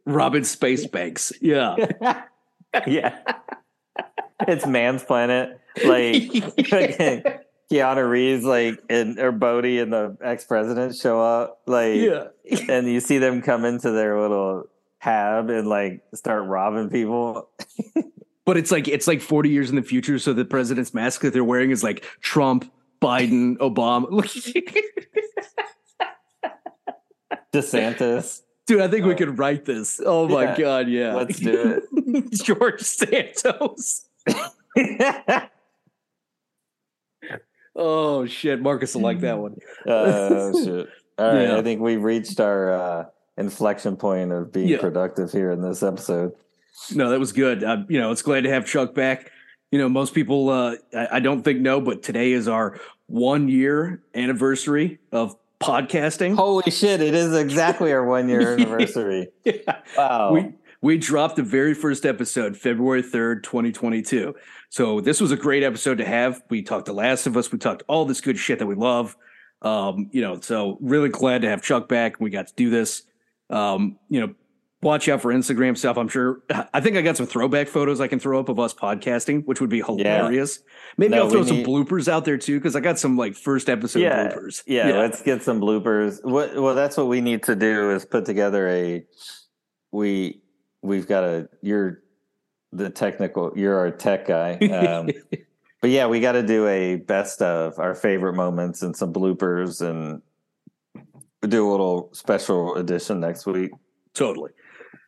Robin 0.06 0.44
Space 0.44 0.86
Banks. 0.86 1.32
Yeah. 1.40 1.76
yeah, 2.86 3.18
it's 4.48 4.66
Mann's 4.66 5.04
Planet. 5.04 5.60
Like 5.84 6.30
Keanu 7.74 8.08
Reeves, 8.08 8.44
like 8.44 8.80
and 8.88 9.18
or 9.18 9.32
Bodhi 9.32 9.80
and 9.80 9.92
the 9.92 10.16
ex 10.22 10.44
president 10.44 10.94
show 10.96 11.20
up, 11.20 11.62
like 11.66 11.96
yeah. 11.96 12.28
and 12.68 12.86
you 12.88 13.00
see 13.00 13.18
them 13.18 13.42
come 13.42 13.64
into 13.64 13.90
their 13.90 14.20
little 14.20 14.64
hab 14.98 15.50
and 15.50 15.66
like 15.68 16.02
start 16.14 16.46
robbing 16.46 16.88
people. 16.90 17.48
But 18.46 18.56
it's 18.58 18.70
like 18.70 18.88
it's 18.88 19.06
like 19.06 19.20
40 19.20 19.48
years 19.48 19.70
in 19.70 19.76
the 19.76 19.82
future, 19.82 20.18
so 20.18 20.32
the 20.32 20.44
president's 20.44 20.92
mask 20.94 21.22
that 21.22 21.32
they're 21.32 21.42
wearing 21.42 21.70
is 21.70 21.82
like 21.82 22.04
Trump, 22.20 22.70
Biden, 23.00 23.56
Obama. 23.56 24.08
DeSantis. 27.52 28.42
Dude, 28.66 28.80
I 28.80 28.88
think 28.88 29.04
we 29.04 29.12
uh, 29.14 29.16
could 29.16 29.38
write 29.38 29.64
this. 29.64 30.00
Oh 30.04 30.28
my 30.28 30.44
Yeah. 30.44 30.56
god, 30.56 30.88
yeah. 30.88 31.14
Let's 31.14 31.38
do 31.38 31.82
it. 31.96 32.32
George 32.44 32.80
Santos. 32.80 34.06
Oh 37.76 38.24
shit, 38.26 38.60
Marcus 38.62 38.94
will 38.94 39.02
like 39.02 39.20
that 39.20 39.38
one. 39.38 39.56
Oh 39.86 40.64
shit! 40.64 40.88
All 41.18 41.32
right, 41.32 41.42
Yeah. 41.48 41.56
I 41.58 41.62
think 41.62 41.80
we 41.80 41.96
reached 41.96 42.40
our 42.40 42.72
uh, 42.72 43.04
inflection 43.36 43.96
point 43.96 44.32
of 44.32 44.52
being 44.52 44.68
Yeah. 44.68 44.78
productive 44.80 45.32
here 45.32 45.50
in 45.50 45.60
this 45.62 45.82
episode. 45.82 46.32
No, 46.94 47.10
that 47.10 47.18
was 47.20 47.32
good. 47.32 47.62
Uh, 47.64 47.78
you 47.88 48.00
know, 48.00 48.10
it's 48.12 48.22
glad 48.22 48.44
to 48.44 48.50
have 48.50 48.66
Chuck 48.66 48.94
back. 48.94 49.30
You 49.70 49.78
know, 49.78 49.88
most 49.88 50.14
people, 50.14 50.50
uh, 50.50 50.76
I, 50.94 51.08
I 51.12 51.20
don't 51.20 51.42
think 51.42 51.60
know, 51.60 51.80
but 51.80 52.02
today 52.02 52.32
is 52.32 52.46
our 52.48 52.78
one 53.06 53.48
year 53.48 54.02
anniversary 54.14 54.98
of 55.12 55.36
podcasting. 55.60 56.36
Holy 56.36 56.70
shit! 56.70 57.00
It 57.00 57.14
is 57.14 57.34
exactly 57.36 57.92
our 57.92 58.04
one 58.04 58.28
year 58.28 58.52
anniversary. 58.58 59.28
Yeah. 59.44 59.80
Wow. 59.96 60.32
We 60.32 60.52
we 60.84 60.98
dropped 60.98 61.36
the 61.36 61.42
very 61.42 61.72
first 61.72 62.04
episode 62.04 62.58
February 62.58 63.02
3rd, 63.02 63.42
2022. 63.42 64.34
So 64.68 65.00
this 65.00 65.18
was 65.18 65.32
a 65.32 65.36
great 65.36 65.62
episode 65.62 65.96
to 65.96 66.04
have. 66.04 66.42
We 66.50 66.60
talked 66.60 66.84
The 66.84 66.92
Last 66.92 67.26
of 67.26 67.38
Us, 67.38 67.50
we 67.50 67.58
talked 67.58 67.82
all 67.88 68.04
this 68.04 68.20
good 68.20 68.38
shit 68.38 68.58
that 68.58 68.66
we 68.66 68.74
love. 68.74 69.16
Um, 69.62 70.10
you 70.12 70.20
know, 70.20 70.40
so 70.40 70.76
really 70.82 71.08
glad 71.08 71.40
to 71.40 71.48
have 71.48 71.62
Chuck 71.62 71.88
back. 71.88 72.20
We 72.20 72.28
got 72.28 72.48
to 72.48 72.54
do 72.54 72.68
this. 72.68 73.02
Um, 73.48 73.98
you 74.10 74.20
know, 74.20 74.34
watch 74.82 75.08
out 75.08 75.22
for 75.22 75.32
Instagram 75.32 75.74
stuff. 75.78 75.96
I'm 75.96 76.08
sure 76.08 76.42
I 76.74 76.82
think 76.82 76.98
I 76.98 77.00
got 77.00 77.16
some 77.16 77.24
throwback 77.26 77.68
photos 77.68 77.98
I 77.98 78.06
can 78.06 78.20
throw 78.20 78.38
up 78.38 78.50
of 78.50 78.60
us 78.60 78.74
podcasting, 78.74 79.46
which 79.46 79.62
would 79.62 79.70
be 79.70 79.80
hilarious. 79.80 80.58
Maybe 80.98 81.14
No, 81.14 81.22
I'll 81.22 81.30
throw 81.30 81.44
some 81.44 81.56
need- 81.58 81.66
bloopers 81.66 82.08
out 82.08 82.26
there 82.26 82.36
too, 82.36 82.58
because 82.58 82.76
I 82.76 82.80
got 82.80 82.98
some 82.98 83.16
like 83.16 83.36
first 83.36 83.70
episode 83.70 84.00
yeah, 84.00 84.28
bloopers. 84.28 84.62
yeah, 84.66 84.98
Let's 84.98 85.22
get 85.22 85.42
some 85.42 85.62
bloopers. 85.62 86.22
What? 86.22 86.54
Well, 86.56 86.74
that's 86.74 86.98
what 86.98 87.08
we 87.08 87.22
need 87.22 87.42
to 87.44 87.56
do 87.56 87.90
is 87.92 88.04
put 88.04 88.26
together 88.26 88.68
a. 88.68 89.06
We 89.90 90.42
we've 90.84 91.08
got 91.08 91.24
a. 91.24 91.48
You're 91.62 92.02
the 92.72 92.90
technical. 92.90 93.52
You're 93.56 93.76
our 93.76 93.90
tech 93.90 94.26
guy. 94.26 94.58
Um, 94.70 95.08
but 95.80 95.90
yeah, 95.90 96.06
we 96.06 96.20
got 96.20 96.32
to 96.32 96.42
do 96.42 96.66
a 96.66 96.96
best 96.96 97.42
of 97.42 97.78
our 97.78 97.94
favorite 97.94 98.34
moments 98.34 98.82
and 98.82 98.96
some 98.96 99.12
bloopers, 99.12 99.82
and 99.82 100.22
do 101.46 101.68
a 101.68 101.70
little 101.70 102.08
special 102.12 102.74
edition 102.76 103.20
next 103.20 103.44
week. 103.46 103.70
totally. 104.14 104.52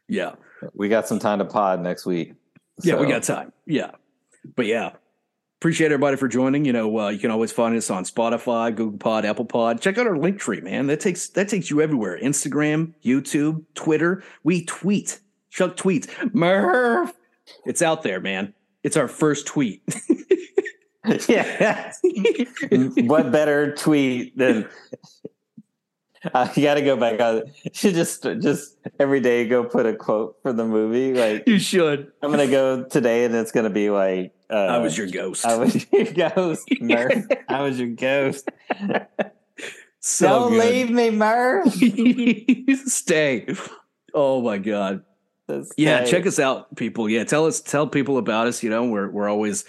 Yeah. 0.08 0.34
We 0.74 0.88
got 0.88 1.08
some 1.08 1.18
time 1.18 1.38
to 1.38 1.44
pod 1.44 1.80
next 1.80 2.06
week. 2.06 2.34
Yeah, 2.82 2.96
we 2.96 3.06
got 3.06 3.22
time. 3.22 3.52
Yeah. 3.66 3.92
But 4.54 4.66
yeah. 4.66 4.92
Appreciate 5.60 5.86
everybody 5.86 6.16
for 6.18 6.28
joining. 6.28 6.66
You 6.66 6.72
know, 6.74 6.98
uh, 6.98 7.08
you 7.08 7.18
can 7.18 7.30
always 7.30 7.50
find 7.50 7.74
us 7.74 7.88
on 7.88 8.04
Spotify, 8.04 8.74
Google 8.74 8.98
Pod, 8.98 9.24
Apple 9.24 9.46
Pod. 9.46 9.80
Check 9.80 9.96
out 9.96 10.06
our 10.06 10.14
Linktree, 10.14 10.62
man. 10.62 10.86
That 10.86 11.00
takes 11.00 11.28
that 11.30 11.48
takes 11.48 11.70
you 11.70 11.80
everywhere. 11.80 12.18
Instagram, 12.22 12.92
YouTube, 13.02 13.64
Twitter. 13.74 14.22
We 14.44 14.66
tweet. 14.66 15.20
Chuck 15.56 15.74
tweets. 15.74 16.06
Murph. 16.34 17.14
It's 17.64 17.80
out 17.80 18.02
there, 18.02 18.20
man. 18.20 18.52
It's 18.82 18.96
our 18.96 19.08
first 19.08 19.46
tweet. 19.46 19.82
yeah. 21.28 21.92
what 22.96 23.32
better 23.32 23.74
tweet 23.74 24.36
than 24.36 24.68
uh, 26.34 26.48
you 26.54 26.62
got 26.62 26.74
to 26.74 26.82
go 26.82 26.96
back 26.96 27.20
on 27.20 27.44
you 27.64 27.70
just 27.92 28.24
just 28.40 28.76
every 29.00 29.20
day 29.20 29.46
go 29.46 29.64
put 29.64 29.86
a 29.86 29.94
quote 29.94 30.36
for 30.42 30.52
the 30.52 30.64
movie 30.64 31.14
like 31.14 31.44
you 31.46 31.58
should. 31.58 32.10
i'm 32.20 32.32
gonna 32.32 32.48
go 32.48 32.82
today 32.82 33.24
and 33.24 33.32
it's 33.36 33.52
gonna 33.52 33.70
be 33.70 33.90
like 33.90 34.34
uh, 34.50 34.54
I 34.54 34.78
was 34.78 34.98
your 34.98 35.06
ghost. 35.06 35.46
i 35.46 35.54
was 35.56 35.86
your 35.92 36.12
ghost 36.12 36.68
murph 36.80 37.24
i 37.48 37.62
was 37.62 37.78
your 37.78 37.90
ghost 37.90 38.50
so 40.00 40.26
don't 40.28 40.52
good. 40.52 40.64
leave 40.64 40.90
me 40.90 41.10
murph 41.10 41.72
Stay. 42.88 43.46
Oh 44.12 44.40
my 44.42 44.58
god. 44.58 45.04
Yeah, 45.76 46.04
check 46.04 46.26
us 46.26 46.38
out, 46.38 46.74
people. 46.76 47.08
Yeah, 47.08 47.24
tell 47.24 47.46
us, 47.46 47.60
tell 47.60 47.86
people 47.86 48.18
about 48.18 48.46
us. 48.46 48.62
You 48.62 48.70
know, 48.70 48.84
we're 48.84 49.10
we're 49.10 49.28
always 49.28 49.64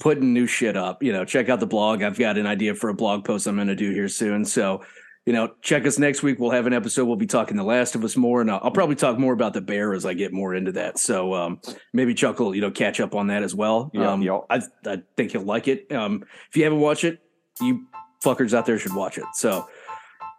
putting 0.00 0.32
new 0.32 0.46
shit 0.46 0.76
up. 0.76 1.02
You 1.02 1.12
know, 1.12 1.24
check 1.24 1.48
out 1.48 1.60
the 1.60 1.66
blog. 1.66 2.02
I've 2.02 2.18
got 2.18 2.38
an 2.38 2.46
idea 2.46 2.74
for 2.74 2.88
a 2.88 2.94
blog 2.94 3.24
post 3.24 3.46
I'm 3.46 3.56
going 3.56 3.68
to 3.68 3.76
do 3.76 3.92
here 3.92 4.08
soon. 4.08 4.44
So, 4.44 4.82
you 5.26 5.32
know, 5.32 5.52
check 5.60 5.86
us 5.86 5.98
next 5.98 6.22
week. 6.22 6.38
We'll 6.38 6.52
have 6.52 6.66
an 6.66 6.72
episode. 6.72 7.04
We'll 7.04 7.16
be 7.16 7.26
talking 7.26 7.56
The 7.56 7.64
Last 7.64 7.94
of 7.94 8.04
Us 8.04 8.16
more, 8.16 8.40
and 8.40 8.50
I'll, 8.50 8.60
I'll 8.62 8.70
probably 8.70 8.96
talk 8.96 9.18
more 9.18 9.32
about 9.32 9.52
the 9.52 9.60
bear 9.60 9.92
as 9.92 10.06
I 10.06 10.14
get 10.14 10.32
more 10.32 10.54
into 10.54 10.72
that. 10.72 10.98
So, 10.98 11.34
um, 11.34 11.60
maybe 11.92 12.14
Chuck 12.14 12.38
will 12.38 12.54
you 12.54 12.60
know 12.60 12.70
catch 12.70 13.00
up 13.00 13.14
on 13.14 13.26
that 13.26 13.42
as 13.42 13.54
well. 13.54 13.90
Yeah, 13.92 14.12
um, 14.12 14.22
yeah. 14.22 14.38
I 14.48 14.62
I 14.86 15.02
think 15.16 15.32
he'll 15.32 15.42
like 15.42 15.68
it. 15.68 15.92
Um, 15.92 16.24
if 16.48 16.56
you 16.56 16.64
haven't 16.64 16.80
watched 16.80 17.04
it, 17.04 17.20
you 17.60 17.86
fuckers 18.24 18.54
out 18.54 18.66
there 18.66 18.78
should 18.78 18.94
watch 18.94 19.18
it. 19.18 19.24
So, 19.34 19.68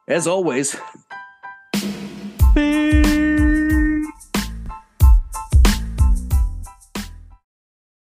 as 0.08 0.26
always, 0.26 0.76